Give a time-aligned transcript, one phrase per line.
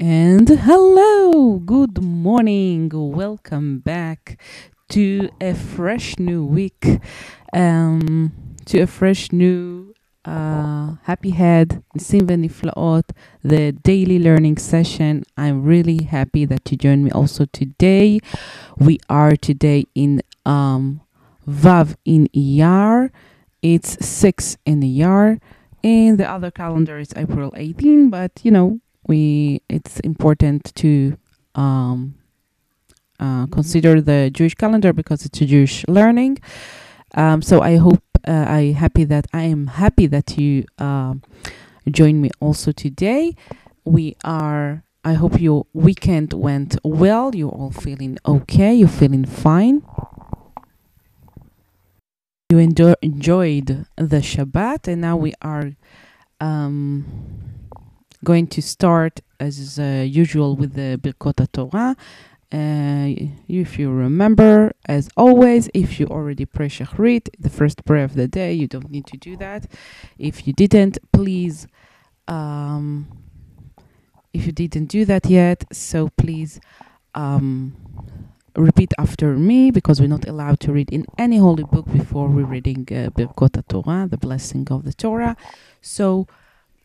[0.00, 4.40] And hello, good morning, welcome back
[4.90, 7.00] to a fresh new week,
[7.52, 8.32] um,
[8.66, 9.92] to a fresh new
[10.24, 15.24] uh, happy head, the daily learning session.
[15.36, 18.20] I'm really happy that you joined me also today.
[18.76, 21.00] We are today in um,
[21.44, 23.10] Vav in Iyar.
[23.62, 25.40] It's 6 in Iyar.
[25.82, 31.18] In the other calendar, it's April 18, but you know, we it's important to
[31.54, 32.14] um,
[33.18, 36.38] uh, consider the Jewish calendar because it's a Jewish learning.
[37.14, 41.14] Um, so I hope uh, I happy that I am happy that you uh,
[41.90, 43.34] join me also today.
[43.84, 44.84] We are.
[45.04, 47.34] I hope your weekend went well.
[47.34, 48.74] You're all feeling okay.
[48.74, 49.82] You're feeling fine.
[52.50, 55.72] You enjoy, enjoyed the Shabbat, and now we are
[56.40, 57.57] um,
[58.24, 61.96] going to start as uh, usual with the Birkot Torah.
[62.50, 68.14] Uh, if you remember, as always, if you already pray Shachrit, the first prayer of
[68.14, 69.70] the day, you don't need to do that.
[70.18, 71.66] If you didn't, please,
[72.26, 73.06] um,
[74.32, 76.58] if you didn't do that yet, so please
[77.14, 77.76] um,
[78.56, 82.46] repeat after me because we're not allowed to read in any holy book before we're
[82.46, 85.36] reading uh, Birkot Torah, the blessing of the Torah.
[85.82, 86.26] So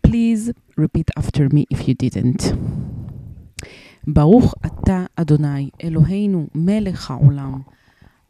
[0.07, 2.53] please repeat after me if you didn't.
[4.07, 7.61] ברוך אתה, אדוני, אלוהינו, מלך העולם,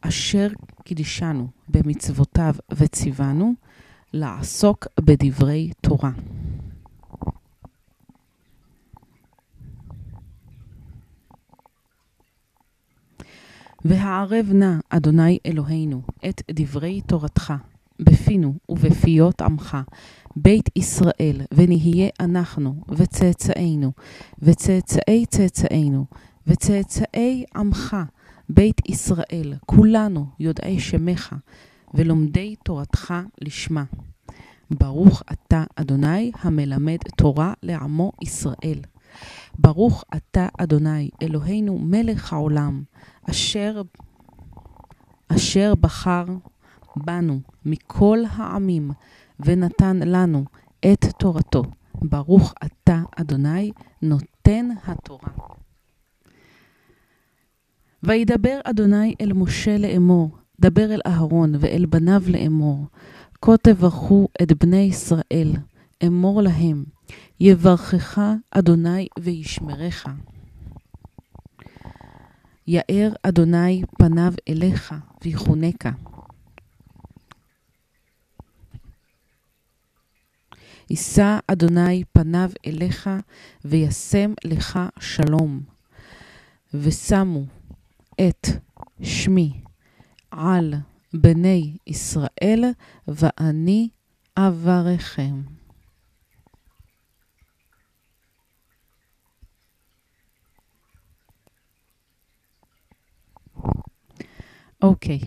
[0.02, 0.48] אשר
[0.84, 3.54] קידישנו במצוותיו וציוונו
[4.14, 6.12] לעסוק בדברי תורה.
[13.86, 17.54] והערב נא, אדוני אלוהינו, את דברי תורתך
[18.00, 19.78] בפינו ובפיות עמך,
[20.36, 23.92] בית ישראל, ונהיה אנחנו, וצאצאינו,
[24.40, 26.06] וצאצאי צאצאינו,
[26.48, 27.96] וצאצאי עמך,
[28.50, 31.36] בית ישראל, כולנו יודעי שמך,
[31.94, 33.84] ולומדי תורתך לשמה.
[34.72, 38.80] ברוך אתה, אדוני, המלמד תורה לעמו ישראל.
[39.60, 42.84] ברוך אתה, אדוני, אלוהינו מלך העולם,
[43.30, 43.82] אשר,
[45.28, 46.26] אשר בחר
[46.96, 48.92] בנו מכל העמים,
[49.40, 50.46] ונתן לנו
[50.86, 51.64] את תורתו.
[52.02, 53.72] ברוך אתה, אדוני,
[54.02, 55.30] נותן התורה.
[58.04, 62.86] וידבר אדוני אל משה לאמור, דבר אל אהרון ואל בניו לאמור,
[63.42, 65.54] כה תברכו את בני ישראל,
[66.06, 66.84] אמור להם,
[67.40, 70.06] יברכך אדוני וישמרך.
[72.68, 75.92] יאר אדוני פניו אליך ויחונקה.
[80.94, 83.10] יישא אדוני פניו אליך
[83.66, 85.62] וישם לך שלום.
[86.74, 87.46] ושמו
[88.22, 88.48] את
[89.02, 89.54] שמי
[90.32, 90.74] על
[91.14, 92.64] בני ישראל,
[93.08, 93.90] ואני
[94.38, 95.42] אברכם.
[104.84, 105.22] Okay,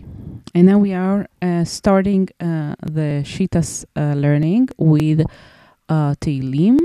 [0.53, 5.25] and now we are uh, starting uh, the Shitas uh, learning with
[5.89, 6.79] uh, Tehillim.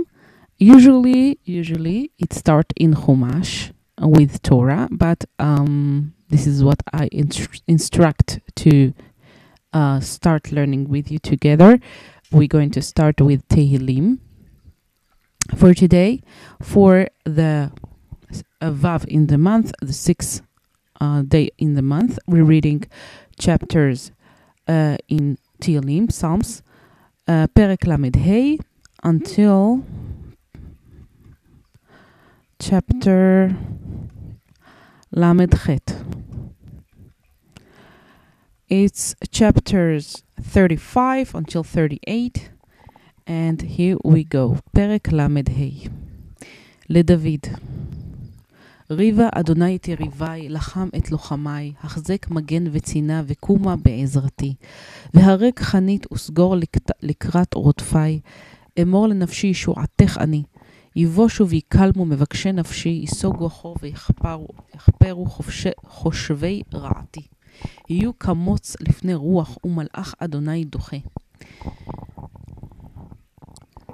[0.59, 7.61] Usually, usually it starts in Chumash with Torah, but um, this is what I instru-
[7.67, 8.95] instruct to
[9.73, 11.79] uh, start learning with you together.
[12.31, 14.19] We're going to start with Tehillim
[15.57, 16.23] for today.
[16.62, 17.73] For the
[18.61, 20.43] uh, Vav in the month, the sixth
[21.01, 22.85] uh, day in the month, we're reading
[23.39, 24.12] chapters
[24.69, 26.62] uh, in Tehillim, Psalms,
[27.29, 28.17] uh, Perek Lamed
[29.03, 29.84] until
[32.59, 33.56] chapter
[35.12, 35.96] Lamed Chet.
[38.69, 42.50] It's chapters 35 until 38,
[43.25, 44.56] and here we go.
[44.72, 45.28] פרק ל"ה
[46.89, 47.48] לדוד
[48.92, 54.56] ריבה אדוני את יריבי, לחם את לוחמי, החזק מגן וצינה וקומה בעזרתי.
[55.13, 56.56] והרק חנית וסגור
[57.01, 58.19] לקראת רודפי,
[58.83, 60.43] אמור לנפשי ישועתך אני.
[60.97, 65.27] יבושו ויקלמו מבקשי נפשי, ייסוגו חור ויחפרו
[65.87, 67.27] חושבי רעתי.
[67.91, 70.97] יהיו כמוץ לפני רוח ומלאך אדוני דוחה.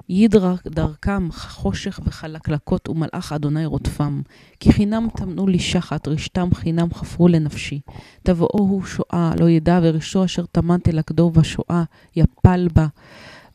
[0.08, 4.22] ידרק דרכם חושך וחלקלקות ומלאך אדוני רודפם.
[4.60, 7.80] כי חינם טמנו לי שחת, רשתם חינם חפרו לנפשי.
[8.22, 11.84] תבואוהו שואה, לא ידע ורשו אשר טמנתי לכדו בשואה,
[12.16, 12.86] יפל בה.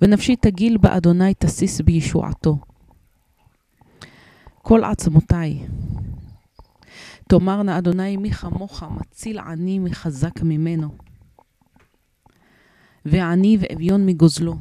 [0.02, 2.58] ונפשי תגיל בה אדוני תסיס בישועתו.
[4.62, 5.60] כל עצמותיי.
[7.28, 10.90] תאמרנה אדוני מי כמוך מציל עני מחזק ממנו,
[13.06, 14.56] ועני ואביון מגוזלו.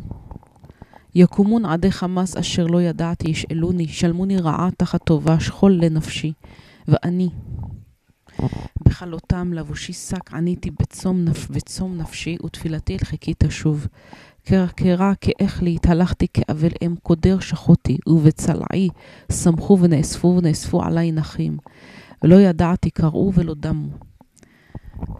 [1.14, 6.32] יקומון עדי חמס אשר לא ידעתי ישאלוני, שלמוני רעה תחת טובה שכול לנפשי,
[6.88, 7.28] ואני
[8.86, 11.50] בכלותם לבושי שק עניתי בצום, נפ...
[11.50, 13.86] בצום נפשי ותפילתי אל חכי תשוב.
[14.44, 18.88] קרקרה כאיך לי התהלכתי כאבל אם קודר שחותי ובצלעי
[19.32, 21.56] שמחו ונאספו ונאספו עלי נחים.
[22.22, 23.88] ולא ידעתי קראו ולא דמו.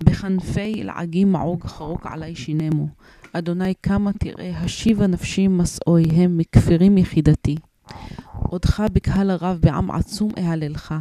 [0.05, 2.87] בכנפי לעגים מעוג חרוק עלי שינמו.
[3.33, 7.57] אדוני כמה תראה השיבה נפשי מסעויהם מכפירים יחידתי.
[8.33, 10.95] עודך בקהל הרב בעם עצום אהללך.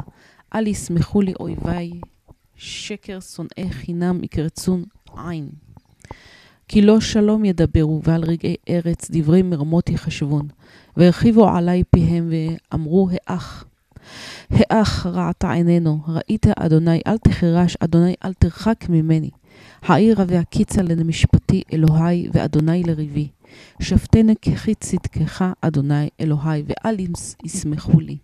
[0.56, 1.92] אל ישמחו לי אויביי,
[2.56, 4.84] שקר שונאי חינם יקרצון
[5.18, 5.50] עין.
[6.74, 10.48] כי לא שלום ידברו, ועל רגעי ארץ דברי מרמות יחשבון.
[10.98, 13.66] והרחיבו עלי פיהם, ואמרו, האח.
[14.50, 19.30] האח רעתה עינינו, ראית אדוני, אל תחרש, אדוני, אל תרחק ממני.
[19.82, 23.28] העירה והקיצה למשפטי אלוהי, ואדוני לריבי.
[23.82, 26.98] שפטני ככי צדקך, אדוני אלוהי, ואל
[27.44, 28.18] ישמחו לי.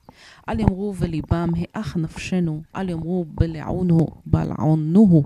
[0.49, 5.23] אל יאמרו בליבם, האח נפשנו, אל יאמרו בלעונו, בלעונוהו,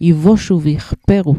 [0.00, 1.34] יבושו ויכפרו.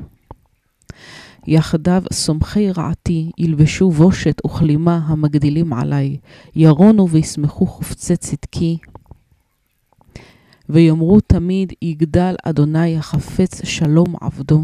[1.47, 6.17] יחדיו סומכי רעתי, ילבשו בושת וכלימה המגדילים עלי,
[6.55, 8.77] ירונו וישמחו חופצי צדקי.
[10.69, 14.63] ויאמרו תמיד, יגדל אדוני החפץ שלום עבדו.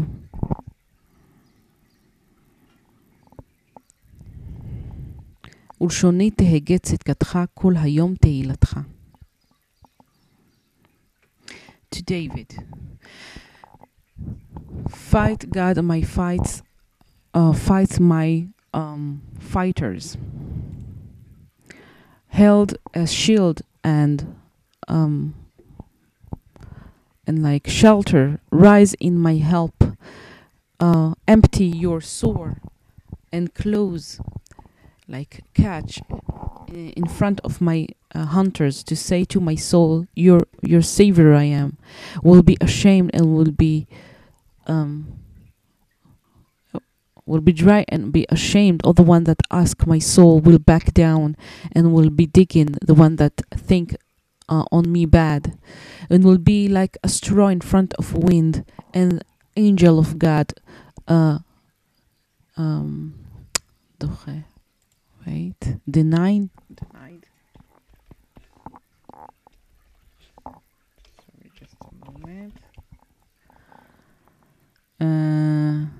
[5.80, 8.78] ולשוני תהגה צדקתך כל היום תהילתך.
[11.94, 12.50] To David.
[14.88, 16.62] Fight God my fights,
[17.36, 20.16] uh, fights my um, fighters.
[22.28, 24.36] Held as shield and
[24.88, 25.34] um,
[27.26, 29.84] and like shelter, rise in my help.
[30.80, 32.60] Uh, empty your sword
[33.32, 34.20] and close
[35.08, 36.00] like catch
[36.68, 41.44] in front of my uh, hunters to say to my soul your your savior i
[41.44, 41.78] am
[42.22, 43.86] will be ashamed and will be
[44.66, 45.25] um
[47.26, 50.94] will be dry and be ashamed of the one that ask my soul will back
[50.94, 51.36] down
[51.72, 53.96] and will be digging the one that think
[54.48, 55.58] uh, on me bad
[56.08, 58.64] and will be like a straw in front of wind
[58.94, 59.24] and
[59.56, 60.52] angel of god
[61.08, 61.38] uh
[62.56, 63.26] um
[65.26, 65.78] Wait.
[65.90, 66.50] Denied.
[66.72, 67.26] Denied.
[70.44, 72.54] Sorry, just a moment.
[75.00, 75.95] Uh,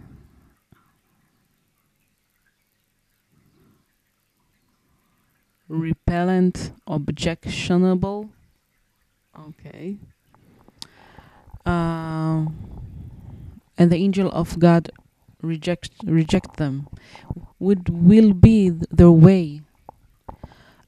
[5.68, 8.30] repellent, objectionable.
[9.38, 9.98] Okay.
[11.64, 12.46] Uh,
[13.78, 14.90] and the angel of God
[15.42, 16.88] reject reject them
[17.58, 19.60] would will be their way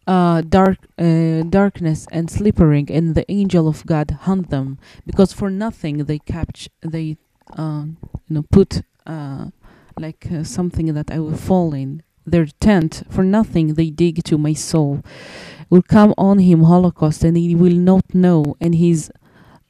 [0.06, 5.50] uh, dark uh, darkness and slippery and the angel of god hunt them because for
[5.50, 7.16] nothing they catch they
[7.56, 7.84] uh,
[8.28, 9.46] you know put uh,
[9.98, 13.02] like uh, something that i will fall in their tent.
[13.10, 15.02] For nothing they dig to my soul.
[15.70, 18.56] Will come on him holocaust and he will not know.
[18.60, 19.10] And his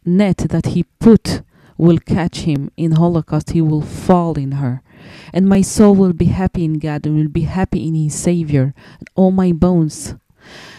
[0.05, 1.43] net that he put
[1.79, 2.71] will catch him.
[2.77, 4.83] In Holocaust, he will fall in her.
[5.33, 8.75] And my soul will be happy in God and will be happy in his Savior.
[8.99, 10.17] And all my bones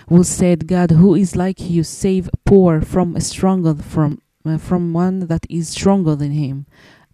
[0.09, 4.93] will say, God, who is like you, save poor from a stronger from uh, from
[4.93, 6.65] one that is stronger than him,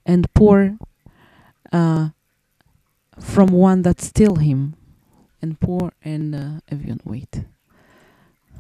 [0.06, 0.78] and poor
[1.72, 2.10] uh,
[3.20, 4.76] from one that still him,
[5.42, 7.44] and poor and uh, everyone wait.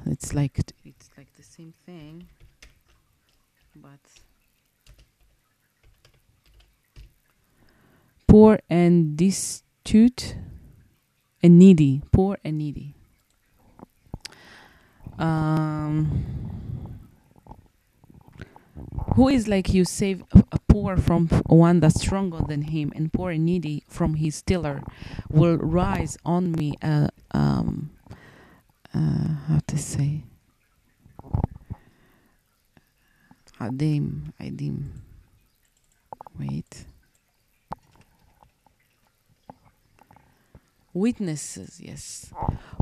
[0.05, 2.27] It's like it's like the same thing,
[3.75, 3.99] but.
[8.35, 10.35] poor and destitute
[11.41, 12.93] and needy poor and needy
[15.17, 16.11] um,
[19.15, 23.11] who is like you save a, a poor from one that's stronger than him and
[23.11, 24.83] poor and needy from his tiller
[25.29, 27.91] will rise on me uh, um,
[28.93, 30.23] uh, how to say?
[33.59, 34.83] Adim adim
[36.37, 36.85] wait.
[40.93, 42.33] Witnesses yes.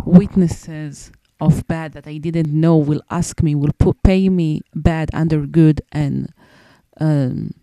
[0.04, 1.12] Witnesses
[1.46, 5.46] of bad that i didn't know will ask me will put, pay me bad under
[5.46, 6.32] good and
[7.00, 7.54] um,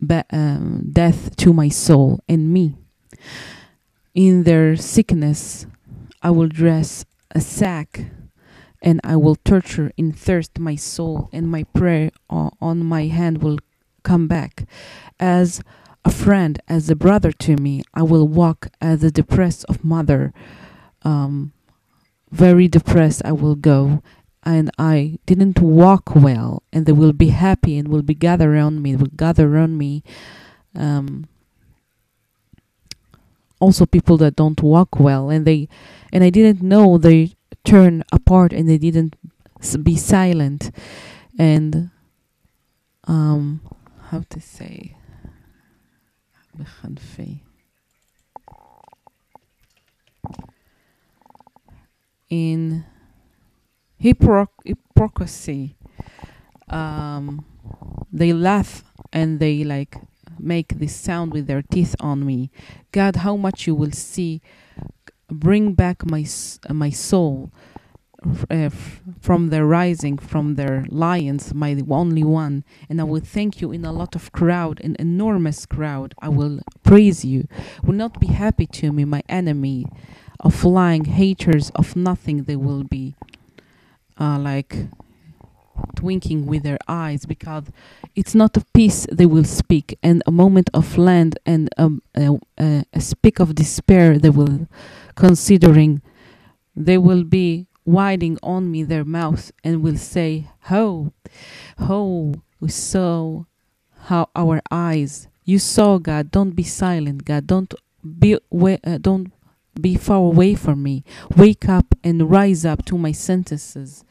[0.00, 2.74] ba- um, death to my soul and me
[4.14, 5.66] in their sickness
[6.22, 8.06] i will dress a sack
[8.82, 13.58] and I will torture in thirst my soul, and my prayer on my hand will
[14.04, 14.68] come back.
[15.18, 15.60] As
[16.04, 20.32] a friend, as a brother to me, I will walk as a depressed of mother.
[21.02, 21.52] Um,
[22.31, 24.01] very depressed, I will go,
[24.43, 28.81] and I didn't walk well, and they will be happy and will be gather around
[28.81, 30.03] me, will gather around me.
[30.75, 31.27] Um,
[33.59, 35.69] also people that don't walk well and they
[36.11, 39.15] and i didn't know they turn apart and they didn't
[39.61, 40.71] s- be silent
[41.37, 41.91] and
[43.05, 43.61] um
[44.09, 44.95] how to say
[46.57, 47.29] בחנפי.
[52.28, 52.84] In
[54.02, 55.76] hypocr- hypocrisy.
[56.68, 57.44] Um
[58.12, 59.96] they laugh and they like
[60.38, 62.50] make this sound with their teeth on me.
[62.92, 64.40] God how much you will see
[65.28, 66.24] bring back my
[66.68, 67.50] uh, my soul
[68.50, 68.70] uh,
[69.20, 72.64] from their rising from their lions my only one.
[72.88, 76.14] And i will thank you in a lot of crowd an enormous crowd.
[76.20, 77.48] I will praise you.
[77.82, 79.86] Will not be happy to me my enemy
[80.46, 83.16] of lying haters of nothing they will be
[84.20, 84.86] uh, like
[85.96, 87.64] twinking with their eyes because
[88.14, 92.38] it's not of peace they will speak and a moment of land and um, a,
[92.58, 94.68] a, a speak of despair they will
[95.16, 96.00] considering
[96.76, 101.12] they will be widening on me their mouth and will say ho
[101.80, 103.42] ho we saw
[104.08, 107.74] how our eyes you saw god don't be silent god don't
[108.20, 109.32] be uh, don't
[109.80, 111.04] be far away from me.
[111.36, 114.04] Wake up and rise up to my sentences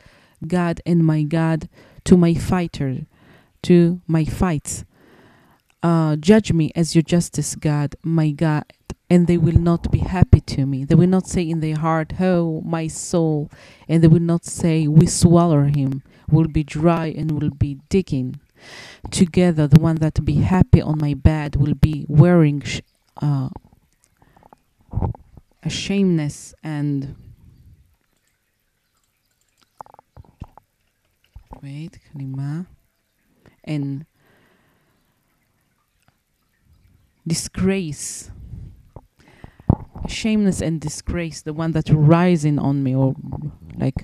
[0.48, 1.70] god and my god
[2.04, 3.06] to my fighter
[3.64, 4.86] to my fights.
[5.82, 8.66] Uh, judge me as your justice god my god
[9.10, 10.84] and they will not be happy to me.
[10.84, 13.52] They will not say in their heart oh my soul
[13.88, 16.02] and they will not say we swallow him.
[16.30, 18.40] Will be dry and will be digging.
[19.12, 22.82] Together the one that be happy on my bed will be wearing sh-
[23.22, 23.50] uh,
[25.66, 27.16] a shameness and
[31.64, 32.68] wait kalima
[33.64, 34.06] and
[37.28, 38.30] disgrace
[40.08, 43.16] shameness and disgrace the one that rising on me or
[43.76, 43.96] like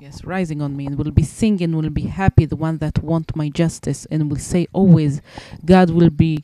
[0.00, 3.36] yes rising on me and will be singing will be happy the one that want
[3.36, 5.22] my justice and will say always
[5.64, 6.42] god will be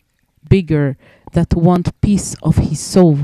[0.49, 0.97] bigger
[1.33, 3.19] that want peace of his soul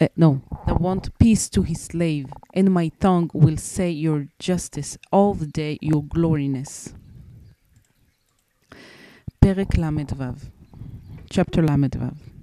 [0.00, 4.98] uh, no that want peace to his slave and my tongue will say your justice
[5.12, 6.94] all the day your gloriness
[9.40, 10.24] פרק ל"ו
[11.34, 12.34] chapter ל"ו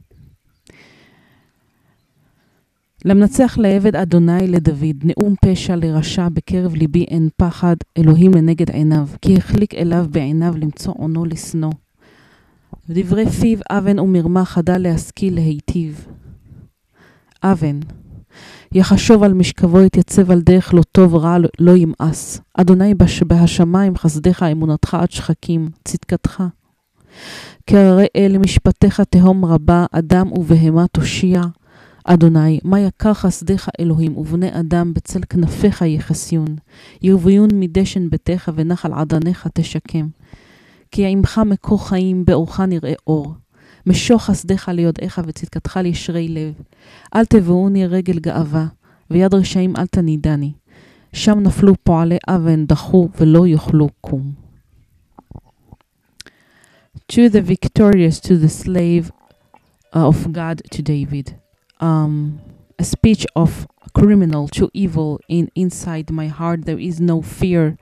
[3.05, 9.35] למנצח לעבד אדוני לדוד, נאום פשע לרשע בקרב ליבי אין פחד, אלוהים לנגד עיניו, כי
[9.35, 11.71] החליק אליו בעיניו למצוא עונו לשנוא.
[12.89, 16.07] דברי פיו אבן ומרמה חדל להשכיל להיטיב.
[17.43, 17.79] אבן,
[18.71, 22.41] יחשוב על משכבו יתייצב על דרך לא טוב רע לא ימאס.
[22.53, 26.43] אדוני בש- בהשמיים חסדך אמונתך עד שחקים, צדקתך.
[27.67, 31.41] כי הרי אל משפטיך תהום רבה, אדם ובהמה תושיע.
[32.05, 36.55] אדוני, מה יקר חסדיך אלוהים, ובני אדם בצל כנפיך יחסיון.
[37.01, 40.07] ירוויון מדשן ביתך ונחל עדניך תשקם.
[40.91, 43.33] כי עמך מקור חיים, באורך נראה אור.
[43.86, 46.54] משוך חסדיך ליודעך וצדקתך לישרי לב.
[47.14, 48.66] אל תבואוני רגל גאווה,
[49.10, 50.52] ויד רשעים אל תנידני.
[51.12, 54.32] שם נפלו פועלי אבן, דחו ולא יוכלו קום.
[57.12, 59.10] To the victorious, to the slave
[59.94, 61.34] uh, of God, to David.
[61.80, 62.40] um,
[62.78, 67.78] a speech of criminal to evil in inside my heart there is no fear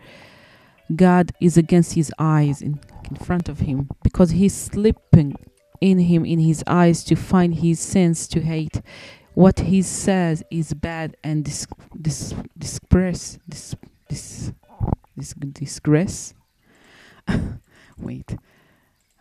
[0.95, 2.79] god is against his eyes in,
[3.11, 5.35] in front of him because he's sleeping
[5.82, 8.82] in him in his eyes to find his sins to hate.
[9.34, 11.68] What he says is bad and dis,
[12.00, 13.76] dis, disgrace dis,
[14.10, 14.52] dis,
[15.18, 16.34] dis, disgrace.
[17.98, 18.36] Wait.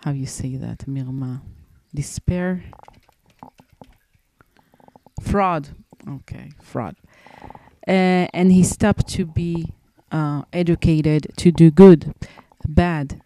[0.05, 1.41] How you say that mirma?
[1.95, 2.65] Despair?
[5.21, 5.69] Fraud.
[6.09, 6.97] Okay fraud.
[7.87, 9.73] Uh, and he stopped to be
[10.13, 12.15] uh, educated to do good
[12.67, 13.21] bad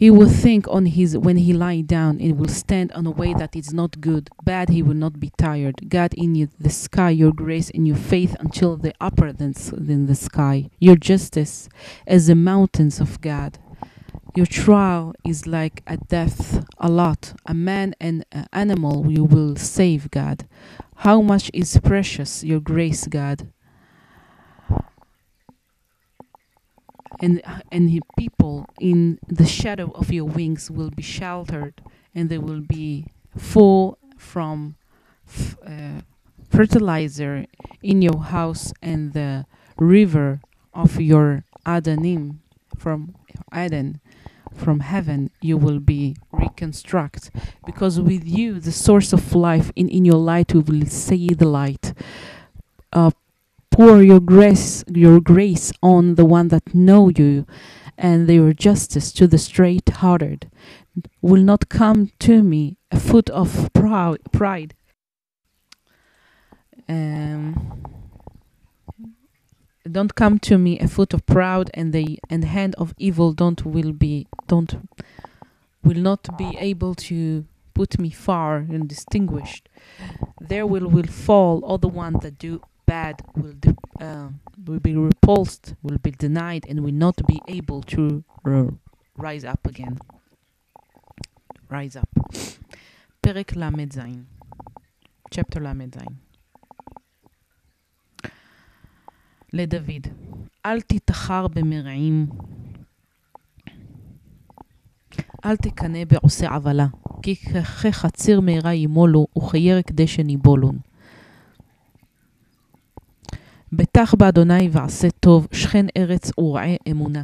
[0.00, 3.34] he will think on his when he lie down it will stand on a way
[3.34, 4.30] that is not good.
[4.42, 5.90] Bad he will not be tired.
[5.90, 10.14] God in you, the sky your grace and your faith until the upper than, the
[10.14, 10.70] sky.
[10.78, 11.68] Your justice
[12.06, 13.58] as the mountains of god.
[14.34, 17.34] Your trial is like a death a lot.
[17.44, 20.48] A man and an animal you will save god.
[20.96, 23.52] How much is precious your grace, God.
[27.20, 31.82] And and people in the shadow of your wings will be sheltered
[32.14, 34.76] and they will be full from
[35.26, 36.00] f- uh,
[36.48, 37.46] fertilizer
[37.82, 39.46] in your house and the
[39.78, 40.40] river
[40.74, 42.38] of your Adanim
[42.76, 43.14] from
[43.52, 44.00] Aden
[44.54, 47.30] from heaven you will be reconstruct.
[47.64, 51.46] Because with you the source of life in, in your light we will see the
[51.48, 51.92] light
[52.92, 53.10] uh,
[53.70, 57.46] pour your grace your grace on the one that know you
[57.96, 60.50] and your justice to the straight hearted
[61.20, 64.74] will not come to me a foot of pride.
[66.88, 67.84] Um,
[69.90, 73.64] don't come to me a foot of proud and the and hand of evil don't
[73.64, 74.88] will be don't
[75.82, 79.68] will not be able to put me far and distinguished.
[80.40, 83.72] There will will fall all the one that do bad will do,
[84.06, 84.28] uh,
[84.66, 88.02] will be repulsed will be denied and will not be able to
[88.44, 88.72] r-
[89.26, 89.94] rise up again
[91.70, 92.10] rise up
[93.20, 93.98] פרק ל"ז
[95.34, 95.98] chapter ל"ז
[99.52, 100.06] לדוד
[100.66, 102.26] אל תתחר במרעים
[105.44, 106.86] אל תקנא בעושה עוולה
[107.22, 110.78] כי כחציר מהרה ימולו וכירק דשן יבולון
[113.72, 117.22] בטח באדוני ועשה טוב שכן ארץ ורעה אמונה.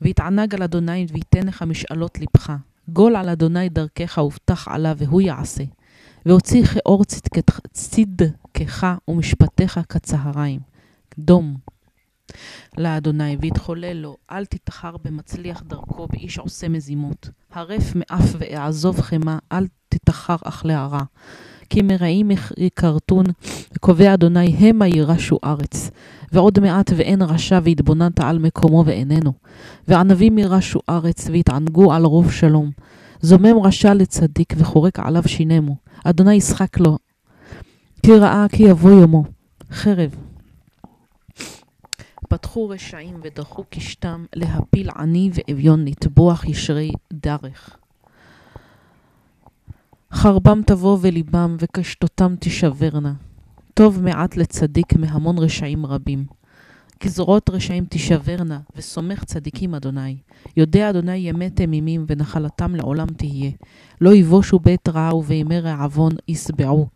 [0.00, 2.52] ויתענג על אדוני וייתן לך משאלות לבך.
[2.88, 5.64] גול על אדוני דרכך ובטח עליו והוא יעשה.
[6.26, 7.04] והוציא כאור
[7.72, 10.60] צדקך ומשפטיך כצהריים.
[11.18, 11.56] דום
[12.78, 17.30] לאדוני ויתחולל לו אל תתחר במצליח דרכו באיש עושה מזימות.
[17.50, 21.02] הרף מאף ואעזוב חמה אל תתחר אך להרע
[21.70, 23.24] כי מרעים יכרתון
[23.72, 25.90] וקובע אדוני המה יירשו ארץ.
[26.32, 29.32] ועוד מעט ואין רשע והתבוננת על מקומו ואיננו.
[29.88, 32.70] וענבים יירשו ארץ ויתענגו על רוב שלום.
[33.20, 36.98] זומם רשע לצדיק וחורק עליו שינמו אדוני ישחק לו.
[38.02, 39.24] כי ראה כי יבוא יומו.
[39.70, 40.14] חרב.
[42.28, 47.76] פתחו רשעים ודרכו קשתם להפיל עני ואביון לטבוח ישרי דרך.
[50.12, 53.12] חרבם תבוא וליבם וקשתותם תישברנה.
[53.74, 56.24] טוב מעט לצדיק מהמון רשעים רבים.
[57.04, 60.16] גזרות רשעים תישברנה, וסומך צדיקים אדוני.
[60.56, 63.50] יודע אדוני ימי תמימים, ונחלתם לעולם תהיה.
[64.00, 66.88] לא יבושו בית רע ובימי רעבון ישבעו,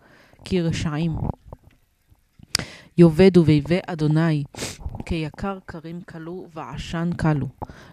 [0.44, 1.16] כי רשעים.
[2.98, 4.44] יאבד ויבא אדוני,
[5.06, 7.48] כיקר כרים כלו ועשן כלו.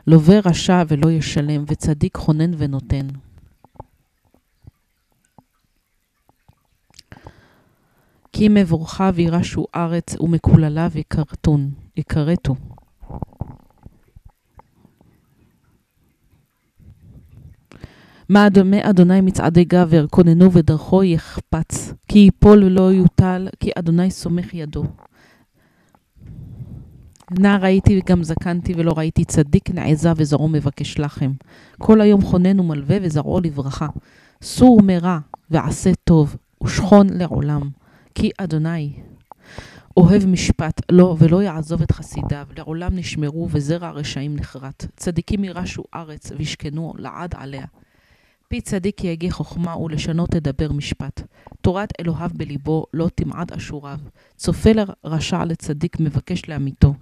[0.08, 3.08] לווה רשע ולא ישלם, וצדיק חונן ונותן.
[8.34, 12.56] כי מבורכיו יירשו ארץ, ומקולליו יכרתון, יכרתו.
[18.30, 24.54] מה דומה אדוני מצעדי גבר, כוננו ודרכו יחפץ, כי יפול ולא יוטל, כי אדוני סומך
[24.54, 24.84] ידו.
[27.40, 31.32] נע ראיתי וגם זקנתי ולא ראיתי צדיק נעזה וזרעו מבקש לחם.
[31.78, 33.88] כל היום חונן ומלווה וזרעו לברכה.
[34.42, 35.20] סור מרע
[35.52, 37.70] ועשה טוב ושכון לעולם.
[38.16, 38.94] כי אדוני
[39.98, 44.86] אוהב משפט לו ולא יעזוב את חסידיו, לעולם נשמרו וזרע הרשעים נחרט.
[44.96, 47.66] צדיקים יירשו ארץ וישכנו לעד עליה.
[48.48, 51.22] פי צדיק יהגה חוכמה ולשנות תדבר משפט.
[51.62, 54.00] תורת אלוהיו בליבו לא תמעד אשוריו.
[54.36, 54.70] צופה
[55.04, 56.94] לרשע לצדיק מבקש לאמיתו.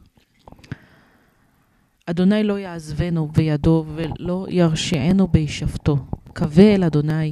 [2.05, 5.97] אדוני לא יעזבנו בידו ולא ירשיענו בישבתו.
[6.35, 7.31] קווה אל אדוני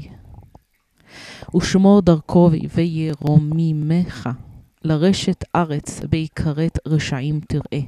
[1.56, 4.30] ושמור דרכו וירוממך
[4.84, 7.82] לרשת ארץ בהיכרת רשעים תראה.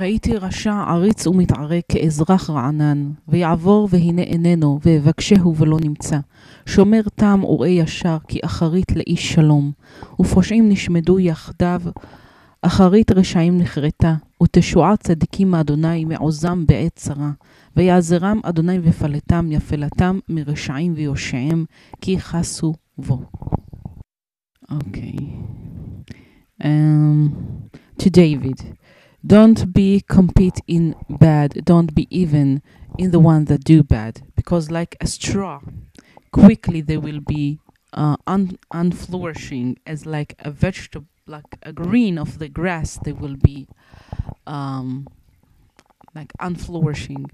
[0.00, 6.18] ראיתי רשע עריץ ומתערה כאזרח רענן, ויעבור והנה איננו, ויבקשהו ולא נמצא.
[6.66, 9.72] שומר תם וראה ישר, כי אחרית לאיש שלום.
[10.20, 11.80] ופושעים נשמדו יחדיו,
[12.62, 17.31] אחרית רשעים נחרטה, ותשועת צדיקים מאדוני מעוזם בעת צרה.
[17.75, 21.65] ויעזרם אדוני ופלטם, יפלתם מרשעים ויושעם,
[22.01, 23.21] כי חסו בו.
[24.71, 25.15] אוקיי.
[26.63, 28.77] Um, to David.
[29.25, 32.61] Don't be compete in bad, don't be even
[32.97, 35.59] in the one that do bad, because like a straw,
[36.31, 37.59] quickly they will be
[37.93, 43.35] uh, un- unflourishing as like a vegetable, like a green of the grass, they will
[43.35, 43.67] be
[44.46, 45.06] um,
[46.14, 47.30] like unflourishing.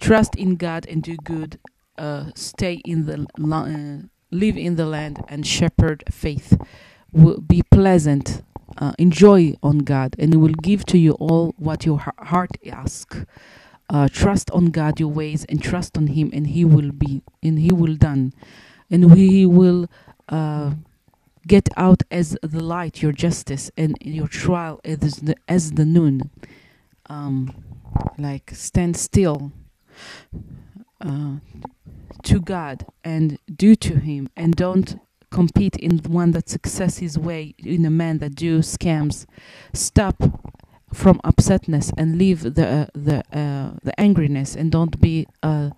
[0.00, 1.58] Trust in God and do good.
[1.96, 6.58] Uh, stay in the uh, live in the land and shepherd faith.
[7.12, 8.42] Will be pleasant
[8.78, 13.24] uh, enjoy on God, and He will give to you all what your heart asks.
[13.90, 17.58] Uh, trust on God your ways, and trust on Him, and He will be, and
[17.58, 18.32] He will done,
[18.90, 19.88] and He will
[20.28, 20.72] uh,
[21.52, 26.30] get out as the light your justice, and your trial as the, as the noon.
[27.14, 27.36] Um,
[28.16, 29.52] like stand still
[30.98, 31.34] uh,
[32.22, 34.98] to God and do to Him, and don't
[35.30, 39.26] compete in one that success his way in a man that do scams.
[39.74, 40.16] Stop
[41.02, 45.68] from upsetness and leave the uh, the uh, the angriness and don't be uh,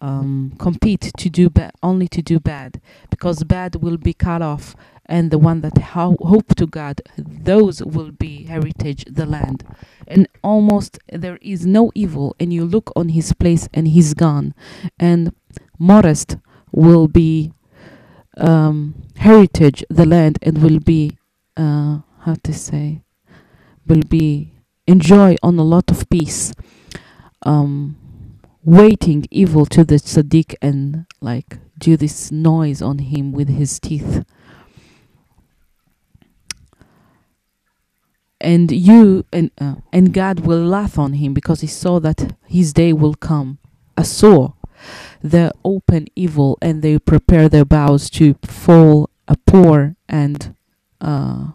[0.00, 2.80] um, compete to do bad only to do bad
[3.10, 7.82] because bad will be cut off and the one that ho- hope to God those
[7.82, 9.64] will be heritage the land.
[10.06, 14.54] And almost there is no evil and you look on his place and he's gone.
[14.98, 15.34] And
[15.78, 16.36] modest
[16.72, 17.52] will be
[18.36, 21.16] um, heritage the land and will be
[21.56, 23.02] uh, how to say
[23.86, 24.52] will be
[24.86, 26.52] enjoy on a lot of peace.
[27.42, 27.96] Um,
[28.66, 34.24] waiting evil to the tzaddik and like do this noise on him with his teeth.
[38.40, 42.72] And you and uh, and God will laugh on him because he saw that his
[42.72, 43.58] day will come.
[43.96, 44.52] A saw
[45.22, 50.54] the open evil and they prepare their bows to fall a poor and
[51.00, 51.52] uh,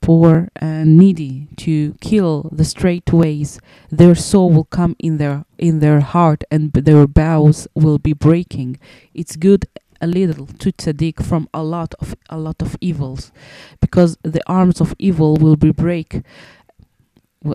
[0.00, 3.60] poor and needy to kill the straight ways
[3.90, 8.78] their soul will come in their in their heart and their bows will be breaking.
[9.14, 9.66] It's good
[10.00, 13.32] a little to tzaddik from a lot of a lot of evils
[13.80, 16.22] because the arms of evil will be break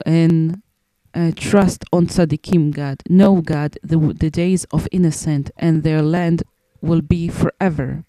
[0.06, 0.62] and
[1.14, 3.04] uh, trust on tzaddikim God.
[3.10, 6.44] Know God the, the days of innocent and their land
[6.82, 8.04] will be forever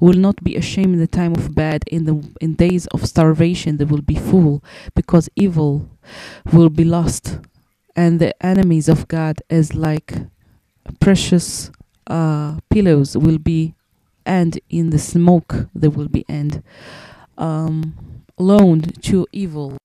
[0.00, 3.76] will not be ashamed in the time of bad in the in days of starvation
[3.76, 4.62] they will be full
[4.94, 5.88] because evil
[6.52, 7.38] will be lost.
[7.94, 10.12] And the enemies of God as like
[11.00, 11.70] precious
[12.08, 13.74] uh, pillows will be
[14.24, 16.62] and in the smoke they will be end
[17.38, 17.94] um,
[18.38, 19.78] loaned to evil.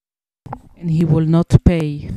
[0.78, 2.10] And he will not pay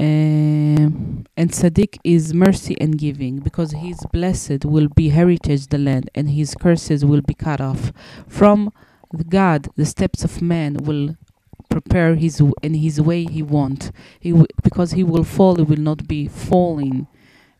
[0.00, 6.10] um, and tzaddik is mercy and giving because his blessed will be heritage the land
[6.14, 7.92] and his curses will be cut off.
[8.28, 8.72] From
[9.28, 11.16] God the steps of man will
[11.70, 13.92] prepare his in his way he want.
[14.20, 17.06] He w- because he will fall he will not be falling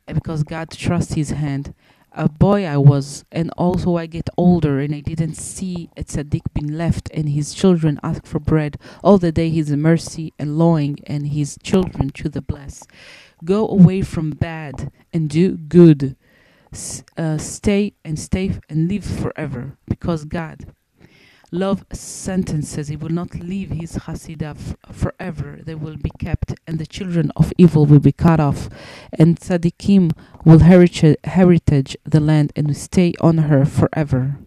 [0.07, 1.75] because God trusts his hand
[2.13, 6.43] a boy I was, and also I get older, and I didn't see a tzaddik
[6.55, 9.51] being left, and his children ask for bread all the day.
[9.51, 12.83] His mercy and lowing, and his children to the bless.
[13.45, 16.17] Go away from bad and do good.
[16.73, 20.67] S- uh, stay and stay and live forever, because God
[21.51, 22.89] love sentences.
[22.89, 25.61] He will not leave his Hasidah forever.
[25.63, 28.69] They will be kept, and the children of evil will be cut off.
[29.13, 30.13] And tzaddikim
[30.45, 34.39] will heritage, heritage the land and stay on her forever.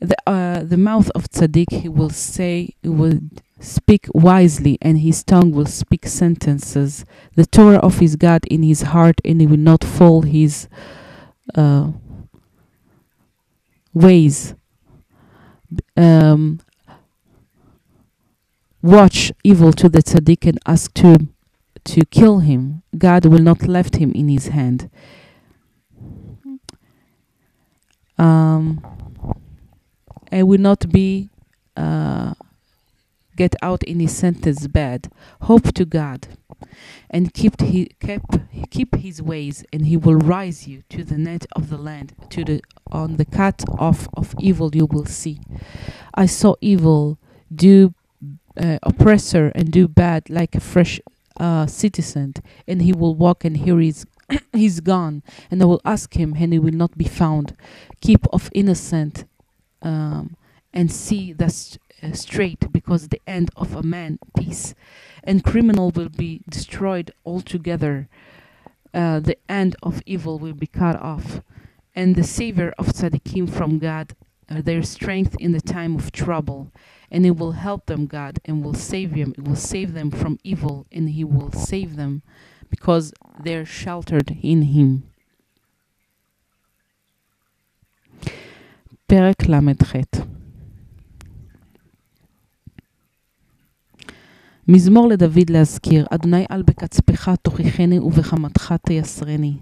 [0.00, 3.20] The, uh, the mouth of tzaddik, he will say, he will
[3.60, 7.04] speak wisely, and his tongue will speak sentences.
[7.34, 10.68] The Torah of his God in his heart, and he will not fall his
[11.56, 11.90] uh,
[13.92, 14.54] ways.
[15.96, 16.60] Um,
[18.82, 21.28] watch evil to the tzaddik and ask to
[21.84, 22.82] to kill him.
[22.96, 24.90] God will not left him in his hand.
[28.18, 28.84] Um,
[30.30, 31.30] I will not be
[31.76, 32.34] uh,
[33.38, 35.08] get out in his sentence bad.
[35.42, 36.26] Hope to God,
[37.08, 38.38] and keep he kept
[38.70, 42.44] keep his ways, and he will rise you to the net of the land, to
[42.44, 45.40] the on the cut off of evil you will see.
[46.14, 47.18] I saw evil
[47.54, 47.94] do
[48.60, 51.00] uh, oppressor and do bad like a fresh
[51.38, 52.34] uh, citizen,
[52.66, 54.04] and he will walk and here he's
[54.52, 57.54] he's gone, and I will ask him, and he will not be found.
[58.00, 59.24] Keep of innocent,
[59.82, 60.36] um,
[60.72, 64.75] and see that's uh, straight, because the end of a man peace,
[65.23, 68.07] and criminal will be destroyed altogether.
[68.93, 71.41] Uh, the end of evil will be cut off,
[71.95, 74.15] and the savior of tzaddikim from God,
[74.49, 76.71] uh, their strength in the time of trouble
[77.09, 80.37] and it will help them god and will save them it will save them from
[80.43, 82.21] evil and he will save them
[82.69, 83.13] because
[83.43, 85.03] they're sheltered in him
[89.07, 89.93] פרק ל"ח
[94.70, 99.54] מזמור לדוד להזכיר, אדוני אל בקצפך תוכיחני ובחמתך תייסרני.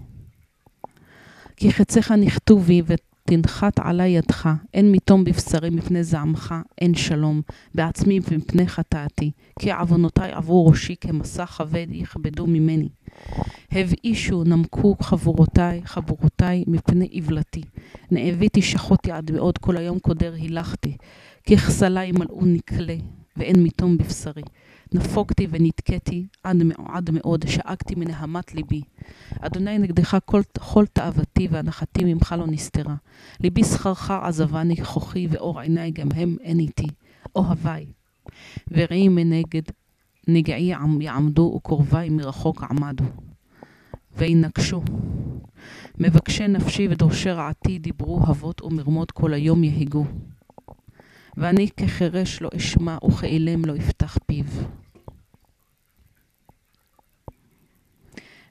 [1.57, 2.81] כי חציך נכתו בי
[3.23, 7.41] תנחת עלי ידך, אין מתום בבשרי מפני זעמך, אין שלום,
[7.75, 12.89] בעצמי ומפני חטאתי, כי עוונותי עברו ראשי כמסע כבד יכבדו ממני.
[13.71, 17.61] הבאישו נמקו חבורותיי, חבורותיי מפני עוולתי.
[18.11, 20.97] נאביתי שחותי עד מאוד, כל היום קודר הילכתי.
[21.49, 22.95] ככסלי מלאו נקלה,
[23.37, 24.43] ואין מתום בבשרי.
[24.93, 28.81] נפוקתי ונתקתי עד, עד מאוד, שאגתי מנהמת ליבי.
[29.39, 32.95] אדוני נגדך כל, כל תאוותי והנחתי ממך לא נסתרה.
[33.39, 36.87] ליבי שכרך עזבני כוחי ואור עיניי גם הם אין איתי.
[37.35, 37.85] אוהביי.
[38.71, 39.61] ורעי מנגד
[40.27, 43.03] נגעי יעמדו וקרוביי מרחוק עמדו.
[44.17, 44.81] וינקשו.
[45.97, 50.05] מבקשי נפשי ודורשי רעתי דיברו אבות ומרמות כל היום יהגו.
[51.37, 54.45] ואני כחירש לא אשמע וכאילם לא אפתח פיו.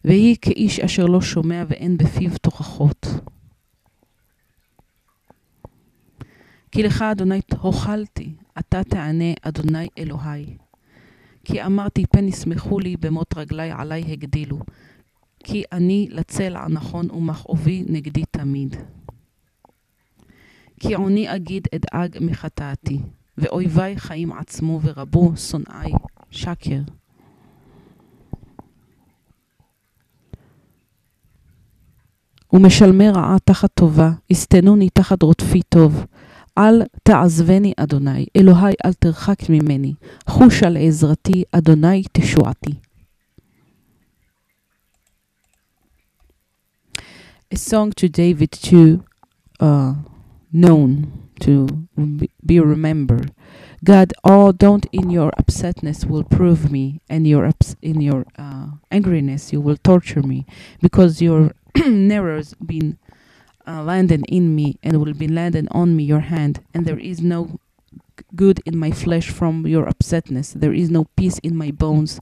[0.05, 3.07] ויהי כאיש אשר לא שומע ואין בפיו תוכחות.
[6.73, 10.57] כי לך, אדוני, הוכלתי, אתה תענה, אדוני אלוהי.
[11.45, 14.59] כי אמרתי, פן ישמחו לי, במות רגלי עלי הגדילו.
[15.45, 18.77] כי אני לצלע הנכון ומכאובי נגדי תמיד.
[20.81, 22.99] כי עוני אגיד אדאג מחטאתי,
[23.39, 25.93] ואויבי חיים עצמו ורבו שונאי
[26.31, 26.81] שקר.
[32.53, 36.05] ומשלמי רעה תחת טובה, יסתנוני תחת רודפי טוב.
[36.59, 39.95] אל תעזבני, אדוני, אלוהי אל תרחק ממני.
[40.29, 42.75] חוש על עזרתי, אדוני תשועתי.
[47.55, 49.01] A song to David to
[49.63, 49.93] uh,
[50.57, 51.87] known to
[52.45, 53.33] be remembered.
[53.85, 58.69] God, oh, don't in your upsetness will prove me, and your ups in your uh,
[58.91, 60.47] angriness you will torture me,
[60.81, 61.53] because your
[61.87, 62.99] narrows been
[63.69, 67.21] uh, landed in me and will be landed on me your hand, and there is
[67.21, 67.61] no
[68.35, 70.55] good in my flesh from your upsetness.
[70.55, 72.19] There is no peace in my bones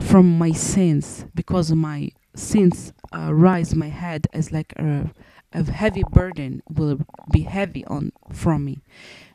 [0.00, 5.10] from my sins, because my sins uh, rise my head as like a
[5.52, 8.80] a heavy burden will be heavy on from me.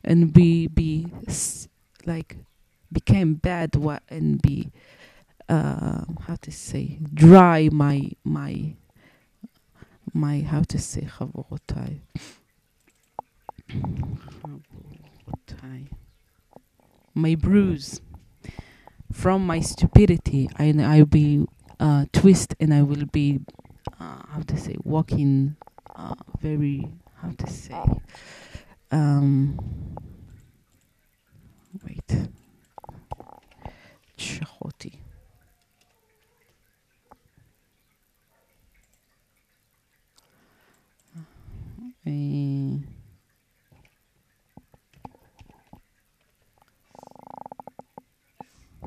[0.03, 1.07] And be be
[2.05, 2.37] like
[2.91, 4.71] became bad what and be
[5.49, 8.73] uh, how to say dry my my
[10.13, 12.01] my how to say خبغتاي
[17.13, 18.01] my bruise.
[19.11, 21.47] From my stupidity I, I be
[21.79, 23.39] uh, twist and I will be
[23.99, 25.55] uh, how to say walking
[25.97, 27.83] uh, very how to say
[28.91, 29.59] um
[31.83, 32.29] wait
[34.17, 34.93] Chachoti.
[42.05, 42.77] Uh,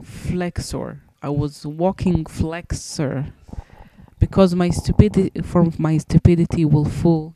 [0.02, 1.02] flexor.
[1.22, 3.26] I was walking flexor
[4.20, 7.34] because my stupidity from my stupidity will fall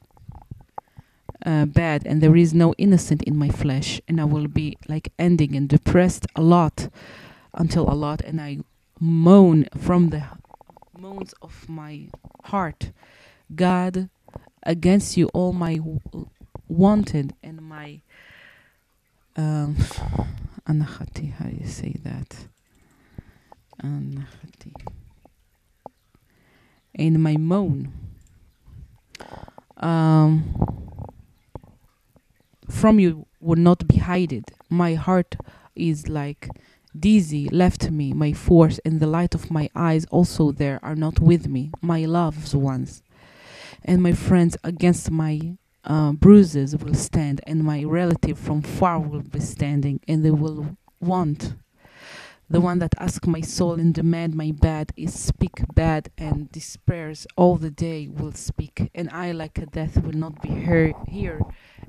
[1.45, 5.13] uh, bad and there is no innocent in my flesh and i will be like
[5.19, 6.89] ending and depressed a lot
[7.55, 8.59] until a lot and i
[9.01, 10.23] moan from the
[10.99, 12.09] moans of my
[12.45, 12.93] heart.
[13.55, 14.09] God
[14.63, 15.79] against you all my
[16.69, 18.01] wanted and my
[19.37, 19.77] um
[20.67, 22.47] how do you say that
[26.95, 27.93] in my moan.
[29.77, 30.55] Um,
[32.71, 34.45] from you would not be hided.
[34.71, 35.37] My heart
[35.75, 36.49] is like
[36.99, 38.13] dizzy, left me.
[38.13, 41.71] My force and the light of my eyes also there are not with me.
[41.83, 43.03] My loved ones
[43.85, 49.21] and my friends against my uh, bruises will stand, and my relative from far will
[49.21, 51.55] be standing, and they will want
[52.49, 57.27] the one that asks my soul and demand my bad is speak bad and despairs
[57.37, 58.91] all the day will speak.
[58.95, 60.95] And i like a death will not be heard.
[61.09, 61.41] Here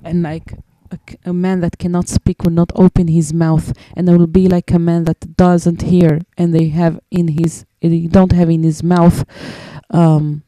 [0.03, 0.57] and like
[0.91, 3.73] a, a, man that cannot speak will not open his mouth.
[3.95, 7.65] And I will be like a man that doesn't hear and they have in his
[7.81, 9.25] they don't have in his mouth
[9.91, 10.43] um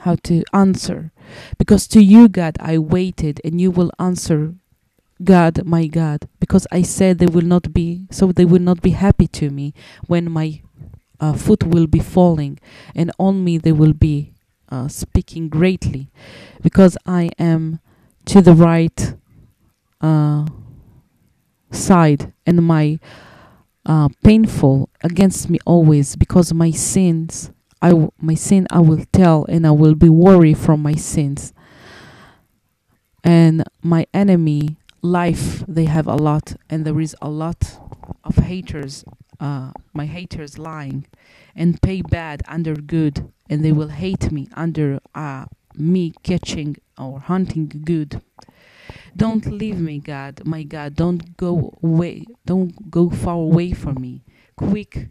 [0.00, 1.12] how to answer.
[1.58, 4.54] Because to you god i waited and you will answer
[5.22, 8.90] God, my God, because I said they will not be, so they will not be
[8.90, 9.72] happy to me
[10.06, 10.60] when my
[11.20, 12.58] uh, foot will be falling,
[12.94, 14.32] and on me they will be
[14.70, 16.10] uh, speaking greatly,
[16.62, 17.78] because I am
[18.26, 19.14] to the right
[20.00, 20.46] uh,
[21.70, 22.98] side, and my
[23.86, 27.50] uh, painful against me always, because my sins,
[27.80, 31.52] I w- my sin I will tell, and I will be worried from my sins.
[33.22, 37.78] and my enemy life they have a lot and there is a lot
[38.24, 39.04] of haters
[39.38, 41.06] uh, my haters lying
[41.54, 45.44] and pay bad under good and they will hate me under uh,
[45.76, 48.22] me catching or hunting good.
[49.16, 50.96] Don't leave me god my god.
[50.96, 52.24] Don't go away.
[52.46, 54.22] Don't go far away from me.
[54.56, 55.08] Quick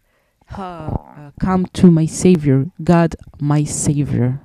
[0.57, 4.41] uh, come to my savior god my savior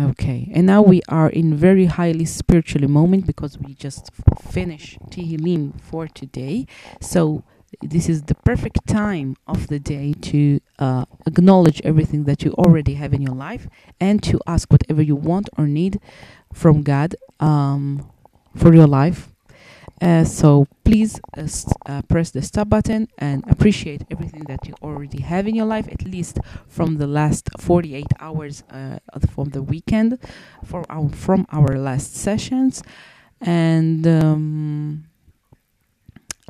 [0.00, 4.98] Okay, and now we are in very highly spiritual moment because we just f- finished
[5.10, 6.66] Tehillim for today.
[7.02, 7.42] So
[7.82, 12.94] this is the perfect time of the day to uh, acknowledge everything that you already
[12.94, 13.68] have in your life
[14.00, 16.00] and to ask whatever you want or need
[16.52, 18.08] from God um,
[18.56, 19.29] for your life.
[20.00, 21.46] Uh, so please uh,
[21.84, 25.86] uh, press the stop button and appreciate everything that you already have in your life,
[25.92, 28.98] at least from the last 48 hours uh,
[29.34, 30.18] from the weekend,
[30.64, 32.82] for our, from our last sessions,
[33.42, 35.04] and um,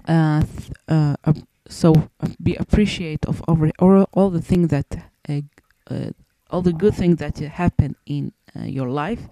[0.07, 0.43] uh,
[1.69, 2.09] so
[2.41, 4.87] be appreciate of all, all, all the things that
[6.51, 8.33] all the good things that happen in
[8.65, 9.29] your life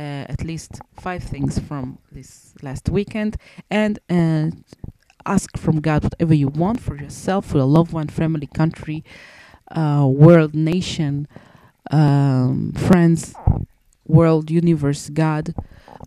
[0.00, 3.36] at least five things from this last weekend
[3.70, 4.50] and uh,
[5.26, 9.04] ask from God whatever you want for yourself, for your loved one, family, country,
[9.70, 11.28] uh, world, nation,
[11.90, 13.34] um, friends,
[14.06, 15.54] world, universe, God,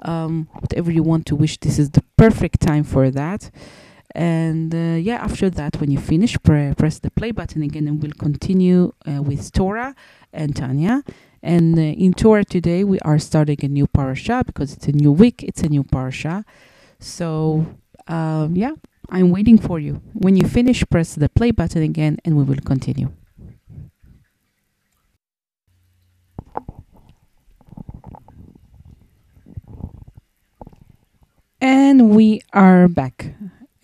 [0.04, 1.58] um, whatever you want to wish.
[1.60, 3.50] This is the perfect time for that.
[4.14, 8.02] And uh, yeah, after that, when you finish, pre- press the play button again, and
[8.02, 9.94] we'll continue uh, with Torah
[10.32, 11.04] and Tanya.
[11.46, 15.12] And uh, in Torah today, we are starting a new parasha because it's a new
[15.12, 16.44] week, it's a new parasha.
[17.00, 17.68] So,
[18.08, 18.72] um, yeah,
[19.12, 20.02] I'm waiting for you.
[20.14, 23.12] When you finish, press the play button again, and we will continue.
[31.62, 33.36] And we are back.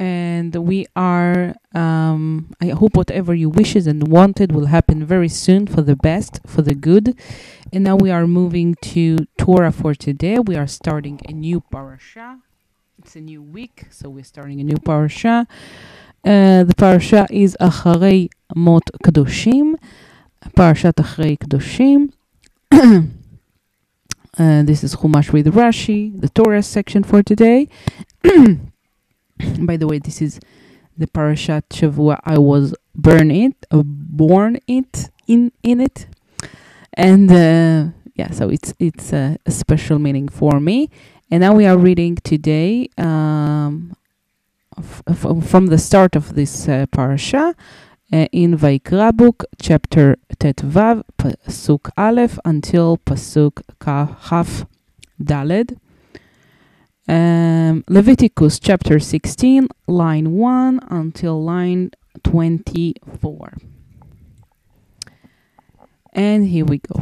[0.02, 5.68] And we are, um, I hope whatever you wishes and wanted will happen very soon
[5.68, 7.16] for the best, for the good.
[7.72, 10.40] And now we are moving to Torah for today.
[10.40, 12.40] We are starting a new parasha.
[12.98, 15.46] It's a new week, so we're starting a new parasha.
[16.26, 19.76] Uh, the parasha is Acharei Mot Kadoshim,
[20.58, 22.12] Parashat Acharei Kadoshim.
[24.40, 27.70] uh, this is Chumash with Rashi, the Torah section for today.
[29.60, 30.40] By the way, this is
[30.98, 36.08] the Parashat Shavua I was born it, uh, born it in in it,
[36.94, 40.90] and uh, yeah, so it's it's a, a special meaning for me.
[41.30, 43.96] And now we are reading today um,
[45.16, 47.56] from the start of this uh, parasha
[48.12, 54.66] uh, in Vaikra book, chapter Tetvav, pasuk Aleph until pasuk Kaf
[55.24, 55.78] Daled.
[57.09, 61.91] Um, Leviticus chapter 16, line 1 until line
[62.25, 63.53] 24.
[66.15, 67.01] And here we go.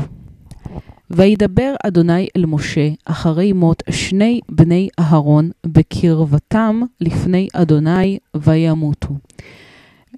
[1.10, 9.14] וידבר אדוני אל משה אחרי מות שני בני אהרון בקרבתם לפני אדוני וימותו.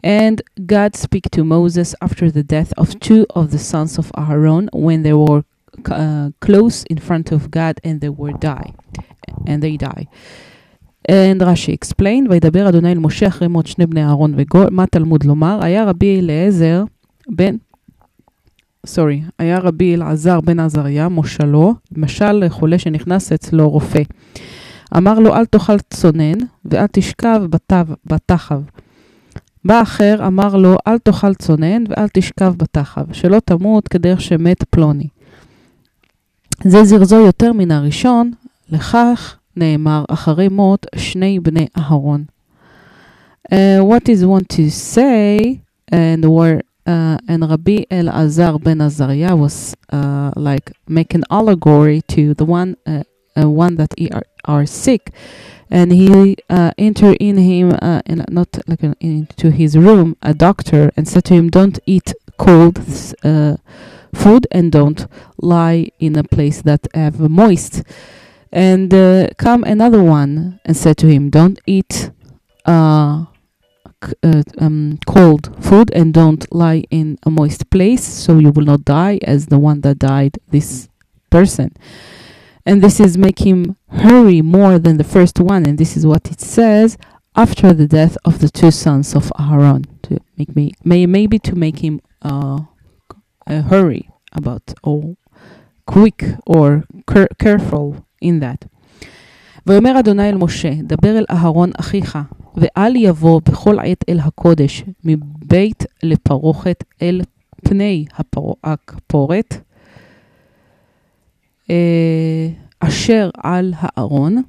[0.05, 4.69] And God speak to Moses after the death of two of the sons of Aaron
[4.73, 5.43] when they were
[5.91, 8.71] uh, close in front of God and they were die.
[9.48, 10.04] And they die.
[11.12, 15.24] And Rashi explained, וידבר אדוני אל משה אחרי מות שני בני אהרון וגול, מה תלמוד
[15.24, 15.60] לומר?
[15.62, 16.84] היה רבי אליעזר
[17.30, 17.56] בן,
[18.86, 24.02] סורי, היה רבי אלעזר בן עזריה, מושלו, משל לחולה שנכנס אצלו רופא.
[24.98, 28.62] אמר לו, אל תאכל צונן ואל תשכב בתו- בתחב.
[29.66, 35.08] בא אחר, אמר לו, אל תאכל צונן ואל תשכב בתחב, שלא תמות כדרך שמת פלוני.
[36.64, 38.32] זה זרזו יותר מן הראשון,
[38.71, 42.25] לכך נאמר אחרי מות שני בני אהרון.
[43.53, 45.61] Uh, what is want to say,
[45.93, 52.35] and where uh, and Rabbi Elazar ben Azariah was uh, like make an allegory to
[52.35, 53.05] the one uh,
[53.37, 55.13] uh, one that he are, are sick,
[55.71, 60.35] and he uh, enter in him uh, in, not like uh, into his room a
[60.35, 62.81] doctor and said to him, "Don't eat cold
[63.23, 63.57] uh,
[64.13, 65.07] food and don't
[65.41, 67.85] lie in a place that have moist."
[68.52, 72.12] And uh, come another one and said to him, "Don't eat."
[72.66, 73.26] Uh,
[74.24, 78.84] uh, um, cold food and don't lie in a moist place so you will not
[78.84, 80.90] die as the one that died this
[81.30, 81.72] person
[82.66, 86.32] and this is make him hurry more than the first one and this is what
[86.32, 86.98] it says
[87.36, 91.56] after the death of the two sons of Aaron to make me may maybe to
[91.56, 92.60] make him uh,
[93.48, 95.16] uh hurry about or
[95.86, 96.86] quick or
[97.40, 98.68] careful in that.
[99.68, 102.18] ויאמר אדוני אל משה, דבר אל אהרון אחיך,
[102.56, 107.22] ואל יבוא בכל עת אל הקודש, מבית לפרוכת אל
[107.64, 108.06] פני
[108.64, 109.72] הכפורת,
[112.80, 114.44] אשר על הארון,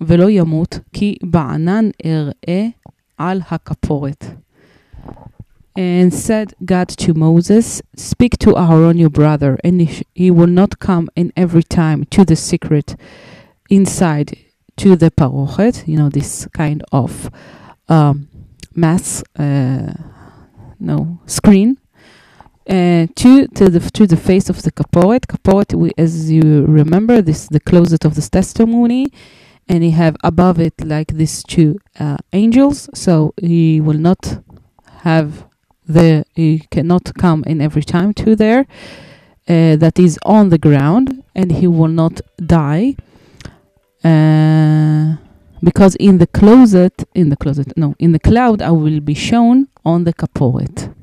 [0.00, 2.66] ולא ימות, כי בענן אראה
[3.18, 4.24] על הכפורת.
[5.76, 9.80] And said God to Moses, Speak to Aaron your brother, and
[10.14, 12.94] he will not come in every time to the secret
[13.68, 14.38] inside
[14.76, 17.30] to the parochet, you know, this kind of
[17.88, 18.28] um,
[18.74, 19.92] mass, uh,
[20.78, 21.78] no, screen,
[22.68, 25.26] uh, to to the to the face of the kaporet.
[25.26, 29.06] Kaporet, we, as you remember, this is the closet of this testimony,
[29.68, 32.88] and he have above it like these two uh, angels.
[32.94, 34.42] So he will not
[35.02, 35.46] have
[35.87, 38.65] the he cannot come in every time to there.
[39.47, 42.95] Uh, that is on the ground, and he will not die.
[44.03, 45.15] Uh,
[45.63, 49.67] because in the closet, in the closet, no, in the cloud, I will be shown
[49.83, 50.93] on the kaporet.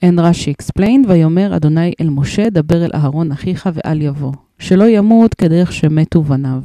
[0.00, 4.32] And Rashi explained, ויאמר אדוני אל משה, דבר אל אהרון אחיך ואל יבוא.
[4.58, 6.62] שלא ימות כדרך שמתו בניו.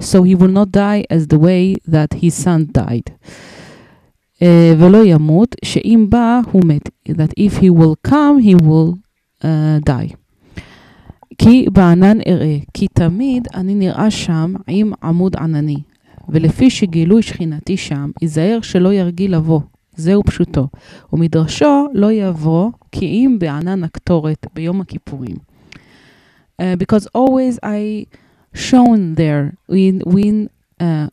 [0.00, 3.12] So he will not die as the way that his son died.
[4.39, 4.43] Uh,
[4.77, 6.89] ולא ימות, שאם בא הוא מת.
[7.09, 8.93] That if he will come, he will
[9.41, 9.45] uh,
[9.89, 10.15] die.
[11.37, 15.77] כי בענן אראה, כי תמיד אני נראה שם עם עמוד ענני.
[16.29, 19.61] ולפי שגילוי שכינתי שם, ייזהר שלא ירגיל לבוא.
[19.95, 20.67] זהו פשוטו.
[21.13, 25.35] ומדרשו לא יבוא כי אם בענן הקטורת ביום הכיפורים.
[26.61, 28.05] Uh, because always I
[28.53, 30.49] shone there in, in,
[30.81, 31.07] uh,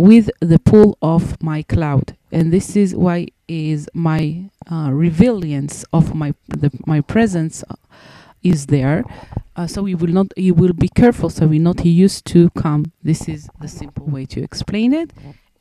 [0.00, 2.16] with the pull of my cloud.
[2.32, 7.64] And this is why is my uh, resilience of my the, my presence
[8.42, 9.04] is there.
[9.56, 12.50] Uh, so you will not you will be careful so we not he used to
[12.50, 12.92] come.
[13.02, 15.10] This is the simple way to explain it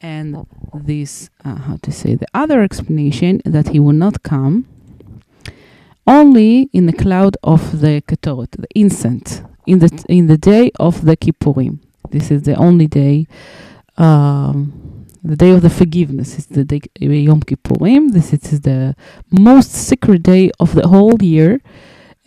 [0.02, 4.66] and this uh, how to say the other explanation that he will not come
[6.08, 11.06] only in the cloud of the ketoret, the incense, in the in the day of
[11.06, 11.80] the Kippurim.
[12.10, 13.28] This is the only day,
[13.99, 16.39] um, the day of the forgiveness.
[16.39, 18.13] is the day Yom Kippurim.
[18.13, 18.95] This is the
[19.31, 21.61] most sacred day of the whole year,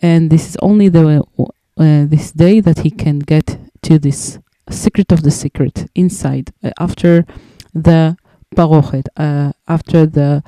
[0.02, 1.44] and this is only the uh,
[1.76, 4.38] this day that he can get to this
[4.70, 7.24] secret of the secret inside uh, after
[7.72, 8.16] the
[8.56, 10.42] parochet, uh, after the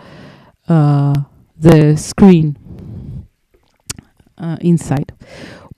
[0.68, 1.14] uh,
[1.56, 2.56] the screen
[4.38, 5.12] uh, inside.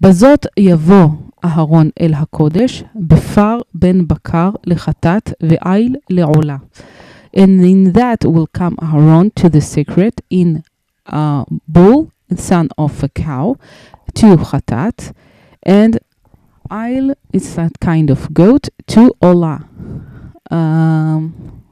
[0.00, 1.08] בזאת יבוא
[1.45, 6.57] אהרון אל הקודש, בפר בין בקר לחטאת ועיל לעולה.
[7.35, 10.63] And in that will come Aaron to the secret in
[11.05, 13.55] a bull, son of a cow,
[14.15, 15.11] to chatat,
[15.65, 15.99] and
[16.71, 19.59] Ail is that kind of goat to Ola.
[20.49, 21.63] Um,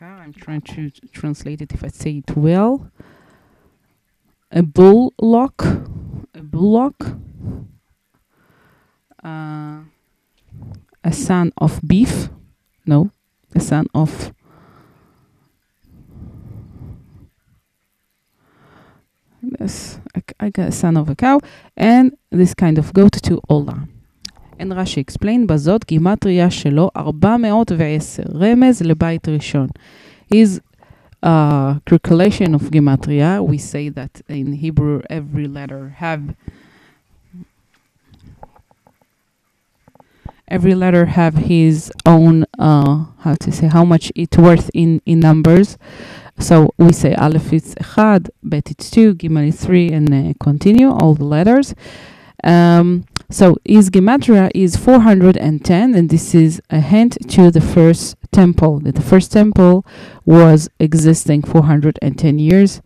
[0.00, 2.90] I'm trying to translate it if I say it well
[4.56, 5.66] a bull lock,
[6.34, 6.96] a bull lock,
[9.22, 9.80] uh,
[11.04, 12.30] a son of beef,
[12.86, 13.10] no,
[13.54, 14.32] a son of
[19.42, 20.00] this,
[20.40, 21.38] I got a son of a cow,
[21.76, 23.86] and this kind of goat to Olah.
[24.58, 29.68] And Rashi explained, בזאת גימטריה שלו 410, רמז לבית ראשון.
[30.32, 30.60] His
[31.22, 36.34] uh, calculation of gematria, we say that in Hebrew every letter have
[40.48, 45.20] every letter have his own uh, how to say how much it's worth in in
[45.20, 45.78] numbers.
[46.38, 50.90] So we say Aleph is echad, Bet it's two, Gimel is three, and uh, continue
[50.90, 51.74] all the letters.
[52.44, 58.79] Um, so his gematria is 410, and this is a hint to the first temple.
[58.79, 59.85] That the first temple
[60.25, 62.81] was existing 410 years,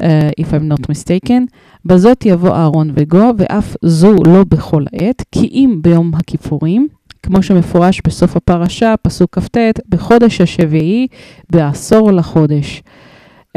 [0.00, 1.48] uh, if I'm not mistaken.
[1.84, 6.88] בזאת יבוא אהרון וגו, ואף זו לא בכל עת, כי אם ביום הכיפורים,
[7.22, 9.56] כמו שמפורש בסוף הפרשה, פסוק כ"ט,
[9.88, 11.06] בחודש השביעי,
[11.50, 12.82] בעשור לחודש.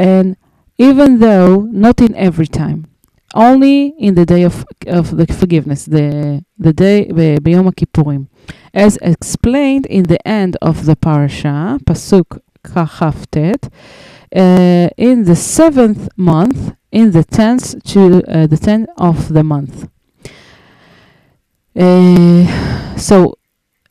[0.00, 0.36] And
[0.78, 2.87] even though, not in every time,
[3.34, 7.10] only in the day of, of the forgiveness, the, the day
[7.42, 8.24] ביום הכיפורים.
[8.74, 13.68] As explained in the end of the parasha, pasuk kaftet,
[14.34, 19.88] uh, in the seventh month, in the tenth to uh, the tenth of the month.
[21.76, 23.34] Uh, so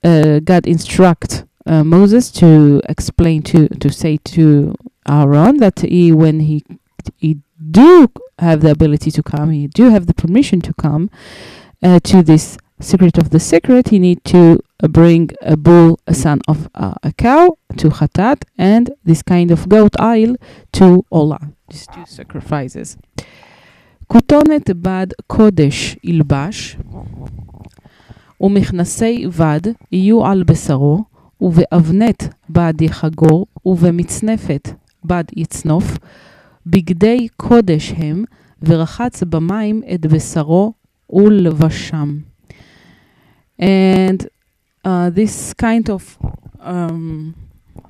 [0.04, 4.76] uh, God instruct uh, Moses to explain to to say to
[5.08, 6.64] Aaron that he when he
[7.18, 11.11] he do have the ability to come, he do have the permission to come
[11.83, 16.15] uh, to this secret of the secret, he need to uh, bring a bull, a
[16.15, 20.37] son of uh, a cow to Hatat, and this kind of goat Ail
[20.73, 21.53] to Olah.
[21.69, 22.97] These two sacrifices.
[24.11, 26.77] Kutonet bad kodesh ilbash
[28.41, 29.61] ומכנסי בד
[29.93, 31.05] יהיו על בשרו,
[31.41, 34.69] ובאבנת בד יחגור, ובמצנפת
[35.05, 35.99] בד יצנוף,
[36.68, 38.24] בגדי קודש הם,
[38.62, 40.74] ורחץ במים את בשרו
[41.10, 42.18] ולבשם.
[43.60, 44.28] And
[44.86, 46.18] uh, this kind of
[46.60, 47.36] um,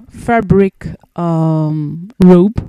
[0.09, 2.59] fabric um, robe,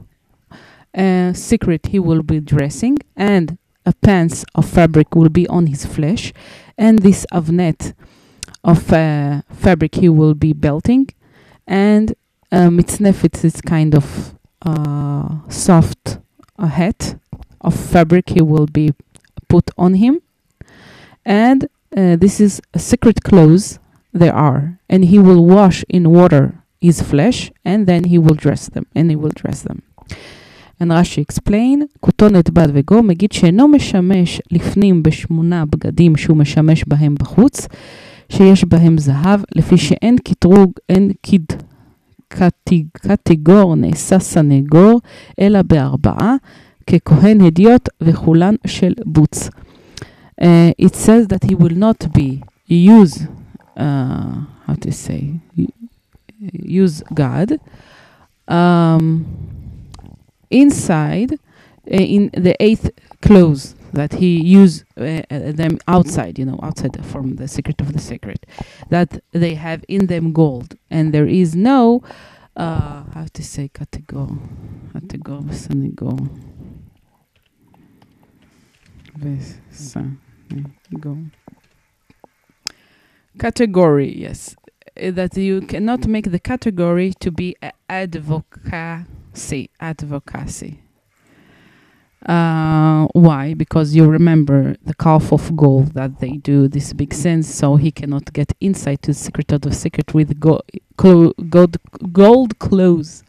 [0.96, 5.84] uh, secret he will be dressing, and a pants of fabric will be on his
[5.84, 6.32] flesh,
[6.78, 7.92] and this avnet
[8.62, 11.06] of uh, fabric he will be belting,
[11.66, 12.14] and
[12.52, 16.18] uh, mitznefit is kind of uh, soft
[16.58, 17.16] uh, hat
[17.60, 18.92] of fabric he will be
[19.48, 20.20] put on him,
[21.24, 21.64] and
[21.96, 23.78] uh, this is a secret clothes
[24.12, 26.44] there are, and he will wash in water
[26.80, 29.82] his flesh, and then he will dress them, and he will dress them.
[30.80, 37.14] And Rashi explain, כותונת בד וגו מגיד שאינו משמש לפנים בשמונה בגדים שהוא משמש בהם
[37.14, 37.66] בחוץ,
[38.28, 41.52] שיש בהם זהב, לפי שאין קטרוג, אין קיד,
[42.28, 45.00] קטיג, קטיגור נעשה סנגור,
[45.40, 46.34] אלא בארבעה,
[46.86, 49.48] ככהן הדיוט וכולן של בוץ.
[50.40, 53.20] Uh, it says that he will not be use,
[53.76, 54.34] uh,
[54.66, 55.22] how to say,
[56.52, 57.60] use God.
[58.48, 59.26] Um,
[60.50, 61.36] inside uh,
[62.16, 62.90] in the eighth
[63.22, 67.93] clothes that he used uh, uh, them outside you know outside from the secret of
[67.93, 68.45] the secret
[68.89, 70.75] that they have in them gold.
[70.89, 72.01] And there is no
[72.55, 74.37] uh how to say category
[74.93, 76.27] category go
[80.99, 81.17] go
[83.37, 84.55] category yes.
[85.01, 87.55] Uh, that you cannot make the category to be
[87.87, 90.81] advocacy advocacy
[92.25, 93.53] uh, why?
[93.53, 97.91] Because you remember the calf of gold that they do this big sense, so he
[97.91, 100.61] cannot get insight to the secret of the secret with go-
[100.97, 101.77] clo- gold,
[102.11, 103.23] gold clothes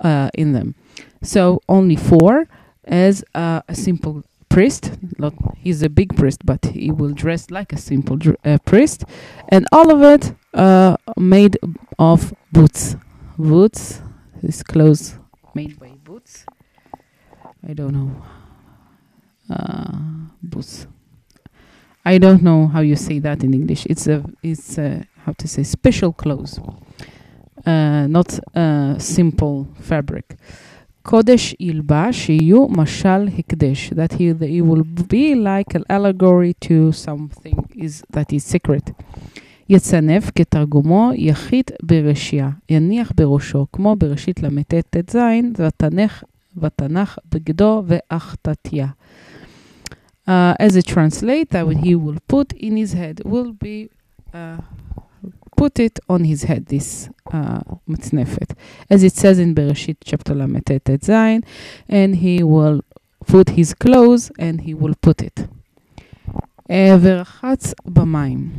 [0.00, 0.74] uh, in them.
[1.22, 2.48] So only four
[2.84, 4.92] as uh, a simple priest.
[5.18, 9.04] Not he's a big priest but he will dress like a simple dr- uh, priest.
[9.48, 11.58] And all of it uh, made
[11.98, 12.96] of boots.
[13.38, 14.00] Boots
[14.40, 15.18] his clothes
[17.67, 18.09] i don't know
[19.49, 19.97] uh,
[20.41, 20.87] boots
[22.05, 25.47] i don't know how you say that in english it's a it's a how to
[25.47, 26.59] say special clothes
[27.65, 30.35] uh, not uh, simple fabric
[31.03, 37.57] קודש ילבש שיהיו משל הקדש that he, he will be like an allegory to something
[37.75, 38.91] is, that is secret
[39.71, 45.17] יצנף כתרגומו יחיד ברשייה, יניח בראשו, כמו בראשית ל"ט ט"ז,
[45.57, 46.23] ותנך,
[46.57, 48.87] ותנח בגדו ואחתתיה.
[50.27, 53.89] Uh, as it translates, that what he will put in his head will be
[54.33, 54.57] uh,
[55.57, 58.53] put it on his head, this uh, מצנפת.
[58.89, 61.09] As it says in Bereshit chapter ל"ט ט"ז,
[61.89, 62.81] and he will
[63.25, 65.47] put his clothes and he will put it.
[66.69, 68.49] Uh, ורחץ במים.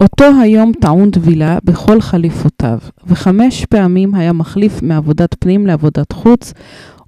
[0.00, 6.52] אותו היום טעון טבילה בכל חליפותיו, וחמש פעמים היה מחליף מעבודת פנים לעבודת חוץ,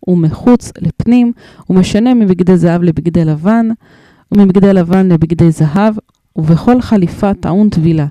[0.08, 1.32] ומחוץ לפנים,
[1.70, 3.68] ומשנה מבגדי זהב לבגדי לבן,
[4.32, 5.94] ומבגדי לבן לבגדי זהב,
[6.36, 8.06] ובכל חליפה טעון טבילה,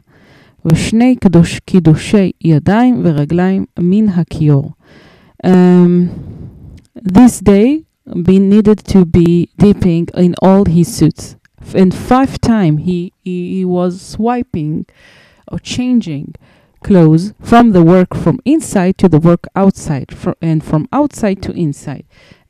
[0.65, 4.71] ושני קדוש, קידושי ידיים ורגליים מן הכיור.
[5.45, 5.49] Um,
[6.97, 7.83] this day
[8.15, 11.40] be needed to be dipping in all his suits.
[11.73, 14.85] And five time he, he, he was swiping
[15.47, 16.35] or changing
[16.83, 21.51] clothes from the work from inside to the work outside, fro- and from outside to
[21.53, 22.05] inside.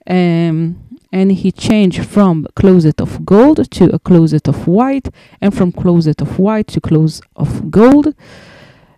[0.08, 5.10] Um, and he changed from closet of gold to a closet of white,
[5.42, 8.16] and from closet of white to clothes of gold.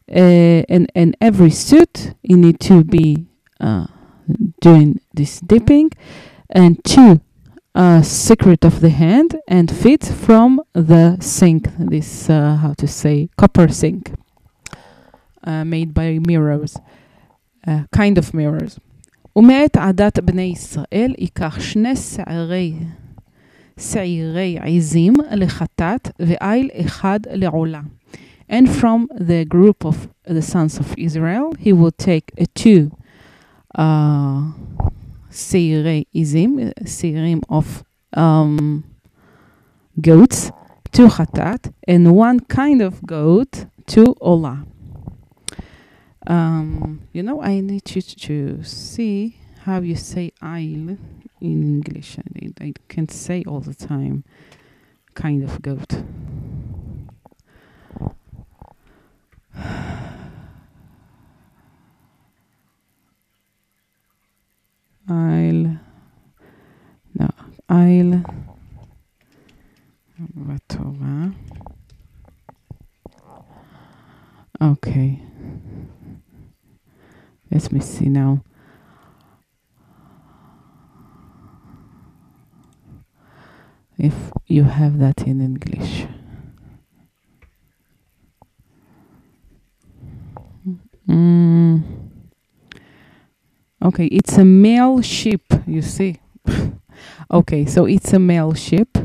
[0.10, 3.26] Uh, and and every suit you need to be
[3.60, 3.88] uh,
[4.62, 5.90] doing this dipping,
[6.50, 7.22] and two
[7.75, 11.69] uh, secret of the hand and feet from the sink.
[11.79, 14.13] This uh, how to say copper sink,
[15.45, 16.77] uh, made by mirrors,
[17.67, 18.79] uh, kind of mirrors.
[19.37, 22.75] ומאת עדת בני ישראל ייקח שני שערי,
[23.79, 27.81] שעירי עזים לחטאת ועיל אחד לעולה.
[28.51, 32.91] And from the group of the sons of Israel, he will take uh, two
[33.75, 34.53] uh,
[35.34, 38.84] seirei izim, seirim of um,
[40.00, 40.52] goats
[40.92, 44.66] to Hatat, and one kind of goat to Olah.
[46.26, 50.98] Um, you know, I need you to see how you say Ail
[51.42, 52.18] in English.
[52.20, 54.24] I, I can't say all the time
[55.16, 56.04] kind of goat.
[65.14, 65.80] I'll
[67.14, 67.30] no
[67.70, 68.24] I'll
[74.62, 75.20] Okay.
[77.52, 78.44] Let me see now.
[83.98, 84.16] If
[84.48, 86.08] you have that in English.
[91.08, 92.03] Mm.
[93.84, 96.22] Okay, it's a male sheep, you see.
[97.32, 98.98] okay, so it's a male sheep.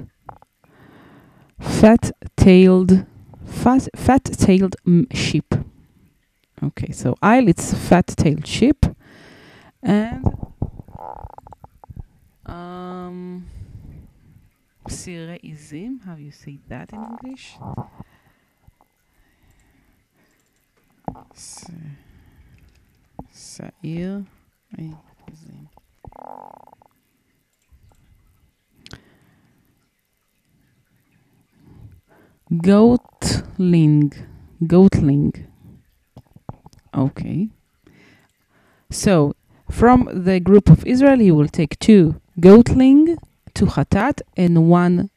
[1.59, 3.05] Fat-tailed
[3.45, 4.76] fat, fat-tailed
[5.12, 5.53] sheep.
[6.62, 8.87] Okay, so Ail it's fat-tailed sheep.
[9.83, 10.24] And
[12.47, 13.47] um
[14.89, 17.59] Sire izim, how you say that in English?
[23.33, 24.24] Sair
[32.53, 34.14] Goatling.
[34.62, 35.47] Goatling.
[36.95, 37.49] Okay.
[38.91, 39.35] So,
[39.71, 43.19] from the group of Israel, he will take two goatling
[43.55, 45.11] to Hatat and one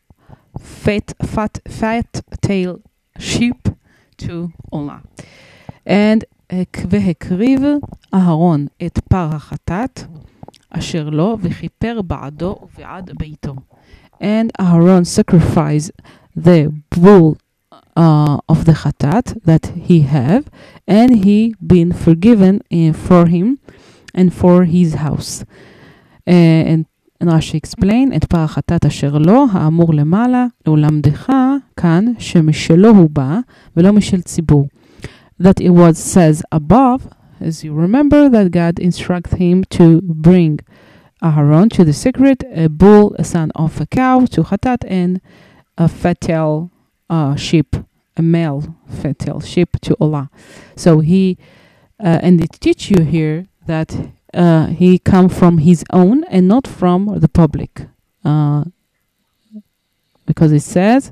[0.59, 2.81] fat, fat, fat tail
[3.17, 3.69] sheep
[4.17, 5.03] to Olah.
[5.85, 6.25] And
[6.90, 7.62] והקריב
[8.14, 10.00] אהרון את פר החטאת
[10.70, 13.54] אשר לו וכיפר בעדו ובעד ביתו.
[14.20, 15.90] And Aaron sacrificed
[16.36, 17.36] the bull
[17.96, 20.44] uh, of the chatat that he have,
[20.88, 23.58] and he been forgiven uh, for him
[24.14, 25.44] and for his house.
[26.26, 26.84] Uh, and
[27.22, 31.32] רש"י explain את פר החטאת אשר לו, האמור למעלה, ללמדך
[31.76, 33.38] כאן שמשלו הוא בא
[33.76, 34.68] ולא משל ציבור.
[35.41, 40.59] That it was says above, as you remember, that God instruct him to bring
[41.23, 45.19] Aaron to the secret, a bull, a son of a cow, to Hatat, and
[45.79, 46.69] a fatal
[47.09, 47.75] uh, sheep,
[48.15, 50.29] a male fatal sheep to Olah.
[50.75, 51.39] So he,
[51.99, 53.89] uh, and it teach you here that
[54.35, 57.87] uh, he come from his own and not from the public,
[58.23, 58.65] uh,
[60.27, 61.11] because it says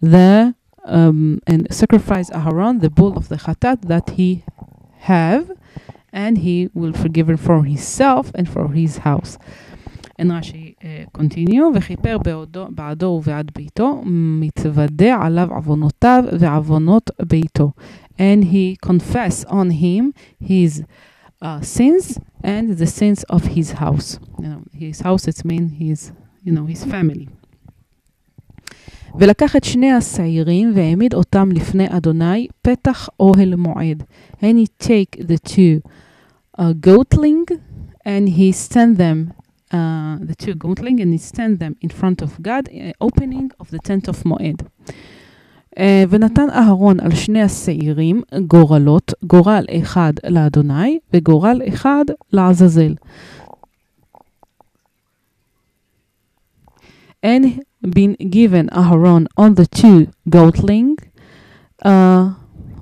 [0.00, 0.54] the
[0.87, 4.43] um, and sacrifice Aharon the bull of the chatat that he
[4.99, 5.51] have,
[6.11, 9.37] and he will forgive it for himself and for his house.
[10.17, 12.17] And Rashi uh, continue, וכיפר
[12.69, 17.71] בעדו ובעד ביתו, מתוודה עליו עוונותיו ועוונות ביתו.
[18.19, 20.83] And he confess on him his
[21.41, 24.19] uh, sins and the sins of his house.
[24.39, 26.11] You know, his house, it means his,
[26.43, 27.27] you know, his family.
[29.14, 34.02] ולקח את שני השעירים והעמיד אותם לפני אדוני פתח אוהל מועד.
[34.40, 35.88] And he take the two
[36.58, 37.58] uh, goatling
[38.06, 39.32] and he stand them
[39.72, 43.70] uh, the two goatling and he stand them in front of God, uh, opening of
[43.70, 44.62] the tent of מועד.
[45.76, 52.94] Uh, ונתן אהרון על שני השעירים גורלות, גורל אחד לאדוני וגורל אחד לעזאזל.
[57.26, 57.44] And
[57.82, 60.96] been given Aharon on the two goatling,
[61.82, 62.34] uh,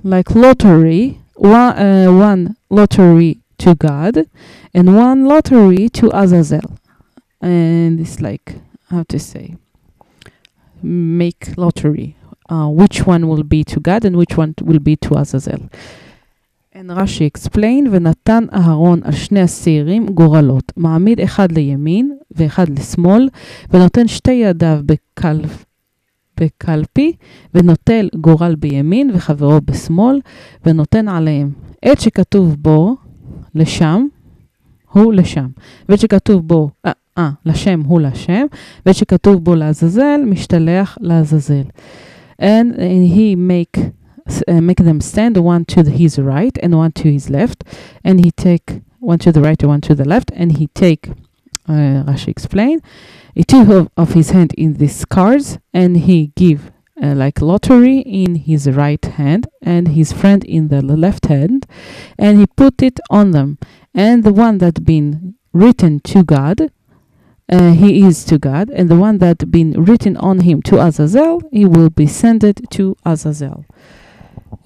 [0.03, 4.29] like lottery, one, uh, one lottery to God
[4.73, 6.77] and one lottery to Azazel.
[7.41, 8.55] And it's like,
[8.89, 9.55] how to say,
[10.81, 12.15] make lottery.
[12.49, 15.69] Uh, which one will be to God and which one will be to Azazel.
[16.77, 23.29] And רש"י explain, ונתן אהרון על שני השעירים גורלות, מעמיד אחד לימין ואחד לשמאל,
[23.73, 25.41] ונותן שתי ידיו בקל...
[26.39, 27.11] בקלפי,
[27.53, 30.19] ונוטל גורל בימין וחברו בשמאל,
[30.65, 31.51] ונותן עליהם.
[31.81, 32.95] עת שכתוב בו,
[33.55, 34.07] לשם,
[34.91, 35.47] הוא לשם.
[35.89, 38.45] ועת שכתוב בו, אה, אה, לשם הוא לשם,
[38.85, 41.63] ועת שכתוב בו לעזאזל, משתלח לעזאזל.
[42.41, 43.96] And, and he make
[44.47, 47.63] uh, make them stand one to the, his right and one to his left
[48.03, 51.09] and he take one to the right and one to the left and he take
[51.69, 52.81] uh, Rashi explain
[53.47, 56.71] two of, of his hand in these cards and he give
[57.01, 61.65] uh, like lottery in his right hand and his friend in the left hand
[62.17, 63.57] and he put it on them
[63.93, 66.71] and the one that been written to God,
[67.51, 71.41] uh, he is to God, and the one that been written on him to Azazel,
[71.51, 73.65] he will be sent to Azazel.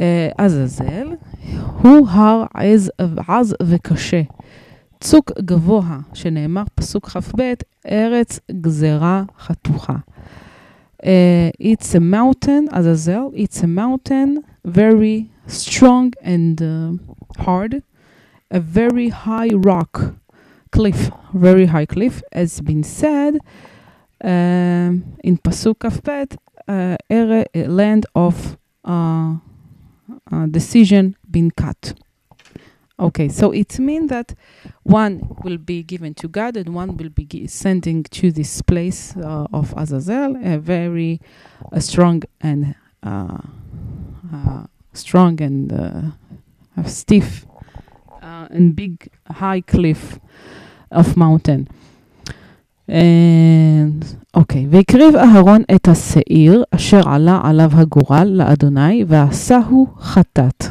[0.01, 1.17] Uh, Azazel
[1.83, 2.91] הוא הר עז,
[3.29, 4.23] עז וקשה,
[5.01, 7.55] צוק גבוה, שנאמר פסוק כ"ב,
[7.91, 9.97] ארץ גזרה חתוכה.
[11.03, 11.07] Uh,
[11.61, 16.93] it's a mountain, Azazel, it's a mountain very strong and uh,
[17.39, 17.83] hard,
[18.51, 20.15] a very high rock,
[20.73, 23.35] cliff, very high cliff, as been said
[24.25, 26.37] um, in Pasuk Kafpet,
[26.69, 29.35] uh, a land of uh,
[30.32, 31.94] uh, decision been cut.
[33.00, 34.36] Okay, so it means that
[34.84, 39.48] one will be given to God and one will be sending to this place uh,
[39.52, 41.20] of Azazel, a very
[41.72, 43.40] uh, strong and uh,
[44.94, 46.14] strong and
[46.86, 47.48] stiff
[48.22, 50.20] and big high cliff
[50.92, 51.68] of mountain.
[52.91, 54.05] And,
[54.35, 60.65] אוקיי, והקריב אהרון את השעיר אשר עלה עליו הגורל לאדוני ועשהו חטאת.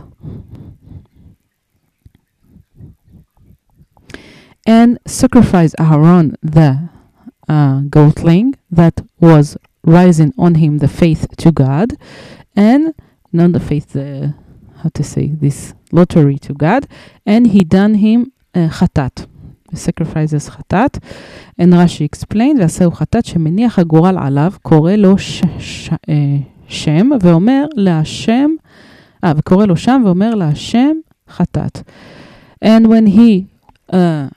[4.67, 6.89] And sacrificed Aaron the
[7.47, 11.93] uh, goatling that was rising on him the faith to God,
[12.55, 12.93] and
[13.31, 14.33] not the faith, the
[14.81, 16.87] how to say this lottery to God,
[17.25, 19.27] and he done him uh, chatat,
[19.73, 20.99] sacrifices chatat,
[21.59, 26.11] and Rashi explained, ועשהו חטאת שמניח הגורל עליו, קורא לו ש, ש, uh,
[26.67, 28.49] שם, ואומר להשם,
[29.23, 30.97] אה, וקורא לו שם ואומר להשם
[31.29, 31.89] חטאת.
[32.63, 33.45] And when he
[33.93, 34.29] uh,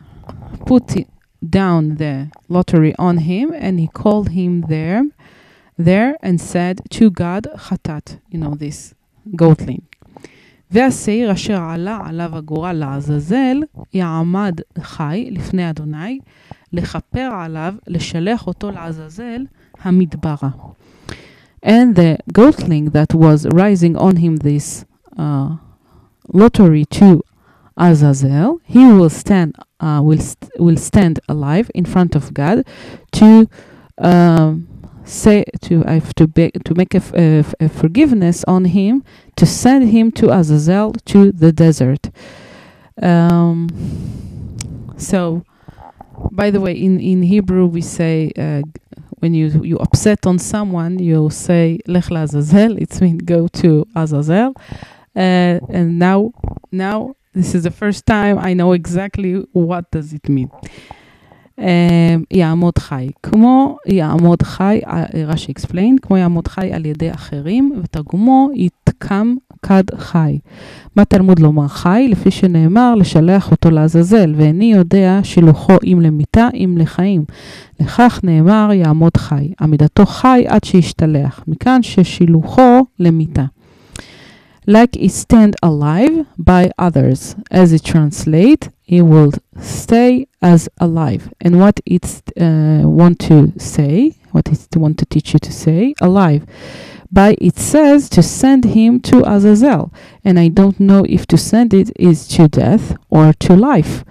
[0.66, 1.08] put it
[1.44, 5.02] down the lottery on him and he called him there
[5.78, 8.94] there and said to God חטאת, you know this
[9.36, 9.82] goatling.
[10.72, 13.60] והשעיר אשר עלה עליו הגורל לעזאזל,
[13.94, 16.18] יעמד חי לפני אדוני,
[16.72, 19.44] לכפר עליו, לשלח אותו לעזאזל
[19.82, 20.48] המדברה.
[21.64, 24.84] And the goatling that was rising on him this
[25.18, 25.56] uh,
[26.32, 27.22] lottery to
[27.76, 32.64] Azazel, he will stand uh, will st- will stand alive in front of God
[33.12, 33.48] to
[33.98, 34.68] um,
[35.05, 39.03] say to I have to beg to make a, forgiveness on him
[39.35, 42.09] to send him to Azazel to the desert.
[43.01, 43.67] Um,
[44.97, 45.43] so,
[46.31, 48.31] by the way, in in Hebrew we say.
[48.37, 48.61] Uh,
[49.19, 52.77] when you you upset on someone, you say lech Azazel.
[52.77, 54.53] It means go to Azazel.
[55.15, 56.33] Uh, and now
[56.71, 60.51] now this is the first time I know exactly what does it mean.
[61.59, 61.63] Um,
[62.31, 63.09] יעמוד חי.
[63.23, 64.81] כמו יעמוד חי,
[65.27, 70.39] רש"י explain, כמו יעמוד חי על ידי אחרים, ותרגומו יתקם כד חי.
[70.95, 72.07] מה תלמוד לומר חי?
[72.09, 77.25] לפי שנאמר, לשלח אותו לעזאזל, ואיני יודע שילוחו אם למיתה, אם לחיים.
[77.79, 79.51] לכך נאמר, יעמוד חי.
[79.61, 81.43] עמידתו חי עד שישתלח.
[81.47, 83.45] מכאן ששילוחו למיתה.
[84.65, 87.35] Like it stand alive by others.
[87.51, 91.33] As it translate, it will stay as alive.
[91.41, 95.93] And what it uh, want to say, what it want to teach you to say,
[96.01, 96.45] alive.
[97.11, 99.93] By it says to send him to Azazel,
[100.25, 104.03] and I don't know if to send it is to death or to life.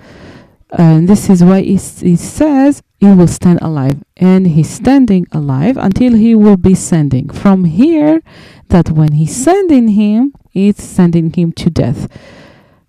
[0.71, 5.77] And this is why it, it says he will stand alive, and he's standing alive
[5.77, 7.29] until he will be sending.
[7.29, 8.23] From here,
[8.69, 12.09] that when he's sending him, it's sending him to death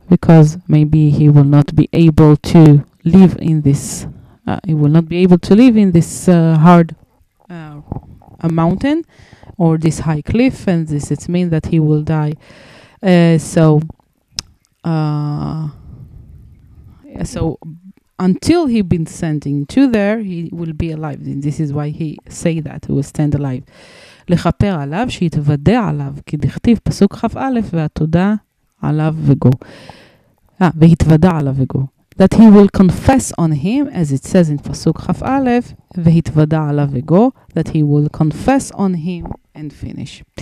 [0.09, 4.07] because maybe he will not be able to live in this
[4.45, 6.95] uh, he will not be able to live in this uh, hard
[7.49, 7.79] uh,
[8.51, 9.05] mountain
[9.57, 12.33] or this high cliff and this it means that he will die.
[13.01, 13.81] Uh, so
[14.83, 15.69] uh,
[17.23, 17.57] so
[18.19, 21.21] until he been sending to there he will be alive.
[21.21, 23.63] And this is why he say that he will stand alive
[24.29, 28.33] לכפר עליו, שיתוודע עליו, כי דכתיב פסוק כ"א, והתודה
[28.81, 29.49] עליו וגו.
[30.61, 31.85] אה, והתוודע עליו וגו.
[32.19, 35.59] That he will confess on him, as it says in פסוק כ"א,
[35.97, 40.41] והתוודע עליו וגו, that he will confess on him and finish.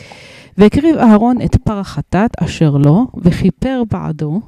[0.57, 4.41] והקריב אהרון את פר החטאת אשר לו, וכיפר בעדו,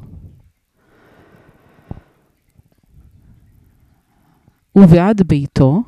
[4.76, 5.84] ובעד ביתו,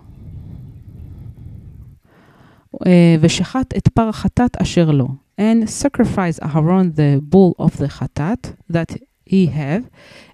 [3.20, 5.08] ושחט את פר החטאת אשר לו.
[5.38, 8.90] And sacrifice Aharon the bull of the chatat that
[9.24, 9.84] he have,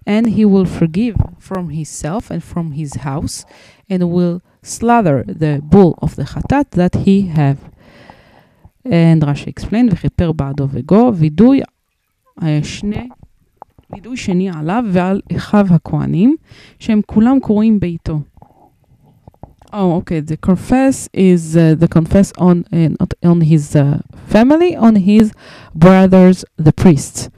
[0.05, 3.45] and he will forgive from himself and from his house,
[3.91, 7.59] and will slaughter the bull of the chatat that he have.
[8.85, 11.61] And Rashi explained, וכיפר בעדו וגו, וידוי
[12.63, 13.09] שני
[13.91, 16.37] וידוי שני עליו ועל אחיו הכהנים,
[16.79, 18.21] שהם כולם קרואים ביתו.
[19.74, 20.20] Oh, okay.
[20.20, 25.32] The confess is uh, the confess on uh, not on his uh, family, on his
[25.74, 27.30] brothers, the priests.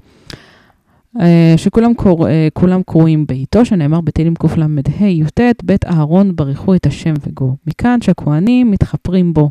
[1.16, 6.86] Uh, שכולם קור, uh, כולם קרואים ביתו, שנאמר בתהילים קל"ה י"ט, בית אהרון ברכו את
[6.86, 7.56] השם וגו.
[7.68, 9.50] מכאן שהכהנים מתחפרים בו.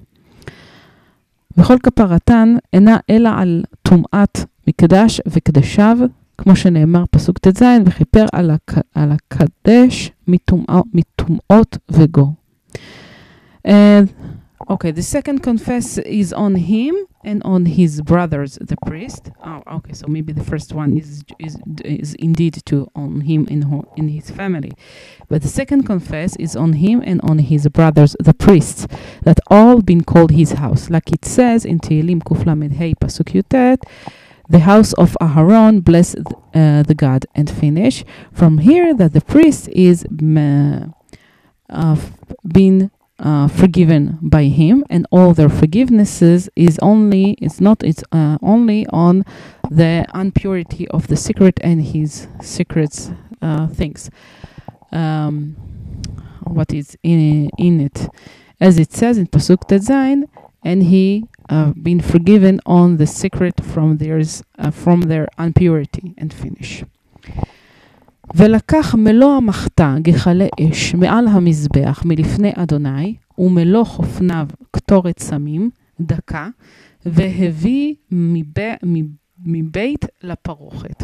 [1.56, 5.98] וכל כפרתן אינה אלא על טומאת מקדש וקדשיו,
[6.38, 12.41] כמו שנאמר פסוק ט"ז, וכיפר על, הק, על הקדש מטומאות וגו.
[13.64, 19.30] And okay, the second confess is on him and on his brothers, the priest.
[19.44, 23.84] Oh, okay, so maybe the first one is is, is indeed to on him in
[23.96, 24.72] in his family,
[25.28, 28.86] but the second confess is on him and on his brothers, the priests,
[29.22, 33.32] that all been called his house, like it says in Tehillim Kuflamed Hey Pasuk.
[34.48, 38.04] The house of Aharon, bless uh, the God, and finish.
[38.32, 40.04] From here, that the priest is
[42.46, 42.90] been
[43.22, 48.86] uh, forgiven by him and all their forgivenesses is only it's not it's uh, only
[48.88, 49.24] on
[49.70, 54.10] the impurity of the secret and his secrets uh, things.
[54.90, 55.56] Um,
[56.44, 58.08] what is in in it?
[58.60, 60.28] As it says in pasuk tezain
[60.64, 66.14] and he uh, been forgiven on the secret from theirs uh, from their impurity.
[66.18, 66.84] And finish
[68.35, 75.69] ולקח מלוא המחתה גחלי אש מעל המזבח מלפני אדוני, ומלוא חופניו קטורת סמים,
[76.01, 76.47] דקה,
[77.05, 78.71] והביא מבי,
[79.45, 81.03] מבית לפרוכת.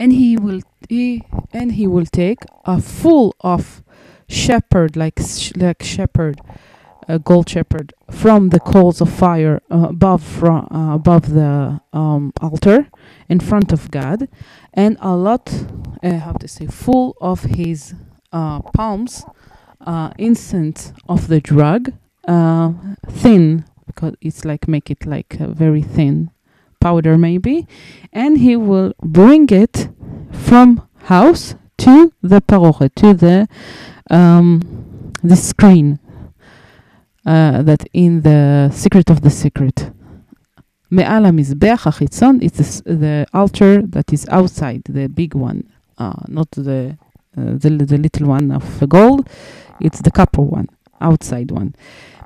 [0.00, 1.22] And he will he,
[1.52, 3.82] and he will take a full of
[4.28, 5.18] shepherd like
[5.56, 6.36] like shepherd
[7.08, 12.32] a gold shepherd from the coals of fire uh, above from, uh, above the um,
[12.40, 12.88] altar
[13.28, 14.28] in front of God,
[14.77, 15.51] and a lot,
[16.03, 17.95] uh, how to say, full of his
[18.31, 19.25] uh, palms,
[19.81, 21.91] uh, incense of the drug,
[22.27, 22.71] uh,
[23.09, 26.29] thin because it's like make it like a very thin
[26.79, 27.67] powder maybe,
[28.13, 29.89] and he will bring it
[30.31, 33.47] from house to the parochet to the
[34.11, 35.99] um, the screen
[37.25, 39.91] uh, that in the secret of the secret.
[40.90, 45.62] מעל המזבח החיצון, it's the altar that is outside, the big one,
[45.98, 46.96] uh, not the,
[47.36, 49.26] uh, the, the little one of gold,
[49.80, 50.66] it's the copper one,
[51.00, 51.70] outside one.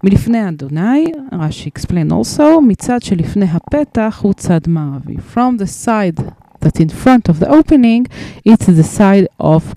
[0.03, 5.17] מלפני אדוני, רש"י explain also, מצד שלפני הפתח הוא צד מערבי.
[5.35, 6.21] From the side
[6.61, 8.07] that in front of the opening,
[8.45, 9.75] it's the side of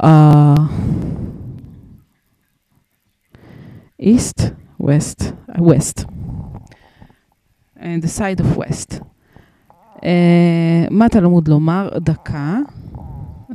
[0.00, 0.66] uh,
[3.98, 6.47] east, west, uh, west, and
[7.79, 8.99] The side of west.
[9.95, 10.01] Uh,
[10.91, 11.89] מה תלמוד לומר?
[11.97, 12.57] דקה.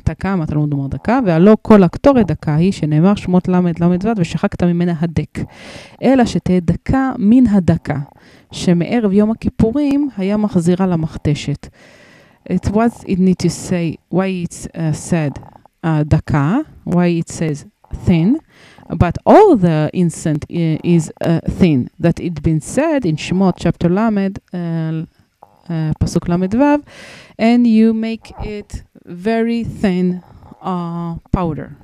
[0.09, 4.95] דקה, מה תלמוד לומר דקה, והלא כל הקטורת דקה היא, שנאמר שמות ל"ו, ושחקת ממנה
[5.01, 5.39] הדק.
[6.03, 7.99] אלא שתהיה דקה מן הדקה,
[8.53, 11.69] שמערב יום הכיפורים היה מחזירה למכתשת.
[12.53, 15.43] It was it need to say why it's uh, said
[15.85, 16.59] uh, דקה,
[16.89, 17.65] why it says
[18.07, 18.37] thin,
[18.91, 21.91] but all the incense is uh, thin.
[21.99, 26.85] That it been said in Shemot chapter Lamed, uh, uh, pasuk Lamed Vav,
[27.39, 30.23] and you make it very thin
[30.61, 31.77] uh, powder.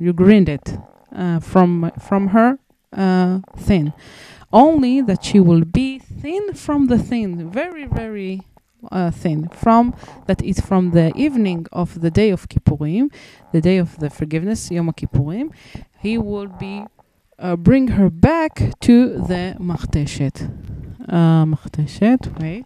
[0.00, 0.76] You grind it
[1.40, 2.58] from from her
[3.56, 3.92] thin.
[4.50, 8.42] Only that she will be thin from the thin, very very
[8.90, 9.94] uh, thin from
[10.26, 13.10] that is from the evening of the day of Kippurim,
[13.52, 15.50] the day of the forgiveness, Yom Kippurim.
[16.00, 16.84] He will be
[17.38, 20.50] uh, bring her back to the Machteshet.
[21.08, 21.44] Uh,
[22.40, 22.64] wait.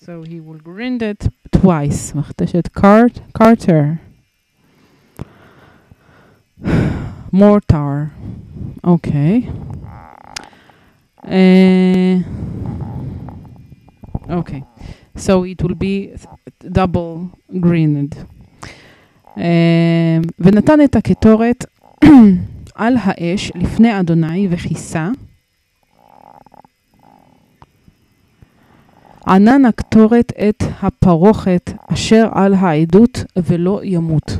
[0.00, 2.12] So he will grind it twice.
[2.12, 4.00] Machteshet cart Carter.
[7.32, 8.12] Mortar.
[8.84, 9.48] Okay.
[11.24, 12.22] Uh,
[14.32, 14.64] Okay,
[15.14, 16.14] so it will be
[16.70, 18.16] double greened.
[19.36, 19.40] Um,
[20.38, 21.64] ונתן את הקטורת
[22.74, 25.10] על האש לפני אדוני וכיסה.
[29.26, 34.38] ענן הקטורת את הפרוכת אשר על העדות ולא ימות.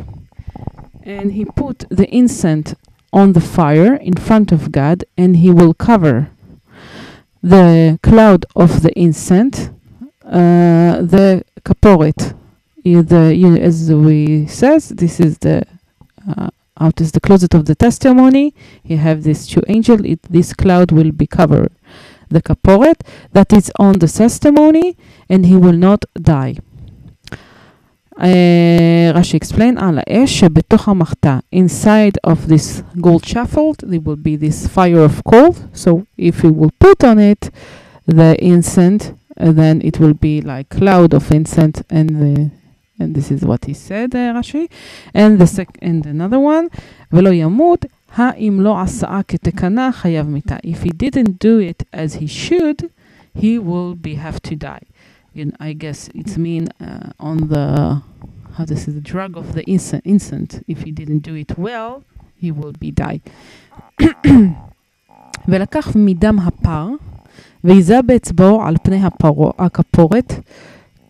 [1.04, 2.74] And he put the incense
[3.12, 6.28] on the fire in front of God and he will cover
[7.42, 9.70] the cloud of the incense,
[10.24, 12.34] uh, the kaporet.
[12.83, 15.63] The, you know, as we says, this is the
[16.27, 18.53] uh, out is the closet of the testimony.
[18.83, 20.01] You have these two angels.
[20.05, 21.71] It, this cloud will be covered
[22.29, 23.01] the kaporet
[23.33, 24.97] that is on the testimony,
[25.29, 26.57] and he will not die.
[28.19, 34.35] Uh, Rashi explain על האש שבתוך המחתה, inside of this gold scaffold, there will be
[34.35, 35.55] this fire of coal.
[35.73, 37.51] So if you will put on it
[38.07, 42.49] the incense, uh, then it will be like cloud of incense, and the
[42.99, 44.69] and this is what he said, uh, Rashi.
[45.13, 46.67] And the sec- and another one,
[47.13, 47.85] ולא ימות,
[48.15, 50.55] האם לא עשה כתקנה חייב מיתה.
[50.55, 52.89] If he didn't do it as he should,
[53.35, 54.85] he will be have to die.
[55.35, 58.01] You know, I guess it's mean uh, on the
[58.55, 60.63] how this is the drug of the instant, instant.
[60.67, 62.03] If he didn't do it well,
[62.41, 63.19] he will be die.
[65.47, 66.89] ולקח מדם הפר,
[67.63, 70.33] ויזה באצבעו על פני הפרו, הכפורת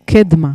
[0.04, 0.52] קדמה,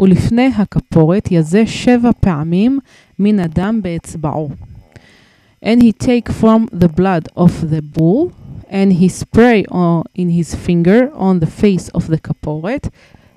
[0.00, 2.78] ולפני הכפורת יזה שבע פעמים
[3.18, 4.48] מן הדם באצבעו.
[5.62, 8.32] And he take from the blood of the bull,
[8.68, 12.90] and he spray on, in his finger on the face of the kaporet,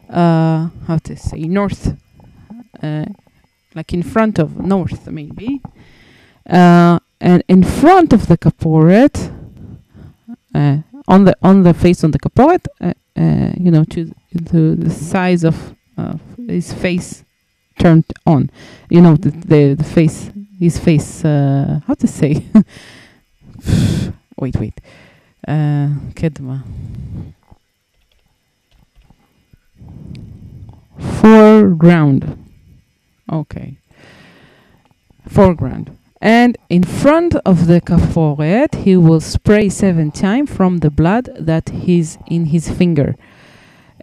[0.09, 1.95] uh, how to say, north,
[2.83, 3.05] uh,
[3.75, 5.61] like in front of, north maybe.
[6.49, 9.31] Uh, and in front of the kaporet,
[10.53, 14.13] uh, on the on the face on the kaporet, uh, uh, you know, to
[14.49, 15.55] to the size of
[15.97, 16.15] uh,
[16.48, 17.24] his face
[17.78, 18.50] turned on.
[18.88, 21.24] You know, the the, the face, his face.
[21.24, 22.44] Uh, how to say?
[24.38, 24.80] wait, wait.
[25.46, 25.88] Uh.
[30.98, 32.38] Foreground.
[33.30, 33.76] Okay.
[35.28, 35.96] Foreground.
[36.20, 41.72] And in front of the kaforet, he will spray seven times from the blood that
[41.72, 43.16] is in his finger.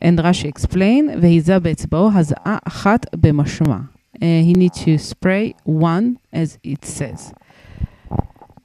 [0.05, 3.79] And Rashi explain, והיזה באצבעו הזעה אחת במשמע.
[4.15, 7.33] Uh, he need to spray one as it says.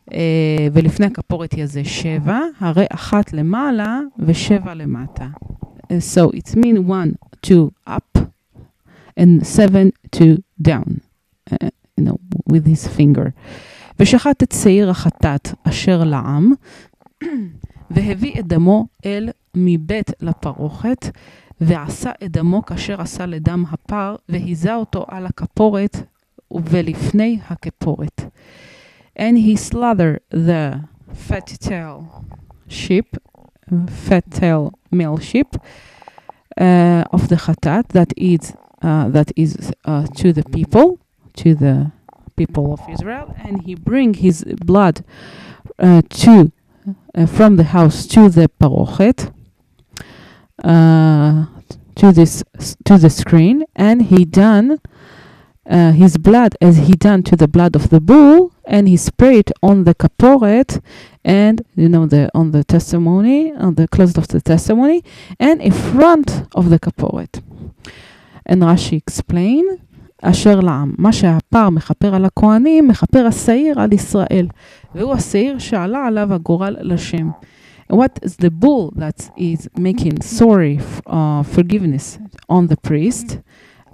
[0.09, 0.13] Uh,
[0.73, 5.27] ולפני הכפורת יזה שבע, הרי אחת למעלה ושבע למטה.
[5.83, 8.19] Uh, so it's mean one, two up,
[9.19, 11.01] and seven, two down.
[11.51, 12.17] Uh, you know,
[12.51, 13.31] with his finger.
[13.99, 16.53] ושחט את שעיר החטאת אשר לעם,
[17.93, 21.05] והביא את דמו אל מבית לפרוכת,
[21.61, 25.97] ועשה את דמו כאשר עשה לדם הפר, והיזה אותו על הכפורת
[26.51, 28.21] ולפני הכפורת.
[29.19, 30.79] And he slaughtered the
[31.13, 32.25] fat tail
[32.69, 33.17] sheep,
[33.87, 35.55] fat tail male sheep
[36.59, 39.51] uh, of the chatat that is uh, that is
[39.85, 40.99] uh, to the people,
[41.41, 41.91] to the
[42.37, 45.03] people of Israel, and he bring his blood
[45.79, 46.51] uh, to
[47.14, 49.32] uh, from the house to the parochet,
[50.62, 51.46] uh,
[51.94, 52.42] to this
[52.84, 54.80] to the screen, and he done
[55.68, 59.52] uh, his blood as he done to the blood of the bull, and he sprayed
[59.62, 60.82] on the kaporet,
[61.24, 65.02] and you know the on the testimony on the close of the testimony,
[65.38, 67.42] and in front of the kaporet.
[68.46, 69.80] And Rashi explain.
[70.21, 74.47] אשר לעם, מה שהפר מכפר על הכהנים, מכפר השעיר על ישראל.
[74.95, 77.29] והוא השעיר שעלה עליו הגורל לשם.
[77.91, 83.39] What is the bull that is making sorry, uh, forgiveness on the priest?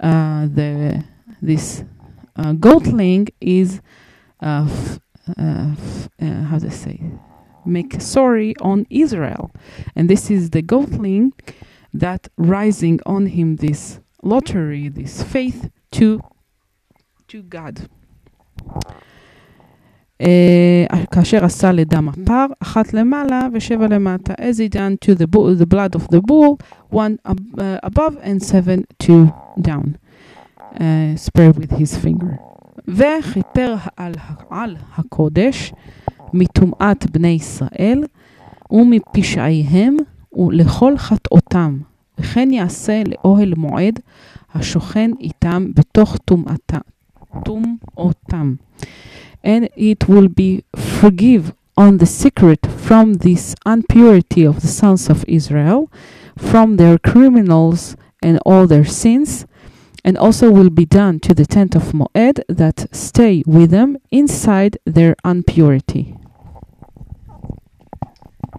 [0.02, 1.02] Uh, the
[1.40, 1.82] this
[2.36, 3.80] uh, goatling is
[4.42, 5.00] uh, f-
[5.38, 7.00] uh, f- uh, how to say
[7.64, 9.50] make sorry on Israel,
[9.96, 11.32] and this is the goatling
[11.94, 16.18] that rising on him this lottery, this faith to
[17.28, 17.80] to God.
[20.22, 24.32] Uh, כאשר עשה לדם הפר, אחת למעלה ושבע למטה.
[24.34, 26.58] As he done to the, bull, the blood of the bull,
[26.92, 29.26] one ab- uh, above and seven two
[29.60, 29.96] down.
[30.74, 32.34] Uh, spray with his finger.
[32.88, 34.12] וכיפר על,
[34.50, 35.72] על הקודש
[36.32, 38.04] מטומאת בני ישראל
[38.70, 39.96] ומפשעיהם
[40.32, 41.78] ולכל חטאותם,
[42.18, 44.00] וכן יעשה לאוהל מועד
[44.54, 46.80] השוכן איתם בתוך טומאתם.
[47.44, 48.54] טומאותם.
[49.44, 55.24] And it will be forgive on the secret from this impurity of the sons of
[55.28, 55.90] Israel,
[56.36, 59.46] from their criminals and all their sins,
[60.04, 64.78] and also will be done to the tent of Moed that stay with them inside
[64.84, 66.14] their impurity.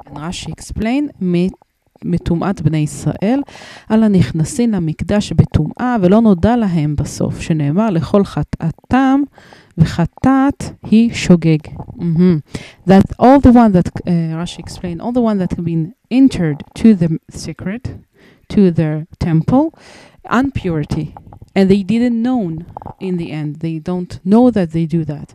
[0.06, 1.12] And Rashi explain
[2.05, 3.41] מטומאת בני ישראל,
[3.89, 9.21] על הנכנסים למקדש בטומאה, ולא נודע להם בסוף, שנאמר לכל חטאתם
[9.79, 11.59] וחטאת היא שוגג.
[11.67, 12.89] Mm-hmm.
[12.89, 16.59] That all the one that, uh, Rashi explained, all the one that have been entered
[16.81, 17.89] to the secret,
[18.53, 19.65] to their temple,
[20.31, 21.15] impurity,
[21.56, 22.58] and they didn't know
[23.00, 23.58] in the end.
[23.58, 25.34] They don't know that they do that.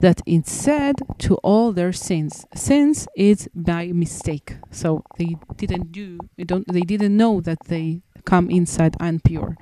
[0.00, 2.46] That it said to all their sins.
[2.54, 4.56] Sins is by mistake.
[4.70, 6.18] So they didn't do.
[6.36, 6.64] They don't.
[6.72, 9.56] They didn't know that they come inside impure.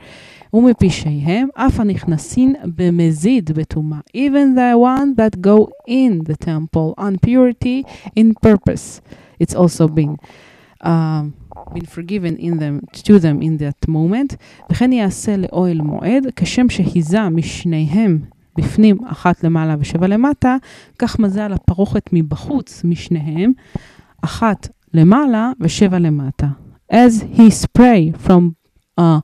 [0.53, 4.01] ומפשעיהם אף הנכנסין במזיד בטומאה.
[4.15, 7.85] Even the one that go in the temple on purity
[8.15, 9.01] in purpose.
[9.39, 10.17] It's also been
[10.83, 11.35] um,
[11.73, 14.37] been forgiven in them, to them in that moment.
[14.71, 18.21] וכן יעשה לאוהל מועד, כשם שהיזה משניהם
[18.59, 20.57] בפנים אחת למעלה ושבע למטה,
[20.99, 23.53] כך מזל הפרוכת מבחוץ משניהם,
[24.23, 26.47] אחת למעלה ושבע למטה.
[26.93, 28.55] As he spray from
[28.99, 29.21] uh,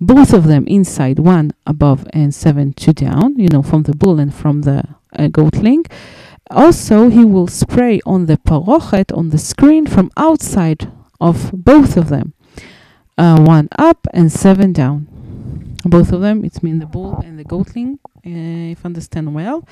[0.00, 4.18] both of them inside, one above and seven to down, you know, from the bull
[4.18, 4.82] and from the
[5.18, 5.82] uh, goatling.
[6.50, 10.80] Also, he will spray on the parochet, on the screen, from outside
[11.20, 12.34] of both of them.
[13.18, 15.06] Uh, one up and seven down.
[15.84, 19.66] Both of them, it's mean the bull and the goatling, uh, if understand well.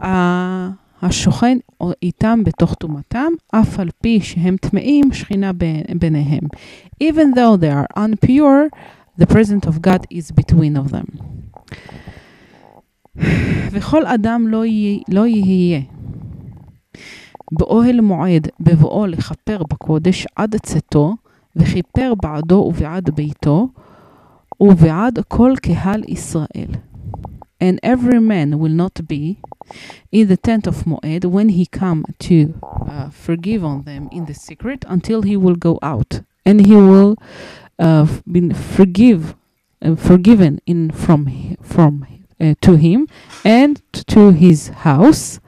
[0.00, 1.58] Uh, השוכן
[2.02, 5.50] איתם בתוך טומאתם, אף על פי שהם טמאים, שכינה
[5.98, 6.42] ביניהם.
[7.02, 8.70] Even though they are unpure,
[9.18, 11.06] the presence of God is between of them.
[13.70, 15.80] וכל אדם לא יהיה, לא יהיה
[17.52, 21.14] באוהל מועד בבואו לכפר בקודש עד צאתו,
[21.56, 23.68] וכיפר בעדו ובעד ביתו,
[24.60, 26.70] ובעד כל קהל ישראל.
[27.58, 29.38] And every man will not be
[30.12, 34.34] in the tent of Moed when he come to uh, forgive on them in the
[34.34, 36.20] secret until he will go out.
[36.44, 37.16] And he will
[37.78, 39.34] uh, be forgive,
[39.82, 42.06] uh, forgiven in from, from
[42.40, 43.08] uh, to him
[43.42, 45.40] and to his house.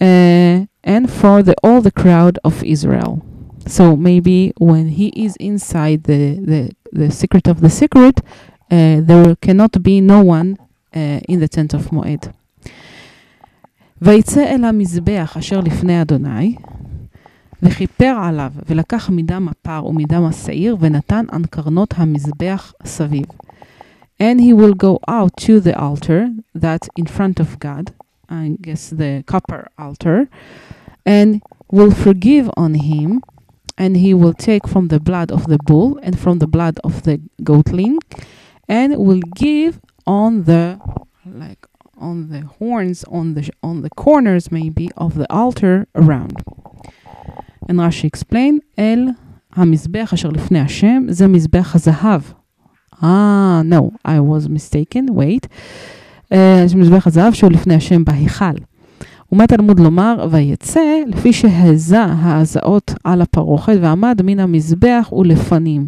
[0.00, 3.22] Uh, and for the all the crowd of Israel.
[3.66, 8.20] So maybe when he is inside the the, the secret of the secret,
[8.70, 10.56] uh, there cannot be no one
[10.94, 12.30] uh, in the tent of Moed.
[14.02, 16.54] ויצא אל המזבח אשר לפני אדוני,
[17.62, 23.26] וכיפר עליו, ולקח מדם הפר ומדם השעיר, ונתן על קרנות המזבח סביב.
[24.20, 27.92] And he will go out to the altar that's in front of God,
[28.30, 30.28] I guess the copper altar,
[31.04, 33.22] and will forgive on him,
[33.78, 37.02] and he will take from the blood of the bull and from the blood of
[37.04, 37.98] the goatling,
[38.68, 40.80] and will give on the
[41.24, 41.66] like
[41.98, 46.42] on the horns on the on the corners maybe of the altar around.
[47.68, 49.08] And Rashi explained, אל
[49.52, 52.22] המזבח אשר לפני השם זה מזבח הזהב.
[53.02, 55.48] Ah, no, I was mistaken, wait.
[56.33, 58.55] Uh, מזבח הזהב שהוא לפני השם בהיכל.
[59.31, 65.87] ומה תלמוד לומר, ויצא לפי שהזה ההזעות על הפרוכת ועמד מן המזבח ולפנים.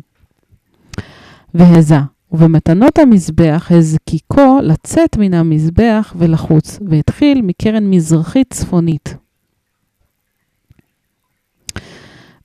[1.54, 1.98] והזה.
[2.32, 9.16] ובמתנות המזבח הזקיקו לצאת מן המזבח ולחוץ, והתחיל מקרן מזרחית צפונית.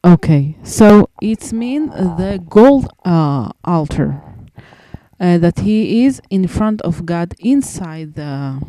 [0.07, 4.11] Okay, so it's mean the gold uh, altar
[5.21, 8.61] uh, that he is in front of God inside the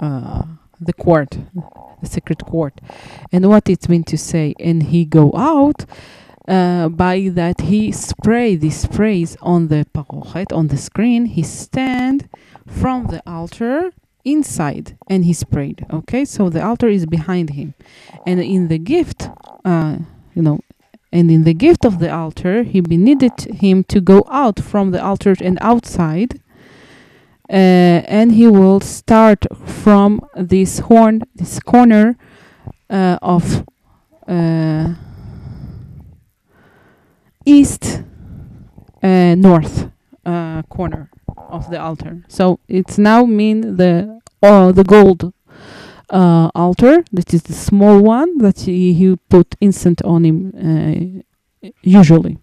[0.00, 0.42] uh,
[0.80, 1.38] the court,
[2.00, 2.80] the secret court,
[3.32, 4.54] and what it's meant to say.
[4.60, 5.84] And he go out
[6.46, 11.26] uh, by that he spray this sprays on the parochet on the screen.
[11.26, 12.28] He stand
[12.66, 13.90] from the altar
[14.24, 15.86] inside and he sprayed.
[15.92, 17.74] Okay, so the altar is behind him,
[18.26, 19.28] and in the gift,
[19.64, 19.98] uh,
[20.34, 20.60] you know.
[21.10, 25.02] And in the gift of the altar, he needed him to go out from the
[25.02, 26.40] altar and outside,
[27.50, 32.18] uh, and he will start from this horn, this corner
[32.90, 33.64] uh, of
[34.26, 34.94] uh,
[37.46, 38.02] east
[39.02, 39.90] uh, north
[40.26, 42.24] uh, corner of the altar.
[42.28, 45.32] So it's now mean the uh, the gold
[46.09, 47.03] uh, altar.
[47.11, 52.37] That is the small one that he, he put incense on him uh, usually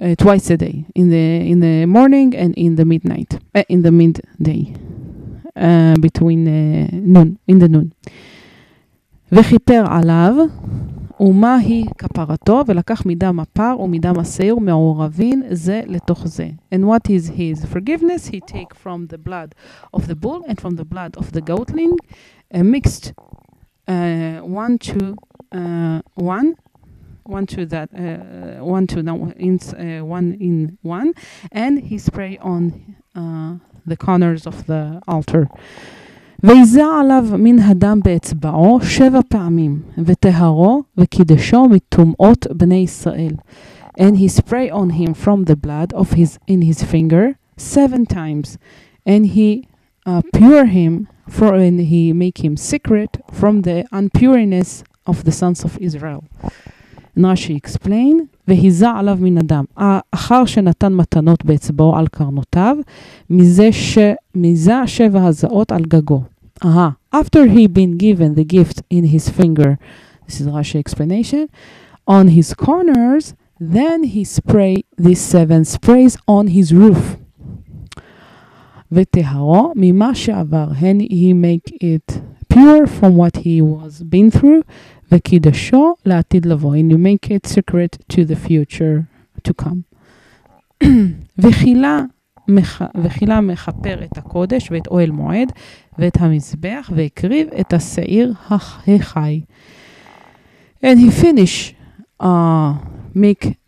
[0.00, 3.82] uh, twice a day in the in the morning and in the midnight uh, in
[3.82, 4.74] the midday
[5.56, 7.92] uh, between uh, noon in the noon.
[9.32, 10.34] וכיפר עליו
[11.20, 16.48] ומהי כפרתו ולקח מדם הפר ומדם השעיר מעורבין זה לתוך זה.
[16.74, 18.26] And what is his forgiveness?
[18.26, 19.54] He take from the blood
[19.94, 21.96] of the bull and from the blood of the goatling
[22.54, 23.12] uh, mixed
[23.88, 25.16] uh, one to
[25.52, 26.54] uh, one
[27.24, 31.12] one to that uh, one to no, in uh, one in one
[31.50, 33.54] and he spray on uh,
[33.86, 35.48] the corners of the altar
[36.44, 43.34] ויזה עליו מן הדם באצבעו שבע פעמים, וטהרו וקידשו מטומאות בני ישראל.
[43.98, 48.58] And he spray on him from the blood of his in his finger seven times,
[49.06, 49.68] and he
[50.07, 55.63] uh, pure him, for and he make him secret from the unpureness of the sons
[55.65, 56.23] of Israel.
[57.17, 59.65] רש"י explain, והיזה עליו מן הדם.
[60.11, 62.77] אחר שנתן מתנות באצבעו על קרנותיו,
[63.29, 66.21] מזה, שבע הזעות על גגו.
[66.63, 66.95] Aha.
[67.13, 69.77] After he been given the gift in his finger,
[70.25, 71.49] this is Rashi explanation,
[72.07, 77.17] on his corners, then he spray these seven sprays on his roof.
[78.92, 82.20] וטהרו ממה שעבר, and he make it
[82.52, 84.62] pure from what he was been through,
[85.12, 89.02] וקידשו לעתיד לבוא, and you make it secret to the future
[89.48, 89.92] to come.
[91.38, 92.00] וחילה
[93.02, 95.52] וכילה מכפר את הקודש ואת אוהל מועד
[95.98, 99.40] ואת המזבח והקריב את השעיר החי.
[100.84, 101.74] And he finish
[102.20, 102.74] uh,
[103.14, 103.65] make uh,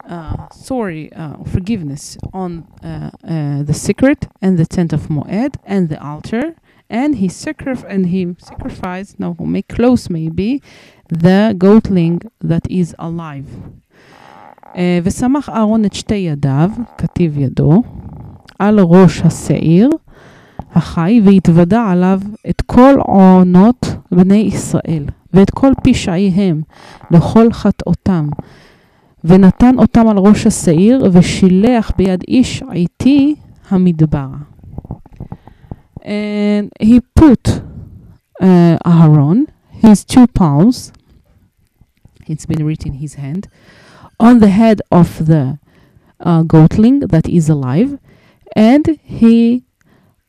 [0.52, 2.51] sorry uh, forgiveness on
[2.82, 6.55] uh, uh, the secret and the tent of Moed and the altar
[6.90, 10.62] and he sacrif- and he sacrificed no make close maybe
[11.09, 13.48] the goatling that is alive.
[14.74, 17.82] Uh, ושמח אהרון את שתי ידיו, כתיב ידו,
[18.59, 19.90] על ראש השעיר
[20.72, 22.20] החי, והתוודה עליו
[22.51, 26.62] את כל עונות בני ישראל, ואת כל פשעיהם,
[27.10, 28.28] לכל חטאותם.
[29.24, 33.35] ונתן אותם על ראש השעיר, ושילח ביד איש עיתי
[33.70, 34.26] המדבר.
[36.02, 37.62] And he put
[38.43, 40.93] uh, Aaron, his two palms,
[42.26, 43.48] it's been written in his hand,
[44.20, 45.59] on the head of the
[46.20, 47.98] uh, goatling that is alive,
[48.55, 49.64] and he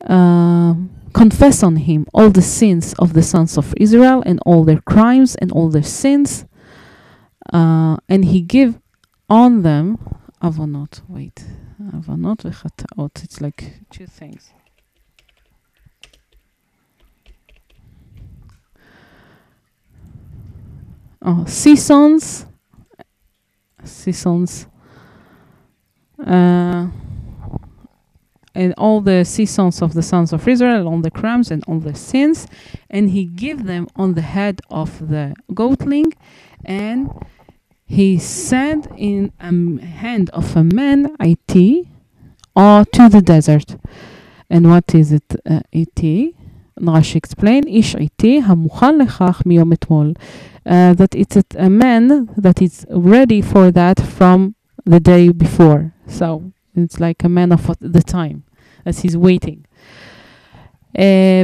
[0.08, 0.74] uh,
[1.12, 5.34] confess on him all the sins of the sons of Israel and all their crimes
[5.36, 6.46] and all their sins,
[7.52, 8.78] uh, and he give
[9.31, 9.97] on them
[10.41, 11.01] avonot.
[11.07, 11.45] Wait,
[11.81, 13.23] avonot v'chataot.
[13.23, 14.51] It's like two things.
[21.21, 22.45] Oh, seasons,
[23.85, 24.67] seasons.
[26.19, 26.87] Uh,
[28.53, 31.95] and all the seasons of the sons of Israel, all the crimes and all the
[31.95, 32.47] sins,
[32.89, 36.11] and he give them on the head of the goatling,
[36.65, 37.09] and
[37.91, 41.87] he said in a hand of a man, IT,
[42.55, 43.75] or uh, to the desert.
[44.49, 46.35] And what is it, uh, IT?
[46.79, 50.17] Rashi explained, Ish IT, המוכן lechach miyom etmol
[50.65, 54.55] uh, That it's a man that is ready for that from
[54.85, 55.93] the day before.
[56.07, 58.45] So it's like a man of the time,
[58.85, 59.65] as he's waiting.
[60.96, 60.98] Uh,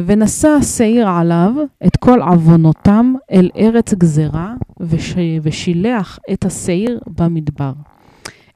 [0.06, 1.52] ונשא השעיר עליו
[1.86, 7.72] את כל עוונותם אל ארץ גזרה, וש, ושילח את השעיר במדבר.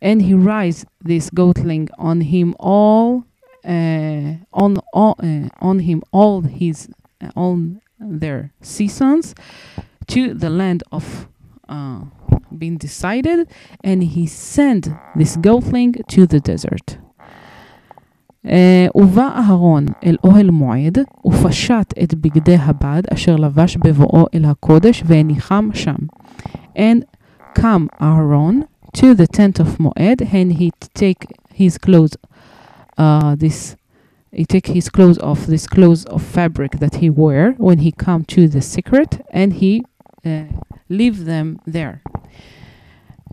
[0.03, 3.25] And he rise this goatling on him all,
[3.65, 6.89] uh, on, all, uh, on him all his,
[7.37, 9.35] on their seasons,
[10.09, 11.29] to the land of
[11.69, 12.01] uh,
[12.57, 13.49] being decided,
[13.83, 16.99] and he sent this goatling to the desert.
[18.47, 18.49] Uh,
[18.95, 25.69] ובא אהרון אל אוהל מועד, ופשט את בגדי הבד אשר לבש בבואו אל הקודש, והניחם
[25.75, 25.97] שם.
[26.77, 27.05] And
[27.59, 28.65] come Aaron
[28.97, 32.17] to the tent of Moed, and he take his clothes,
[32.99, 33.77] uh, this,
[34.33, 38.25] he take his clothes off, this clothes of fabric that he wear when he come
[38.35, 39.83] to the secret, and he
[40.25, 40.45] uh,
[40.89, 42.01] leave them there.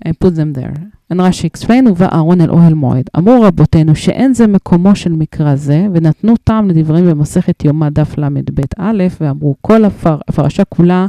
[0.07, 0.81] And put them there.
[1.13, 3.05] And רש"י explain, ובא אהרון אל אוהל מועד.
[3.19, 8.61] אמרו רבותינו שאין זה מקומו של מקרא זה, ונתנו טעם לדברים במסכת יומא דף ל"ב
[8.79, 11.07] א', ואמרו כל הפר, הפרשה כולה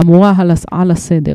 [0.00, 1.34] אמורה על, על הסדר.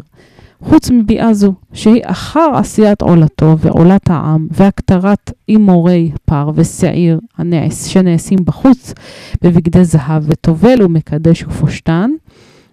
[0.62, 8.40] חוץ מביאה זו, שהיא אחר עשיית עולתו ועולת העם, והכתרת אימורי פר ושעיר הנעש, שנעשים
[8.46, 8.94] בחוץ
[9.42, 12.12] בבגדי זהב, וטובל ומקדש ופושטן,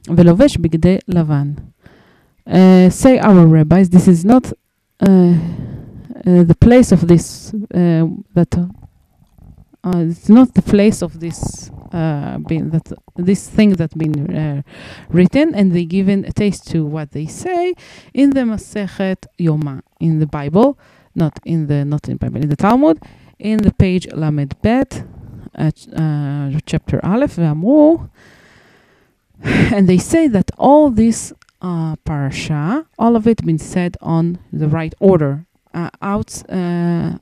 [0.09, 1.51] ולובש בגדי לבן.
[2.48, 4.54] Uh, say our rabbis, this is not
[5.02, 5.34] uh,
[6.26, 8.56] uh, the place of this uh, that
[9.86, 14.62] uh, it's not the place of this uh, being that this thing that been uh,
[15.10, 17.74] written and they given a taste to what they say
[18.14, 20.78] in the Masechet Yoma in the Bible,
[21.14, 23.00] not in the not in Bible in the Talmud,
[23.38, 25.04] in the page Lamed Bet,
[25.56, 28.10] uh, uh, chapter Aleph ואמרו,
[29.72, 34.69] and they say that all this uh, parasha, all of it been said on the
[34.69, 35.47] right order.
[35.73, 37.13] Uh, out, uh,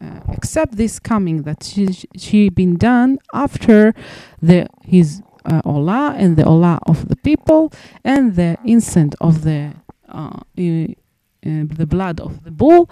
[0.00, 3.92] uh, except this coming that she she been done after
[4.40, 5.60] the his uh,
[6.16, 7.72] and the olah of the people
[8.04, 9.72] and the incense of the
[10.08, 10.38] uh,
[11.46, 12.90] uh, the blood of the bull,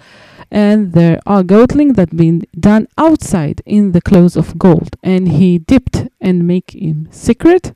[0.51, 5.57] and there are goatling that been done outside in the clothes of gold, and he
[5.57, 7.73] dipped and make him secret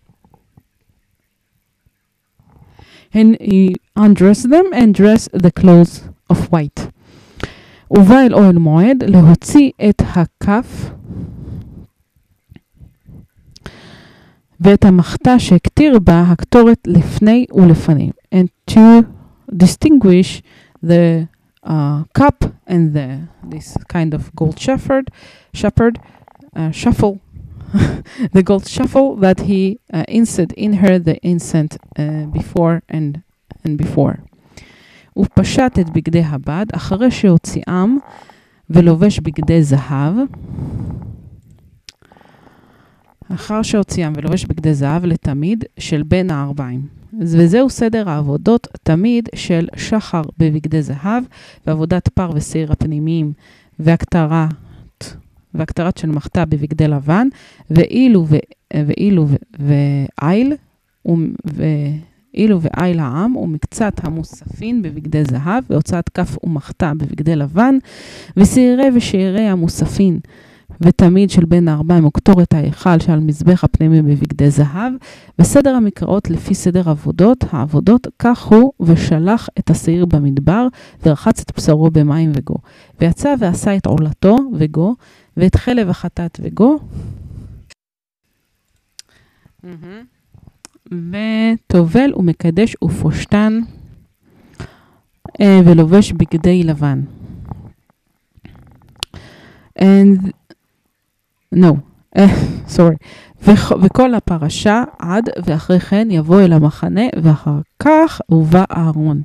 [3.13, 6.81] And he undressed them and dressed the clothes of white.
[7.91, 10.91] ובא אל אוהל מועד להוציא את הכף
[14.61, 18.11] ואת המחתה שהקטיר בה הקטורת לפני ולפנים.
[18.35, 18.81] And to
[19.57, 20.43] distinguish
[20.83, 21.29] the
[21.65, 25.11] uh, cup and the this kind of gold shepherd,
[25.53, 25.99] shepherd,
[26.57, 27.21] uh, shuffle,
[28.36, 33.22] the gold shuffle that he uh, inset in her the incense uh, before and
[33.66, 34.16] and before.
[35.14, 37.98] הוא פשט את בגדי הבד אחרי שהוציאם
[38.70, 40.16] ולובש בגדי זהב.
[43.34, 46.88] אחר שהוציאם ולובש בגדי זהב לתמיד של בין הערביים.
[47.20, 51.24] וזהו סדר העבודות תמיד של שחר בבגדי זהב,
[51.68, 53.34] ועבודת פר ושעיר הפנימיים,
[53.80, 54.50] והקטרת,
[55.54, 57.28] והקטרת של מחתה בבגדי לבן,
[57.72, 58.38] ואילו, ו,
[58.74, 59.28] ואילו
[59.60, 60.54] ואיל,
[61.46, 67.78] ואילו ואיל העם, ומקצת המוספין בבגדי זהב, והוצאת כף ומחתה בבגדי לבן,
[68.38, 70.20] ושעירי ושעירי המוספין.
[70.82, 74.94] ותמיד של בין הארבעים וקטורת ההיכל שעל מזבח הפנימי בבגדי זהב,
[75.40, 80.68] וסדר המקראות לפי סדר עבודות, העבודות, כך הוא, ושלח את השעיר במדבר,
[81.06, 82.56] ורחץ את בשרו במים וגו.
[83.02, 84.96] ויצא ועשה את עולתו וגו,
[85.40, 86.80] ואת חלב החטאת וגו.
[90.92, 93.60] וטובל ומקדש ופושטן,
[95.42, 97.02] ולובש בגדי לבן.
[99.80, 100.32] And
[101.56, 101.74] no,
[102.68, 102.96] סורי.
[103.82, 109.22] וכל הפרשה עד ואחרי כן יבוא אל המחנה ואחר כך הובא אהרון.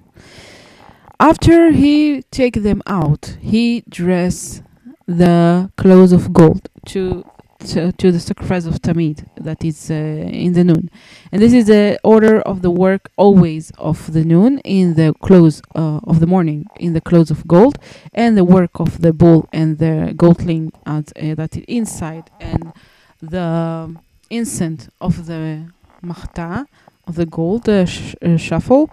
[1.23, 4.62] After he take them out, he dress
[5.07, 7.25] the clothes of gold to
[7.67, 10.91] to, to the sacrifice of Tamid that is uh, in the noon.
[11.33, 15.63] And this is the order of the work always of the noon in the clothes
[15.75, 17.79] uh, of the morning in the clothes of gold
[18.13, 22.73] and the work of the bull and the goatling at, uh, that is inside and
[23.21, 23.97] the
[24.31, 25.67] incense of the
[26.03, 26.67] machta
[27.07, 28.91] of the gold uh, sh- shuffle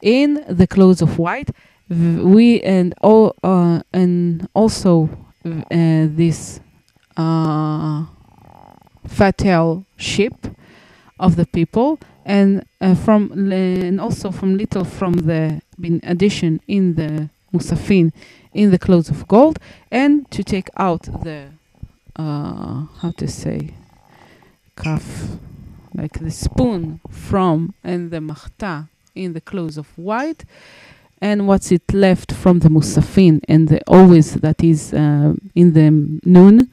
[0.00, 1.50] in the clothes of white
[1.88, 6.60] we and all uh, and also uh, this
[7.16, 8.04] uh,
[9.06, 10.34] fatal ship
[11.18, 16.94] of the people and uh, from and also from little from the bin addition in
[16.94, 18.12] the musafin
[18.52, 19.58] in the clothes of gold
[19.90, 21.48] and to take out the
[22.16, 23.74] uh, how to say
[24.76, 25.36] kaf
[25.94, 30.44] like the spoon from and the machta in the clothes of white
[31.24, 35.90] and what's it left from the musafin and the always that is uh, in the
[36.28, 36.70] noon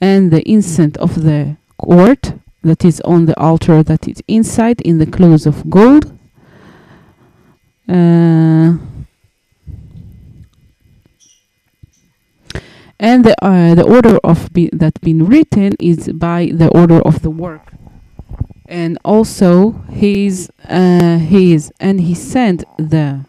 [0.00, 4.98] and the incense of the court that is on the altar that is inside in
[4.98, 6.06] the clothes of gold.
[7.88, 8.74] Uh,
[12.98, 17.22] and the uh, the order of be, that been written is by the order of
[17.22, 17.72] the work
[18.66, 23.24] and also his uh, his and he sent the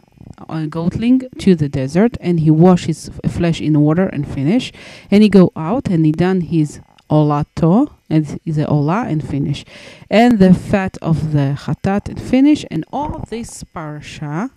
[0.49, 4.71] uh, goatling to the desert and he wash his flesh in water and finish.
[5.11, 9.65] And he go out and he done his olato and the olah and finish.
[10.09, 14.51] And the fat of the khatat and finish and all this parsha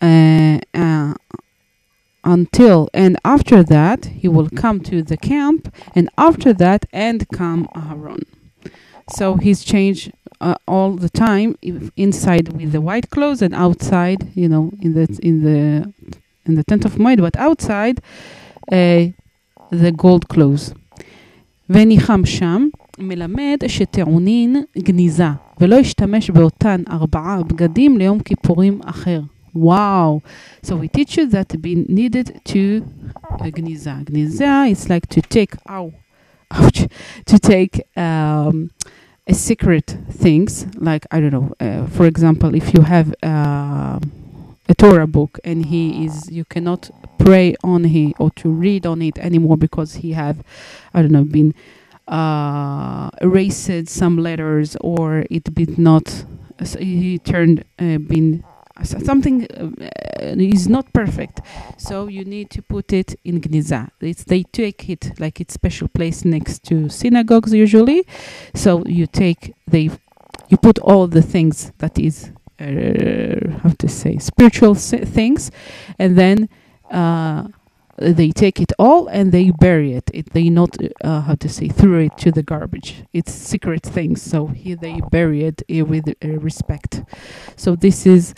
[0.00, 1.14] uh, uh,
[2.24, 7.68] until and after that he will come to the camp and after that and come
[7.74, 8.24] Aaron.
[9.12, 11.55] So he's changed uh, all the time
[11.95, 15.93] inside with the white clothes and outside you know in the in the
[16.45, 18.01] in the tent of Moed but outside
[18.71, 19.05] uh,
[19.71, 20.73] the gold clothes
[21.69, 22.67] וניחם שם
[22.99, 25.27] מלמד שטעונין גניזה
[25.61, 29.21] ולא השתמש באותן ארבעה בגדים ליום כיפורים אחר.
[29.55, 30.21] Wow.
[30.63, 32.85] So we teach you that be needed to
[33.39, 34.03] uh, gniza.
[34.03, 35.93] Gniza is like to take ow,
[36.51, 36.79] ouch,
[37.25, 38.69] to take um,
[39.30, 41.54] a secret things like I don't know.
[41.60, 44.00] Uh, for example, if you have uh,
[44.68, 49.00] a Torah book and he is you cannot pray on it or to read on
[49.00, 50.42] it anymore because he have
[50.92, 51.54] I don't know been
[52.08, 56.24] uh, erased some letters or it did not
[56.64, 58.42] so he turned uh, been
[58.84, 61.40] something uh, is not perfect
[61.76, 65.88] so you need to put it in gniza it's they take it like it's special
[65.88, 68.04] place next to synagogues usually
[68.54, 69.90] so you take they
[70.48, 75.50] you put all the things that is uh, how to say spiritual things,
[75.98, 76.48] and then
[76.90, 77.48] uh,
[77.96, 80.10] they take it all and they bury it.
[80.12, 83.04] it they not uh, how to say throw it to the garbage.
[83.12, 87.02] It's secret things, so here they bury it uh, with uh, respect.
[87.56, 88.34] So this is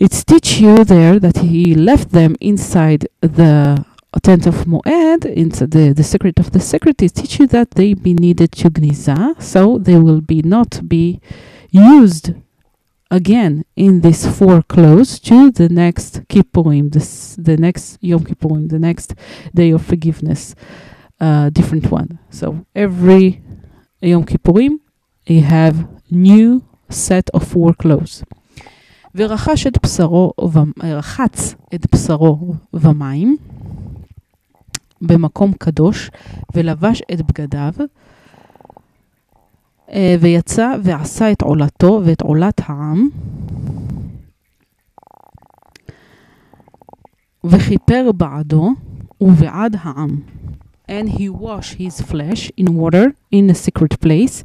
[0.00, 3.84] it's teach you there that he left them inside the
[4.22, 7.92] tent of Moed, into the, the secret of the secret is teach you that they
[7.92, 11.20] be needed to gniza, so they will be not be
[11.70, 12.32] used
[13.10, 18.78] again in this four clothes to the next Kippurim, this, the next Yom Kippurim, the
[18.78, 19.14] next
[19.54, 20.54] day of forgiveness,
[21.20, 22.18] uh, different one.
[22.30, 23.42] So every
[24.00, 24.80] Yom Kippurim,
[25.26, 28.24] you have new set of four clothes.
[29.14, 30.32] ורחש את בשרו,
[30.82, 33.36] רחץ את בשרו במים
[35.02, 36.10] במקום קדוש,
[36.54, 37.72] ולבש את בגדיו,
[39.92, 43.08] אה, ויצא ועשה את עולתו ואת עולת העם,
[47.44, 48.70] וכיפר בעדו
[49.20, 50.20] ובעד העם.
[50.88, 54.42] And he washed his flesh in water in a secret place,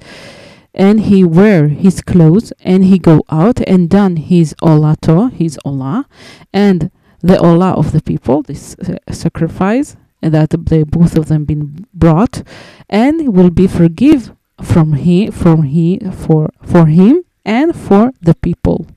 [0.76, 6.06] and he wear his clothes, and he go out and done his olato, his olah,
[6.53, 6.91] and
[7.22, 12.43] the olah of the people, this uh, sacrifice that they both of them been brought,
[12.89, 14.31] and will be forgive
[14.61, 18.88] from he from he for for him and for the people.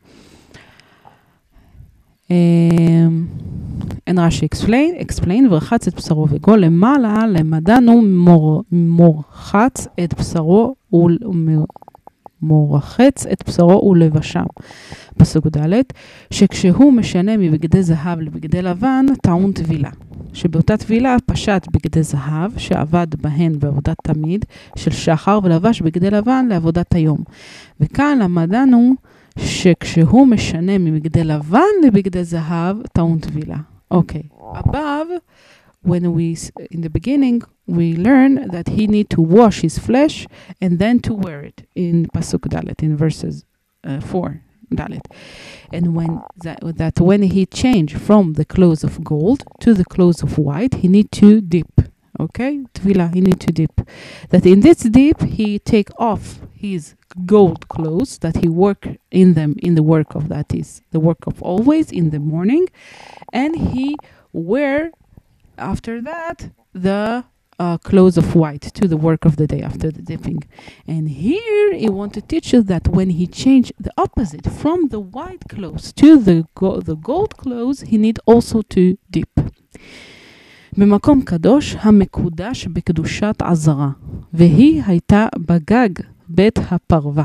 [2.31, 3.31] Um,
[4.07, 10.75] and Rashi explain, explain, ורחץ את בשרו וגול למעלה, למדנו מור, מורחץ את בשרו
[12.43, 14.45] ומורחץ את בשרו ולבשם.
[15.19, 15.83] פסוק ד',
[16.31, 19.91] שכשהוא משנה מבגדי זהב לבגדי לבן, טעון טבילה.
[20.33, 24.45] שבאותה טבילה פשט בגדי זהב, שעבד בהן בעבודת תמיד
[24.77, 27.19] של שחר, ולבש בגדי לבן לעבודת היום.
[27.81, 28.95] וכאן למדנו
[29.39, 33.59] שכשהוא משנה ממגדל לבן לבגדי זהב, טעון טבילה.
[33.91, 34.23] אוקיי,
[34.55, 35.21] above,
[35.87, 36.37] when we,
[36.71, 40.27] in the beginning, we learn that he need to wash his flesh
[40.61, 43.45] and then to wear it, in פסוק ד', in verses
[43.87, 44.43] uh, 4.
[44.75, 45.01] Dalet.
[45.73, 50.23] And when that, that, when he changed from the clothes of gold to the clothes
[50.23, 51.81] of white, he need to dip.
[52.21, 53.81] Okay, tvila, he need to dip.
[54.31, 56.96] That in this dip he take off his
[57.26, 61.28] gold clothes that he work in them in the work of that is the work
[61.28, 62.66] of always in the morning,
[63.32, 63.96] and he
[64.32, 64.92] wear
[65.58, 67.24] after that the
[67.60, 70.44] uh, clothes of white to the work of the day after the dipping.
[70.88, 75.00] And here he want to teach us that when he changed the opposite from the
[75.00, 79.40] white clothes to the, go- the gold clothes, he need also to dip.
[80.78, 83.90] במקום קדוש המקודש בקדושת עזרה,
[84.34, 85.90] והיא הייתה בגג
[86.30, 87.24] בית הפרווה.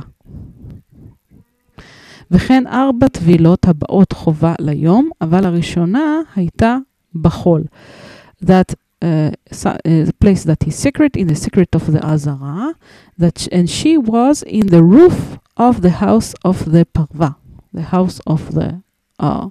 [2.30, 6.76] וכן ארבע טבילות הבאות חובה ליום, אבל הראשונה הייתה
[7.14, 7.64] בחול.
[8.44, 9.30] That uh,
[9.64, 12.74] uh, the place that is secret in the secret of the Azara,
[13.18, 17.36] that and she was in the roof of the house of the Parva,
[17.72, 18.82] the house of the
[19.18, 19.48] uh,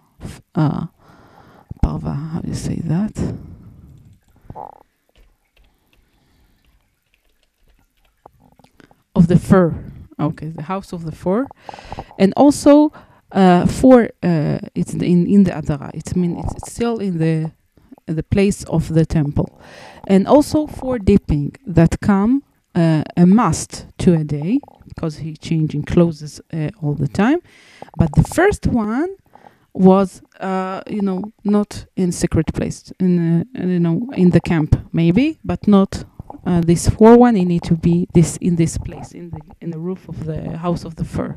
[0.56, 0.86] uh,
[1.82, 2.14] Parva.
[2.14, 3.16] How do you say that?
[9.15, 9.75] Of the fur.
[10.19, 11.47] Okay, the house of the fur,
[12.19, 12.93] and also
[13.33, 15.91] uh, for uh, it's in in the Adara.
[15.95, 17.51] It mean it's still in the
[18.07, 19.61] the place of the temple,
[20.07, 22.43] and also for dipping that come
[22.75, 27.39] uh, a must to a day because he changing clothes uh, all the time.
[27.97, 29.17] But the first one
[29.75, 34.77] was, uh, you know, not in secret place, in uh, you know, in the camp
[34.93, 36.05] maybe, but not
[36.46, 39.70] Uh, this four one, it need to be this in this place, in the in
[39.72, 41.34] the roof of the house of the fur.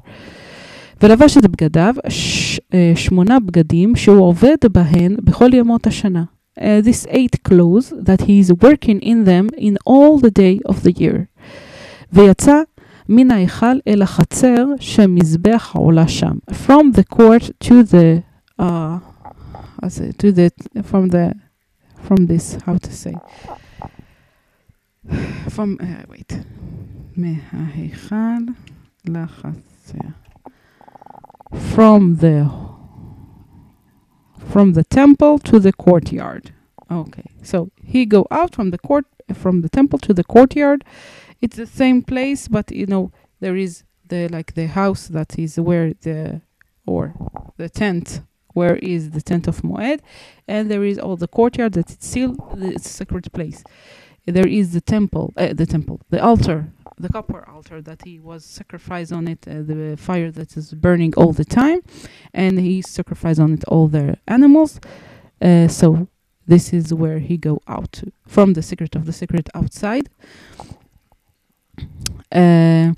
[1.02, 2.60] ולבש את בגדיו, ש,
[2.94, 6.24] שמונה בגדים שהוא עובד בהן בכל ימות השנה
[6.60, 10.82] uh, these eight clothes that he is working in them in all the day of
[10.82, 11.26] the year.
[12.12, 12.62] ויצא
[13.08, 16.38] מן ההיכל אל החצר שמזבח העולה שם.
[16.50, 18.22] From the court to the,
[18.60, 18.98] uh,
[20.18, 20.50] to the,
[20.82, 21.34] from the,
[22.06, 23.14] from this, how to say,
[25.50, 26.32] from, uh, wait,
[27.16, 28.54] מההיכל
[29.06, 30.14] לחצר.
[31.52, 32.48] From the
[34.50, 36.52] from the temple to the courtyard.
[36.90, 40.84] Okay, so he go out from the court from the temple to the courtyard.
[41.40, 45.58] It's the same place, but you know there is the like the house that is
[45.58, 46.40] where the
[46.86, 47.14] or
[47.56, 48.22] the tent
[48.52, 50.00] where is the tent of Moed,
[50.48, 53.62] and there is all the courtyard that it's still the sacred place.
[54.26, 58.44] There is the temple, uh, the temple, the altar the copper altar that he was
[58.44, 61.80] sacrificed on it, uh, the fire that is burning all the time,
[62.34, 64.78] and he sacrificed on it all the animals.
[65.40, 66.08] Uh, so
[66.46, 70.08] this is where he go out from the secret of the secret outside
[72.32, 72.92] uh,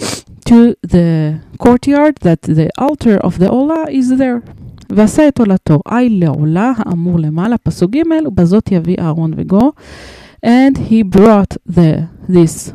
[0.44, 4.42] to the courtyard that the altar of the עולה is there.
[4.90, 9.72] ועשה את עולתו, אי לעולה האמור למעלה, פסוק ג', ובזאת יביא אהרון וגו.
[10.46, 12.72] And he brought the, this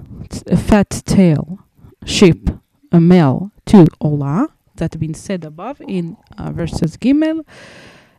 [0.56, 1.60] fat tail
[2.06, 2.50] sheep,
[2.92, 4.46] a male, to עולה,
[4.76, 7.14] that been said above in uh, verses ג'.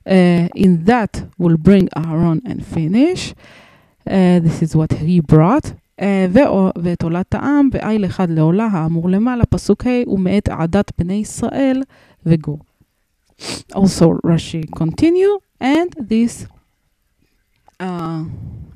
[0.07, 3.35] Uh, in that will bring Aaron and finish.
[4.07, 5.73] Uh, this is what he brought.
[6.01, 6.29] Uh,
[6.83, 11.83] ואת עולת העם, ואיל אחד לעולה האמור למעלה, פסוק ה', ומאת עדת בני ישראל
[12.27, 12.59] וגור.
[13.75, 16.47] Also, Rashi continue, and this,
[17.81, 18.25] uh,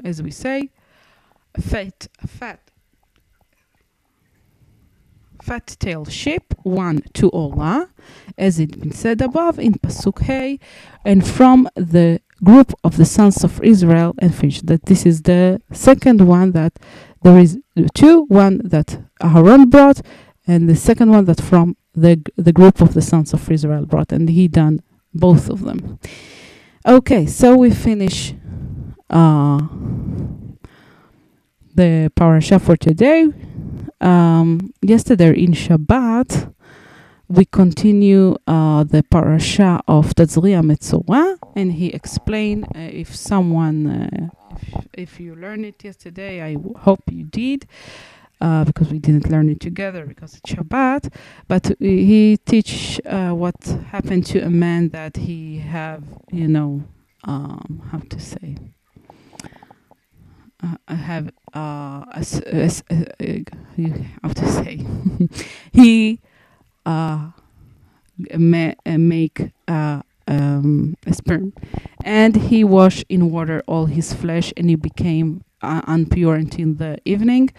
[0.07, 0.69] as we say,
[1.59, 2.61] fat, fat,
[5.41, 7.89] fat tail sheep, one to Olah,
[8.37, 10.59] as it been said above in Pasuk Hey,
[11.03, 14.61] and from the group of the sons of Israel and fish.
[14.61, 16.73] That this is the second one that
[17.23, 17.59] there is
[17.93, 18.89] two, one that
[19.21, 19.99] Aaron brought,
[20.47, 24.11] and the second one that from the the group of the sons of Israel brought,
[24.13, 24.81] and he done
[25.13, 25.99] both of them.
[26.85, 28.33] Okay, so we finish
[29.09, 29.59] uh,
[31.75, 33.27] the parasha for today.
[34.01, 36.53] Um, yesterday in Shabbat,
[37.29, 44.29] we continue uh, the parasha of Tazria Metzora, and he explained uh, if someone, uh,
[44.61, 47.67] if, if you learned it yesterday, I w- hope you did,
[48.39, 51.13] uh, because we didn't learn it together because it's Shabbat.
[51.47, 53.61] But he teach uh, what
[53.91, 56.83] happened to a man that he have, you know,
[57.23, 58.57] um, how to say.
[60.63, 62.25] Uh, have uh, a
[62.89, 63.45] a a-
[64.23, 64.83] how to say
[65.71, 66.19] he
[66.85, 67.29] uh,
[68.37, 71.53] ma- uh, make uh, um, a sperm,
[72.03, 76.97] and he washed in water all his flesh, and he became uh, unpure until the
[77.05, 77.49] evening,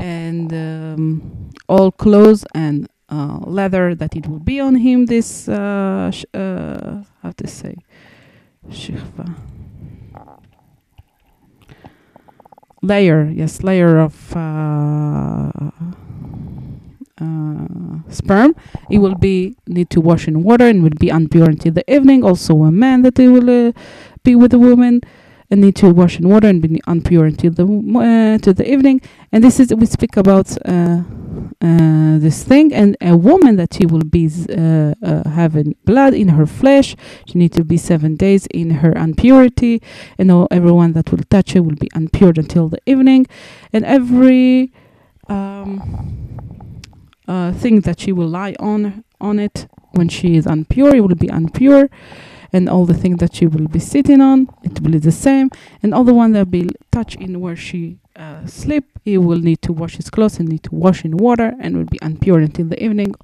[0.00, 5.06] and um, all clothes and uh, leather that it will be on him.
[5.06, 7.76] This uh, sh- uh, how to say,
[8.70, 9.34] shikva.
[12.86, 15.50] Layer, yes, layer of uh,
[17.20, 18.54] uh, sperm.
[18.90, 22.22] It will be need to wash in water and will be unpure until the evening.
[22.22, 23.72] Also, a man that he will uh,
[24.22, 25.00] be with a woman
[25.50, 29.00] and need to wash in water and be unpure until the uh, to the evening.
[29.32, 31.02] And this is we speak about uh,
[31.60, 32.72] uh, this thing.
[32.72, 36.96] And a woman that she will be uh, uh, having blood in her flesh,
[37.26, 39.82] she need to be seven days in her impurity.
[40.18, 43.26] And all, everyone that will touch her will be unpure until the evening.
[43.72, 44.72] And every
[45.28, 46.36] um,
[47.28, 51.14] uh, thing that she will lie on on it when she is unpure, it will
[51.14, 51.88] be impure,
[52.56, 55.50] and all the things that she will be sitting on, it will be the same,
[55.82, 59.60] and all the one that will touch in where she uh, sleep, he will need
[59.60, 62.66] to wash his clothes and need to wash in water and will be impure until
[62.66, 63.14] the evening.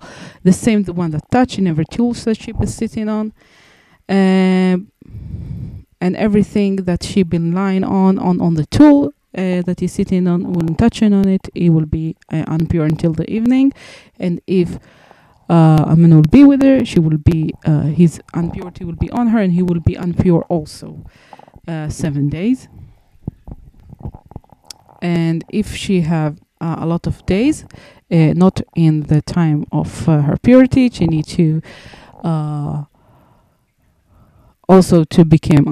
[0.43, 3.33] The same the one that touch in every tools that she is sitting on.
[4.09, 4.93] Um,
[6.03, 9.01] and everything that she been lying on on on the tool
[9.39, 13.13] uh, that he's sitting on when touching on it it will be uh, impure until
[13.21, 13.73] the evening
[14.19, 14.69] and if
[15.53, 19.11] uh, a man will be with her she will be uh, his impurity will be
[19.11, 21.05] on her and he will be impure also
[21.69, 22.69] uh, seven days.
[25.01, 27.65] And if she have uh, a lot of days
[28.11, 31.61] uh, not in the time of uh, her purity she need to
[34.69, 35.67] also to become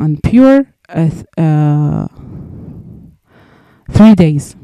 [1.10, 2.06] th- uh,
[3.90, 4.56] three days.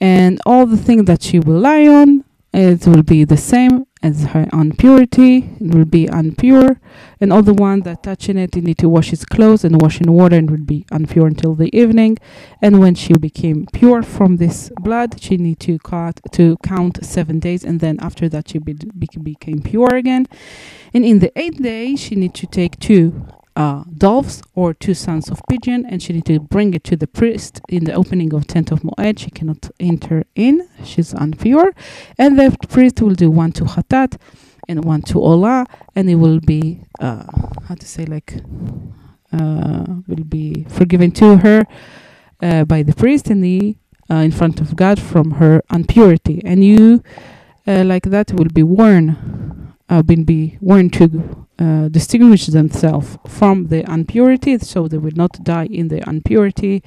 [0.00, 4.24] And all the things that she will lie on it will be the same as
[4.24, 6.80] her impurity it will be impure
[7.20, 10.00] and all the one that touching it you need to wash his clothes and wash
[10.00, 12.16] in water and will be impure until the evening.
[12.62, 17.38] And when she became pure from this blood she need to cut to count seven
[17.38, 20.26] days and then after that she be, be, became pure again.
[20.94, 25.28] And in the eighth day she need to take two uh, doves or two sons
[25.30, 27.60] of pigeon and she need to bring it to the priest.
[27.68, 30.68] In the opening of tent of moed she cannot enter in.
[30.84, 31.72] She's impure
[32.18, 34.18] and the priest will do one to Hatat
[34.70, 35.66] and one to Olah,
[35.96, 37.24] and it will be uh,
[37.66, 38.34] how to say like
[39.32, 41.66] uh, will be forgiven to her
[42.40, 43.76] uh, by the priest and the
[44.10, 47.02] uh, in front of God from her impurity, and you
[47.66, 49.16] uh, like that will be warned,
[49.88, 55.32] uh, been be warned to uh, distinguish themselves from the impurity, so they will not
[55.44, 56.82] die in the impurity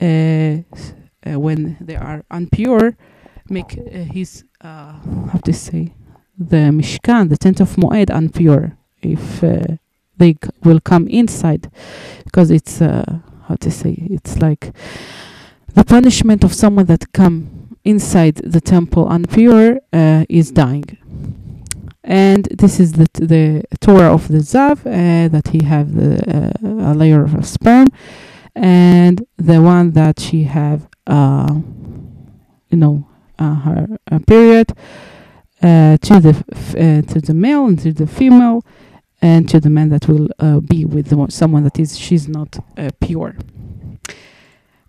[0.00, 2.96] uh, uh, when they are impure
[3.48, 5.94] make uh, his how to say
[6.38, 9.40] the Mishkan, the tent of Moed, impure if
[10.18, 11.70] they will come inside,
[12.24, 14.72] because it's how to say it's like
[15.74, 20.98] the punishment of someone that come inside the temple impure uh, is dying.
[22.04, 26.92] And this is the the Torah of the Zav uh, that he have the uh,
[26.92, 27.88] a layer of sperm,
[28.56, 31.54] and the one that she have uh,
[32.70, 33.06] you know
[33.38, 34.72] uh, her, her period
[35.62, 38.64] uh, to the f- uh, to the male and to the female
[39.20, 42.26] and to the man that will uh, be with the one, someone that is she's
[42.28, 43.36] not uh, pure.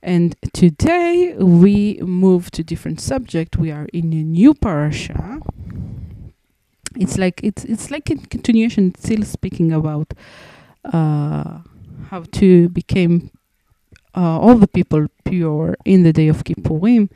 [0.01, 3.55] And today we move to different subject.
[3.55, 5.39] We are in a new parasha
[6.95, 10.13] it's like it's it's like a continuation still speaking about
[10.85, 11.59] uh,
[12.09, 13.31] how to become
[14.15, 17.09] uh, all the people pure in the day of Kippurim.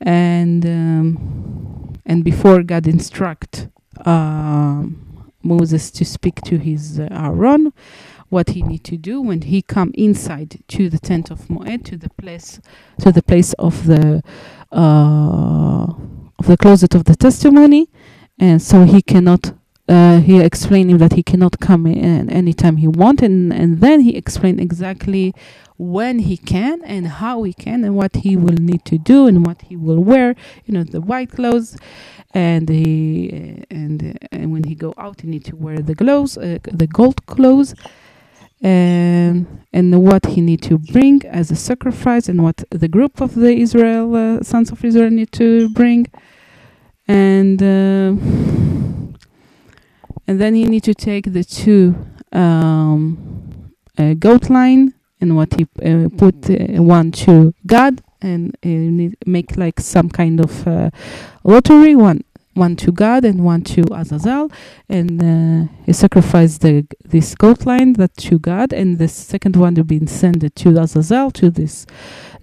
[0.00, 3.68] And um, and before God instruct
[4.04, 7.72] um, Moses to speak to his uh, Aaron,
[8.28, 11.96] what he need to do when he come inside to the tent of Moed, to
[11.96, 12.60] the place,
[13.00, 14.22] to the place of the
[14.70, 15.86] uh,
[16.38, 17.88] of the closet of the testimony,
[18.38, 19.52] and so he cannot.
[19.88, 24.00] Uh, he explained him that he cannot come in anytime he want, and and then
[24.00, 25.34] he explained exactly
[25.78, 29.46] when he can and how he can and what he will need to do and
[29.46, 30.34] what he will wear.
[30.66, 31.76] You know, the white clothes,
[32.34, 36.58] and he and and when he go out, he need to wear the gloves, uh,
[36.64, 37.74] the gold clothes,
[38.60, 43.34] and and what he need to bring as a sacrifice, and what the group of
[43.34, 46.06] the Israel uh, sons of Israel need to bring,
[47.08, 48.14] and uh,
[50.26, 51.96] and then he need to take the two
[52.32, 58.68] um, uh, goat line and what he uh, put uh, one to God and uh,
[58.68, 60.90] need make like some kind of uh,
[61.44, 62.22] lottery one
[62.58, 64.50] one to God and one to Azazel.
[64.88, 69.74] And uh, he sacrificed the this goat line that to God and the second one
[69.76, 71.86] to be sent to Azazel to this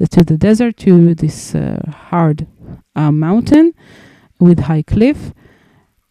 [0.10, 2.48] to the desert to this uh, hard
[2.96, 3.74] uh, mountain
[4.40, 5.34] with high cliff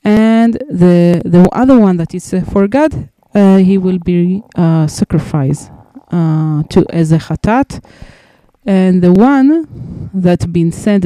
[0.03, 4.87] and the the other one that is uh, for God uh, he will be uh,
[4.87, 5.71] sacrificed
[6.11, 7.85] to as a chatat,
[8.65, 11.05] and the one that been sent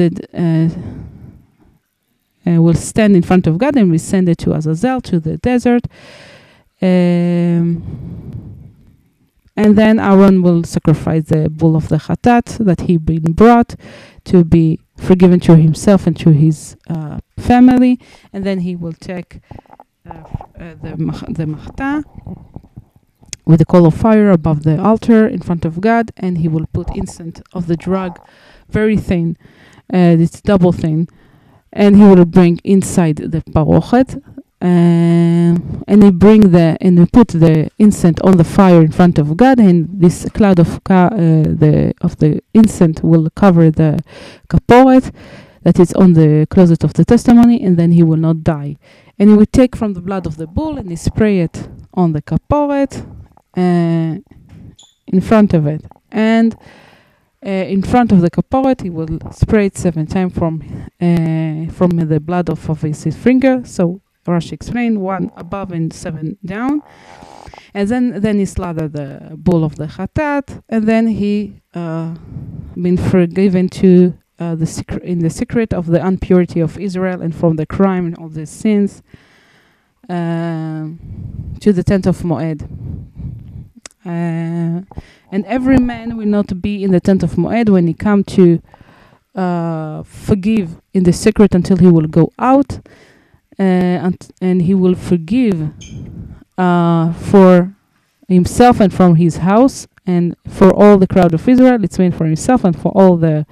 [2.45, 5.85] will stand in front of God and we send it to Azazel to the desert.
[6.81, 7.83] Um,
[9.55, 13.75] and then Aaron will sacrifice the bull of the chatat that he been brought
[14.25, 17.99] to be forgiven to himself and to his uh, family,
[18.33, 19.39] and then he will take
[20.09, 22.03] uh, uh, the mach- the machta
[23.45, 26.67] with a coal of fire above the altar in front of God, and he will
[26.71, 28.19] put incense of the drug,
[28.69, 29.37] very thin,
[29.91, 31.07] uh, it's double thin,
[31.73, 34.21] and he will bring inside the parochet,
[34.61, 39.17] um, and he bring the and he put the incense on the fire in front
[39.17, 44.03] of God, and this cloud of uh, the of the incense will cover the
[44.49, 45.13] kaporet
[45.63, 48.77] that is on the closet of the testimony, and then he will not die.
[49.17, 52.13] And he will take from the blood of the bull and he spray it on
[52.13, 53.05] the kaporet
[53.57, 54.19] uh,
[55.07, 56.55] in front of it, and
[57.45, 60.61] uh, in front of the kaporet he will spray it seven times from
[61.01, 63.61] uh, from the blood of, of his finger.
[63.63, 66.81] So Rashi explained one above and seven down,
[67.73, 72.15] and then then he slaughter the bull of the chatat, and then he uh,
[72.75, 77.35] been forgiven to uh, the secret in the secret of the impurity of Israel and
[77.35, 79.03] from the crime and all the sins
[80.09, 80.99] um
[81.59, 82.63] to the tent of Moed.
[84.05, 84.81] Uh,
[85.31, 88.61] and every man will not be in the tent of Moed when he come to
[89.35, 92.79] uh, forgive in the secret until he will go out, uh,
[93.59, 95.71] and, and he will forgive
[96.57, 97.73] uh, for
[98.27, 101.83] himself and from his house and for all the crowd of Israel.
[101.83, 103.45] It's meant for himself and for all the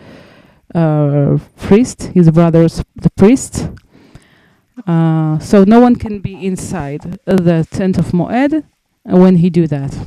[0.73, 3.67] uh, priests, his brothers, the priests.
[4.85, 8.63] Uh, so no one can be inside the tent of Moed
[9.03, 9.97] when he do that.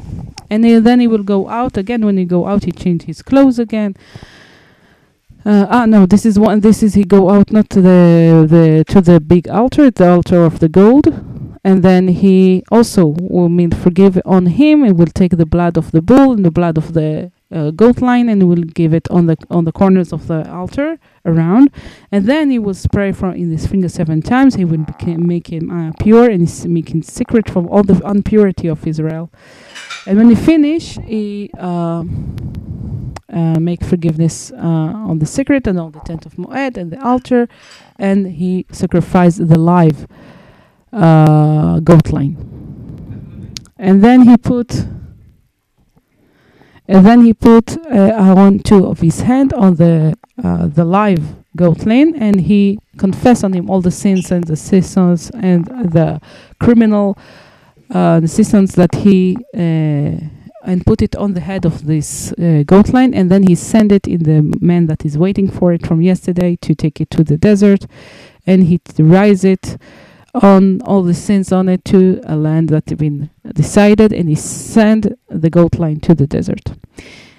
[0.48, 2.04] And he, then he will go out again.
[2.04, 3.96] When he go out, he change his clothes again.
[5.44, 6.60] Uh, ah no, this is one.
[6.60, 10.44] This is he go out not to the the to the big altar, the altar
[10.44, 11.06] of the gold,
[11.64, 14.84] and then he also will mean forgive on him.
[14.84, 18.02] and will take the blood of the bull and the blood of the uh, goat
[18.02, 21.70] line, and will give it on the on the corners of the altar around,
[22.12, 24.56] and then he will spray from in his finger seven times.
[24.56, 28.68] He will became, make him uh, pure and make him secret from all the impurity
[28.68, 29.30] of Israel.
[30.06, 32.04] And when he finish, he uh,
[33.32, 34.56] uh, make forgiveness uh,
[35.10, 37.48] on the secret and on the tent of Moed and the altar,
[37.98, 40.06] and he sacrificed the live
[40.92, 42.36] uh, goat line.
[43.78, 44.86] And then he put
[46.88, 51.22] and then he put uh, Aaron two of his hand on the uh, the live
[51.56, 56.20] goat line, and he confessed on him all the sins and the sins and the
[56.58, 57.16] criminal
[57.90, 62.62] uh, the sins that he uh, and put it on the head of this uh,
[62.66, 65.86] goat line, and then he send it in the man that is waiting for it
[65.86, 67.86] from yesterday to take it to the desert,
[68.46, 69.78] and he rise it
[70.34, 74.34] on all the sins on it to a land that had been decided, and he
[74.34, 76.72] send the goat line to the desert.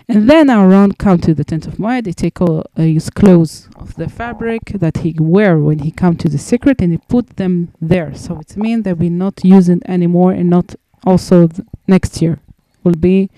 [0.07, 2.03] And then Aaron come to the tent of Moed.
[2.03, 6.17] They take all uh, his clothes of the fabric that he wear when he come
[6.17, 8.13] to the secret, and he put them there.
[8.15, 10.75] So it means that we not use it anymore, and not
[11.05, 11.49] also
[11.87, 12.39] next year
[12.83, 13.29] will be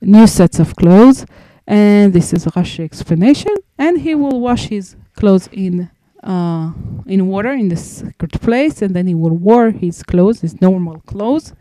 [0.00, 1.26] new sets of clothes.
[1.66, 3.54] And this is Rashi explanation.
[3.78, 5.90] And he will wash his clothes in
[6.22, 6.72] uh,
[7.06, 11.00] in water in the secret place, and then he will wear his clothes, his normal
[11.06, 11.54] clothes,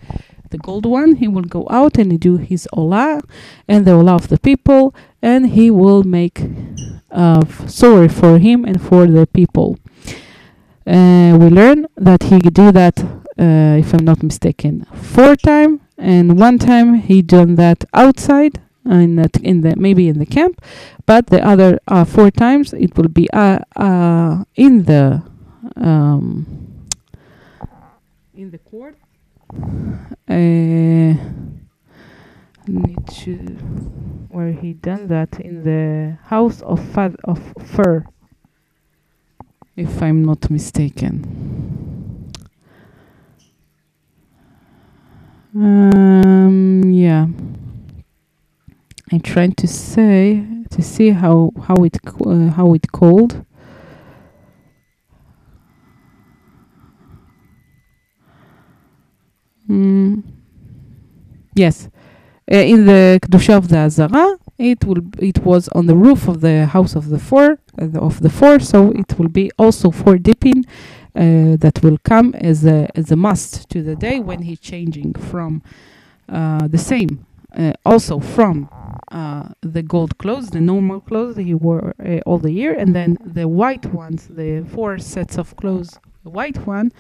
[0.50, 1.16] the gold one.
[1.16, 3.22] He will go out and do his olah
[3.68, 6.42] and the olah of the people, and he will make
[7.12, 9.78] uh, sorry for him and for the people.
[10.88, 16.40] Uh, we learn that he do that, uh, if I'm not mistaken, four time, and
[16.40, 20.62] one time he done that outside in the, in the maybe in the camp,
[21.06, 25.24] but the other uh, four times it will be uh, uh, in the
[25.76, 26.88] um,
[28.36, 28.96] in the court.
[30.28, 31.16] Uh,
[32.68, 33.36] need to
[34.30, 38.06] where he done that in the house of of fur,
[39.76, 41.45] if I'm not mistaken.
[45.56, 47.28] Um, yeah.
[49.12, 53.46] I'm trying to say to see how how it uh, how it called.
[59.70, 60.24] Mm.
[61.56, 61.88] Yes,
[62.52, 66.42] uh, in the kedusha of the Azara, it will it was on the roof of
[66.42, 70.18] the house of the four uh, of the four, so it will be also for
[70.18, 70.66] dipping.
[71.16, 75.14] Uh, that will come as a as a must to the day when he's changing
[75.14, 75.64] from
[76.28, 77.26] uh, the same
[77.58, 78.70] uh, also from
[79.12, 82.94] uh, the gold clothes, the normal clothes that he wore uh, all the year, and
[82.96, 86.92] then the white ones, the four sets of clothes, the white one,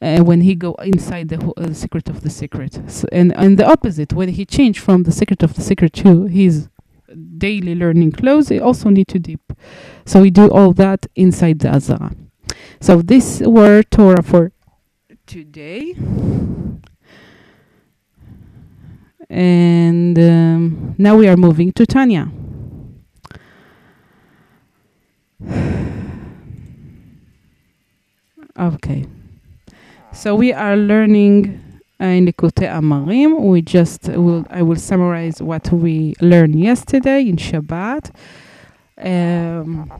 [0.00, 3.66] uh, when he go inside the ho- secret of the secret, so, and and the
[3.66, 6.68] opposite, when he changed from the secret of the secret to his
[7.38, 9.40] daily learning clothes, he also need to dip.
[10.06, 12.12] So we do all that inside the Azara.
[12.80, 14.52] So this were Torah for
[15.26, 15.94] today.
[19.30, 22.30] And um, now we are moving to Tanya.
[28.54, 29.06] Okay.
[30.12, 33.40] So we are learning uh, in the Kote Amarim.
[33.40, 38.10] We just will I will summarize what we learned yesterday in Shabbat.
[38.98, 39.90] Um,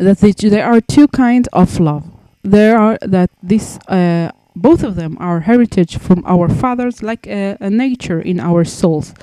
[0.00, 2.04] that the, there are two kinds of love.
[2.42, 7.56] There are that this uh, both of them are heritage from our fathers, like a,
[7.60, 9.14] a nature in our souls,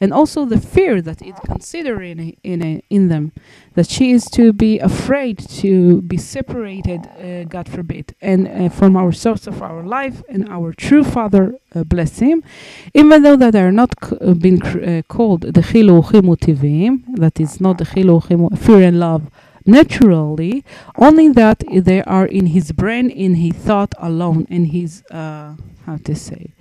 [0.00, 3.32] and also the fear that is considered in in a, in them,
[3.74, 8.96] that she is to be afraid to be separated, uh, God forbid, and uh, from
[8.96, 12.42] our source of our life and our true Father, uh, bless Him,
[12.92, 17.40] even though that they are not c- uh, been cr- uh, called the chiluchim that
[17.40, 19.22] is not the chiluchim fear and love
[19.66, 20.64] naturally
[20.96, 25.54] only that they are in his brain in his thought alone in his uh,
[25.86, 26.52] how to say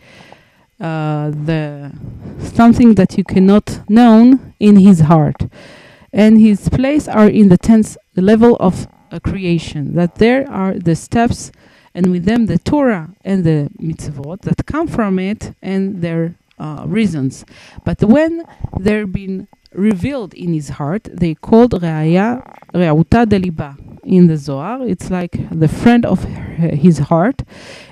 [0.84, 1.92] uh, the
[2.40, 5.44] something that you cannot know in his heart.
[6.12, 10.96] And his place are in the tenth level of uh, creation that there are the
[10.96, 11.52] steps
[11.96, 16.84] and with them the torah and the mitzvot that come from it and their uh,
[16.86, 17.46] reasons.
[17.84, 18.44] But when
[18.80, 22.42] they're been revealed in his heart they called Re'aya
[22.74, 24.86] Re'uta Deliba in the Zohar.
[24.86, 27.42] It's like the friend of his heart,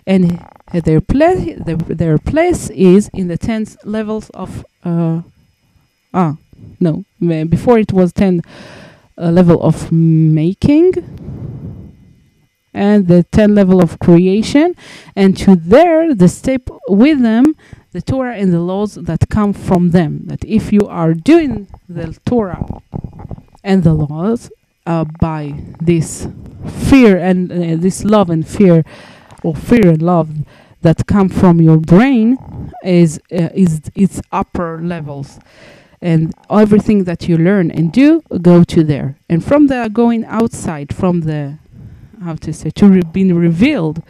[0.05, 5.21] and their place their, place is in the tenth levels of uh,
[6.13, 6.37] ah
[6.79, 8.41] no before it was ten
[9.17, 10.93] uh, level of making
[12.73, 14.73] and the 10 level of creation
[15.15, 17.55] and to there the step with them
[17.91, 20.21] the torah and the laws that come from them.
[20.25, 22.65] That if you are doing the torah
[23.63, 24.49] and the laws
[24.85, 26.27] uh, by this
[26.67, 28.83] fear and uh, this love and fear
[29.43, 30.29] or fear and love
[30.81, 32.37] that come from your brain
[32.83, 35.39] is uh, is its upper levels.
[36.03, 39.17] And everything that you learn and do go to there.
[39.29, 41.59] And from there going outside from the
[42.23, 44.01] how to say to re- being revealed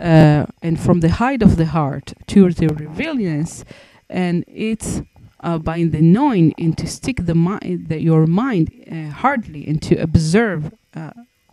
[0.00, 3.64] uh, and from the height of the heart to the revealance
[4.08, 5.02] and it's
[5.40, 9.94] uh, by the knowing and to stick the mind your mind uh, hardly and to
[9.96, 11.10] observe uh,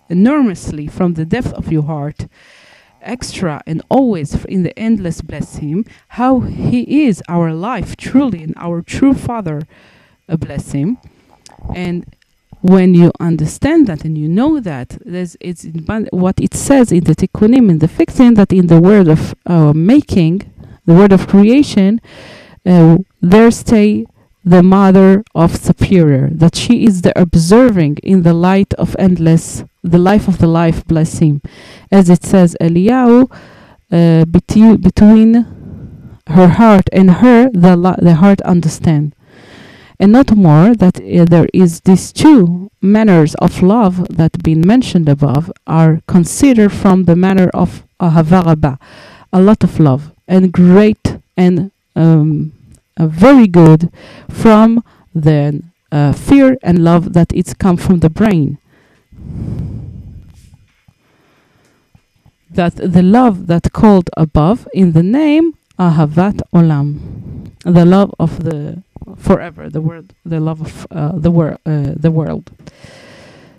[0.09, 2.27] enormously from the depth of your heart
[3.01, 8.53] extra and always in the endless bless him how he is our life truly and
[8.57, 9.61] our true father
[10.29, 10.97] uh, bless him
[11.75, 12.05] and
[12.67, 14.97] when you understand that and you know that
[15.39, 15.65] it's
[16.11, 19.71] what it says in the tikkunim in the fixing that in the word of uh,
[19.73, 20.41] making
[20.85, 22.01] the word of creation
[22.65, 24.05] uh, there stay
[24.43, 29.97] the mother of superior that she is the observing in the light of endless the
[29.97, 31.41] life of the life blessing.
[31.89, 33.31] as it says Eliyahu
[33.91, 35.31] uh, between
[36.27, 39.15] her heart and her the, the heart understand
[39.99, 45.09] and not more that uh, there is these two manners of love that been mentioned
[45.09, 48.79] above are considered from the manner of ahava rabba,
[49.33, 52.53] a lot of love and great and um,
[52.97, 53.91] uh, very good
[54.29, 54.83] from
[55.15, 58.57] the uh, fear and love that it's come from the brain.
[62.51, 66.99] That the love that called above in the name ahavat olam
[67.63, 68.81] the love of the
[69.17, 72.51] forever the world the love of uh, the world uh, the world.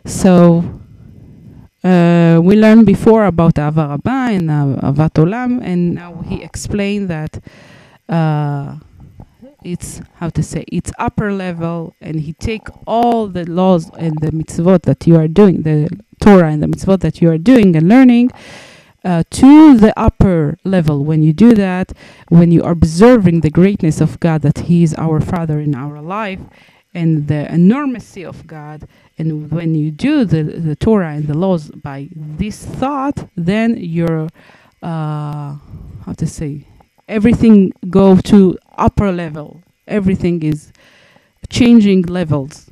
[0.05, 0.65] So
[1.85, 7.39] uh, we learned before about Ahava Rabba and Ahavat Olam, and now he explained that
[8.09, 8.77] uh,
[9.63, 14.31] it's how to say it's upper level, and he take all the laws and the
[14.33, 15.89] mitzvot that you are doing, the
[16.21, 18.31] Torah and the mitzvot that you are doing and learning,
[19.09, 21.03] uh, to the upper level.
[21.03, 21.93] When you do that,
[22.29, 26.03] when you are observing the greatness of God, that He is our Father in our
[26.03, 26.41] life,
[26.93, 28.87] and the enormity of God,
[29.17, 34.29] and when you do the, the Torah and the laws by this thought, then you're,
[34.83, 35.57] uh,
[36.05, 36.67] how to say,
[37.09, 39.63] everything go to upper level.
[39.87, 40.71] Everything is
[41.49, 42.71] changing levels.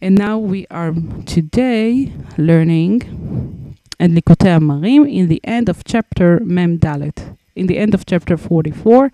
[0.00, 0.94] And now we are
[1.26, 3.69] today learning
[4.08, 9.10] Likutei Amarim in the end of chapter Dalet, in the end of chapter 44,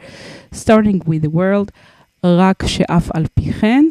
[0.52, 1.70] starting with the word
[2.24, 3.84] רק שאף על פי כן,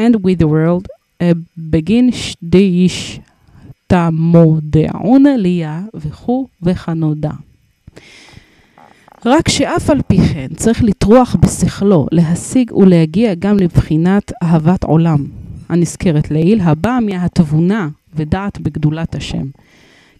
[0.00, 1.24] and with the word uh,
[1.58, 3.20] בגין שדי איש
[3.86, 7.30] תמודעון ליה וכו' וכנודע.
[9.26, 15.26] רק שאף על פי כן צריך לטרוח בשכלו, להשיג ולהגיע גם לבחינת אהבת עולם,
[15.68, 19.46] הנזכרת לעיל, הבאה מהתבונה ודעת בגדולת השם.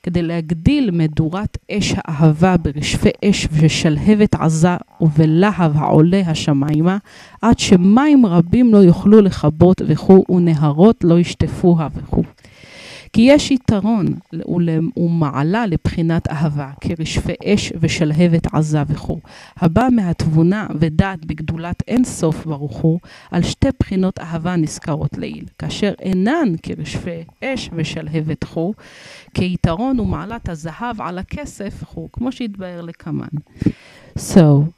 [0.03, 6.99] כדי להגדיל מדורת אש האהבה ברשפי אש ושלהבת עזה ובלהב העולה השמיימה,
[7.43, 12.23] עד שמים רבים לא יוכלו לכבות וכו' ונהרות לא ישטפוה וכו'.
[13.12, 14.06] כי יש יתרון
[14.97, 19.20] ומעלה לבחינת אהבה, כרשפי אש ושלהבת עזה וכו',
[19.56, 25.93] הבא מהתבונה ודעת בגדולת אין סוף ברוך הוא, על שתי בחינות אהבה נזכרות לעיל, כאשר
[26.01, 28.74] אינן כרשפי אש ושלהבת חו,
[29.34, 33.26] כיתרון ומעלת הזהב על הכסף חו, כמו שהתבאר לקמן.
[34.18, 34.72] So,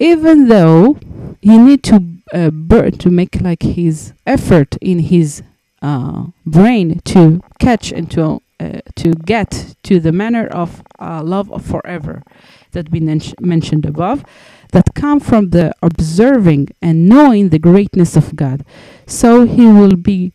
[0.00, 0.96] even though
[1.42, 1.96] he need to
[2.34, 5.42] uh, burn, to make like his effort in his
[5.82, 11.48] uh, brain to catch and to uh, to get to the manner of uh, love
[11.52, 12.24] of forever
[12.72, 12.98] that we
[13.40, 14.24] mentioned above,
[14.72, 18.64] that come from the observing and knowing the greatness of God.
[19.06, 20.32] So he will be,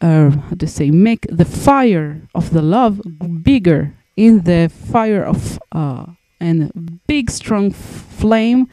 [0.00, 3.02] uh, how to say, make the fire of the love
[3.42, 6.06] bigger in the fire of uh,
[6.40, 8.68] and big strong flame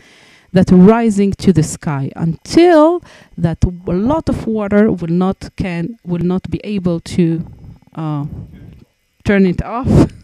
[0.53, 3.03] that rising to the sky until
[3.38, 7.45] that a lot of water will not can will not be able to
[7.95, 8.26] uh,
[9.23, 10.11] turn it off.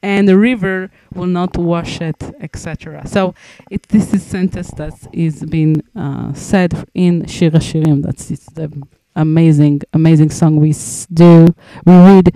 [0.00, 3.34] And the river will not wash it etc so
[3.68, 8.70] it, this is sentence that is being uh, said in Shir Shirim that's it's the
[9.16, 10.72] amazing amazing song we
[11.12, 11.48] do
[11.84, 12.32] we read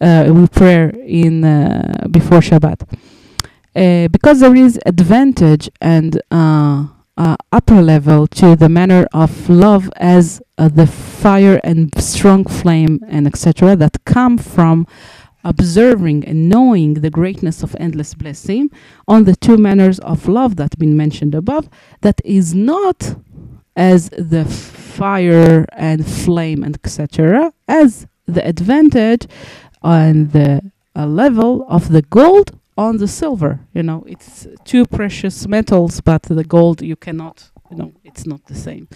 [0.00, 2.88] uh, we pray in uh, before Shabbat
[3.76, 6.86] uh, because there is advantage and uh,
[7.16, 13.00] uh, upper level to the manner of love as uh, the fire and strong flame
[13.08, 13.76] and etc.
[13.76, 14.86] that come from
[15.44, 18.70] observing and knowing the greatness of endless blessing
[19.06, 21.68] on the two manners of love that been mentioned above
[22.00, 23.16] that is not
[23.76, 29.26] as the fire and flame and etc as the advantage
[29.82, 30.62] on the
[30.96, 33.59] uh, level of the gold on the silver.
[33.73, 37.51] You know, it's two precious metals, but the gold you cannot.
[37.71, 38.87] You know, it's not the same.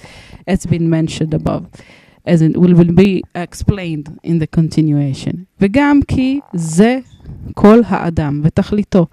[0.47, 1.67] It's been mentioned above.
[2.25, 5.45] as it will, will be explained in the continuation.
[5.61, 6.99] וגם כי זה
[7.53, 9.05] כל האדם ותכליתו,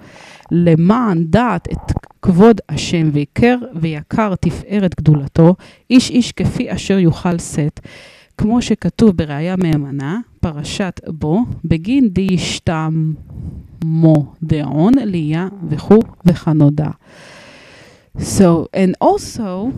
[0.51, 1.93] למען דעת את
[2.23, 5.55] כבוד השם ויקר ויקר תפארת גדולתו,
[5.91, 7.81] איש איש כפי אשר יוכל שאת,
[8.39, 13.25] כמו שכתוב בראיה מהימנה, פרשת בו, בגין דישתמו
[14.43, 16.91] דעון, ליה וכו' וכנודע.
[18.19, 19.73] So, and also,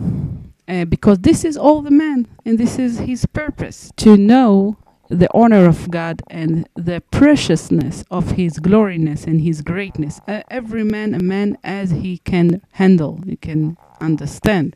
[0.67, 4.75] uh, because this is all the man, and this is his purpose to know
[5.09, 10.19] the honor of God and the preciousness of his gloriness and his greatness.
[10.27, 14.75] Uh, every man, a man as he can handle, he can understand.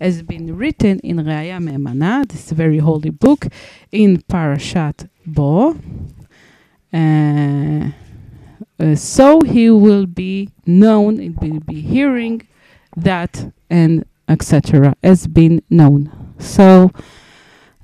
[0.00, 3.46] Has been written in Ra'aya Meheimna, this very holy book,
[3.92, 5.76] in Parashat Bo.
[6.92, 7.90] Uh,
[8.78, 12.46] uh, so he will be known, it will be hearing
[12.96, 14.94] that and etc.
[15.02, 16.34] has been known.
[16.38, 16.90] So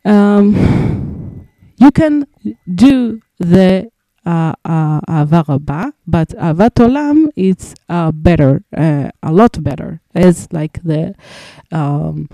[0.05, 2.27] um, you can
[2.75, 3.92] do the
[4.25, 10.01] uh, uh, Rabbah, but Ahavat Olam is uh, better, uh, a lot better.
[10.15, 11.15] It's like the,
[11.71, 12.29] um,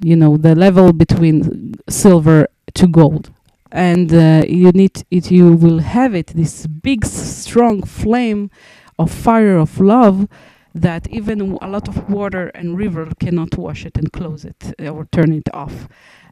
[0.00, 3.30] you know, the level between silver to gold,
[3.72, 5.30] and uh, you need it.
[5.30, 8.50] You will have it this big, strong flame
[8.98, 10.28] of fire of love
[10.74, 14.88] that even a lot of water and river cannot wash it and close it uh,
[14.88, 15.88] or turn it off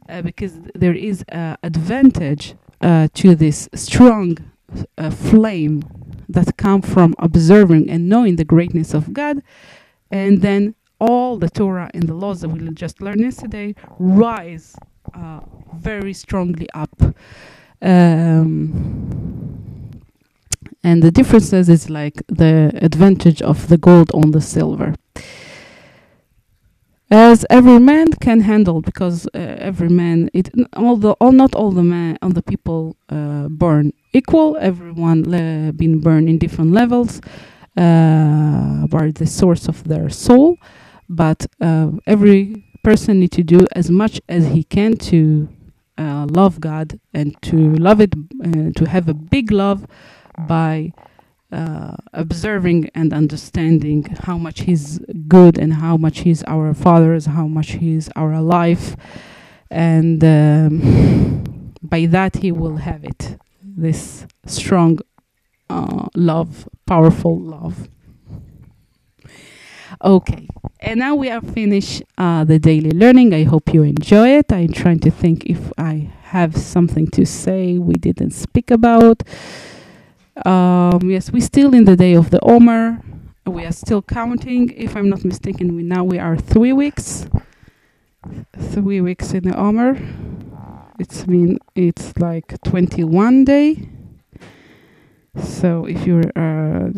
[0.07, 4.37] uh, because there is uh, advantage uh, to this strong
[4.97, 5.83] uh, flame
[6.27, 9.41] that come from observing and knowing the greatness of God.
[10.11, 14.75] And then all the Torah and the laws that we just learned yesterday rise
[15.13, 15.41] uh,
[15.73, 17.01] very strongly up.
[17.81, 19.19] Um,
[20.83, 24.95] and the differences is like the advantage of the gold on the silver.
[27.11, 31.71] As every man can handle because uh, every man it all the all not all
[31.71, 34.57] the man all the people uh, burn equal.
[34.59, 37.21] Everyone le- been burned in different levels
[37.77, 40.57] uh, the source of their soul.
[41.07, 45.49] But uh, every person need to do as much as he can to
[45.97, 48.13] uh, love God and to love it
[48.43, 49.85] uh, to have a big love
[50.47, 50.93] by
[51.51, 57.47] uh, observing and understanding how much he's good and how much he's our Father, how
[57.47, 58.95] much he's our life,
[59.71, 63.37] and um, by that he will have it.
[63.77, 64.99] This strong
[65.69, 67.87] uh, love, powerful love.
[70.03, 70.47] Okay,
[70.79, 73.33] and now we are finished uh, the daily learning.
[73.33, 74.51] I hope you enjoy it.
[74.51, 79.23] I'm trying to think if I have something to say we didn't speak about.
[80.45, 83.01] Um, yes, we're still in the day of the Omer.
[83.45, 84.71] We are still counting.
[84.71, 87.27] If I'm not mistaken, we now we are three weeks.
[88.57, 89.97] Three weeks in the Omer.
[90.99, 93.89] It's been it's like 21 day.
[95.41, 96.89] So if you're uh,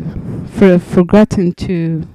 [0.46, 2.08] for, forgotten to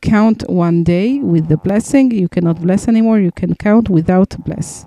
[0.00, 3.18] count one day with the blessing, you cannot bless anymore.
[3.18, 4.86] You can count without bless.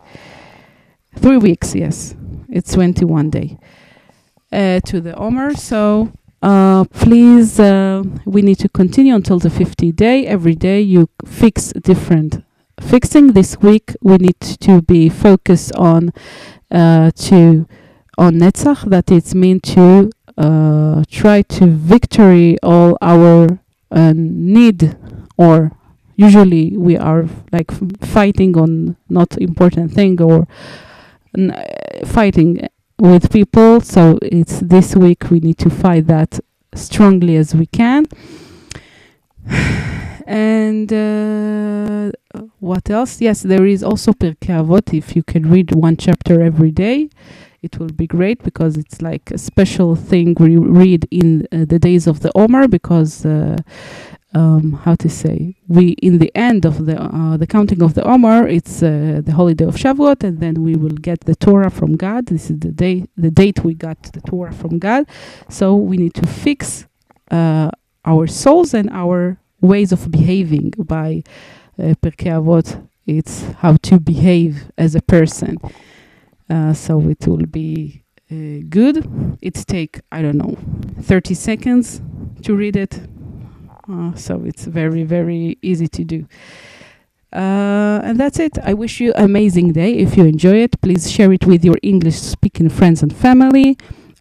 [1.16, 2.16] Three weeks, yes.
[2.50, 3.60] It's 21 day
[4.52, 5.54] uh, to the Omer.
[5.54, 6.12] So
[6.42, 10.26] uh, please, uh, we need to continue until the 50 day.
[10.26, 12.44] Every day you fix different
[12.80, 13.34] fixing.
[13.34, 16.12] This week we need to be focused on
[16.72, 17.68] uh, to
[18.18, 18.90] on Netzach.
[18.90, 23.60] That it's mean to uh, try to victory all our
[23.92, 24.98] uh, need
[25.38, 25.72] or
[26.16, 27.72] usually we are like
[28.02, 30.48] fighting on not important thing or
[31.38, 32.68] n- uh, fighting
[33.00, 33.82] with people.
[33.82, 36.40] So it's this week we need to fight that
[36.74, 38.06] strongly as we can.
[40.28, 42.12] And uh,
[42.60, 43.22] what else?
[43.22, 44.94] Yes, there is also Pirkei Avot.
[44.94, 47.10] If you can read one chapter every day,
[47.62, 51.80] it will be great because it's like a special thing we read in uh, the
[51.80, 53.26] days of the Omer because.
[53.26, 53.58] Uh,
[54.34, 58.04] um, how to say we in the end of the uh, the counting of the
[58.04, 61.96] Omer it's uh, the holiday of Shavuot and then we will get the Torah from
[61.96, 65.06] God this is the day the date we got the Torah from God
[65.50, 66.86] so we need to fix
[67.32, 67.72] uh,
[68.06, 71.24] our souls and our ways of behaving by
[71.80, 75.58] uh, Avot it's how to behave as a person
[76.50, 80.58] uh, so it will be uh, good it take I don't know
[81.02, 82.02] 30 seconds
[82.44, 83.00] to read it
[83.90, 86.28] uh, so it's very, very easy to do.
[87.34, 88.58] Uh, and that's it.
[88.64, 89.94] I wish you amazing day.
[89.94, 93.78] If you enjoy it, please share it with your English speaking friends and family.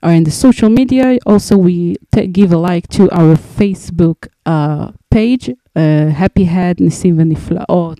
[0.07, 1.19] Are in the social media.
[1.27, 1.97] Also, we
[2.31, 7.99] give a like to our Facebook uh, page, uh, Happy Head Nisim Veniflaot,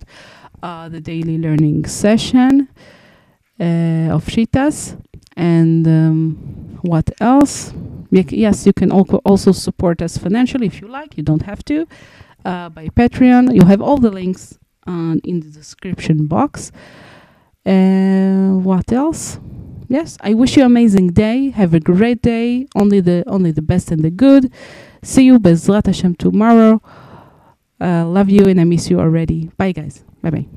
[0.63, 2.69] uh, the daily learning session
[3.59, 4.97] uh, of Chitas.
[5.35, 7.73] And um, what else?
[8.09, 11.17] Yes, you can also support us financially if you like.
[11.17, 11.85] You don't have to.
[12.45, 13.53] Uh, by Patreon.
[13.53, 14.57] You have all the links
[14.87, 16.71] in the description box.
[17.65, 19.41] Uh, what else?
[19.87, 21.49] Yes, I wish you an amazing day.
[21.51, 22.67] Have a great day.
[22.75, 24.51] Only the only the best and the good.
[25.01, 26.81] See you Bezrat Hashem tomorrow.
[27.79, 29.49] Uh, love you and I miss you already.
[29.57, 30.03] Bye guys.
[30.21, 30.47] Bye bye.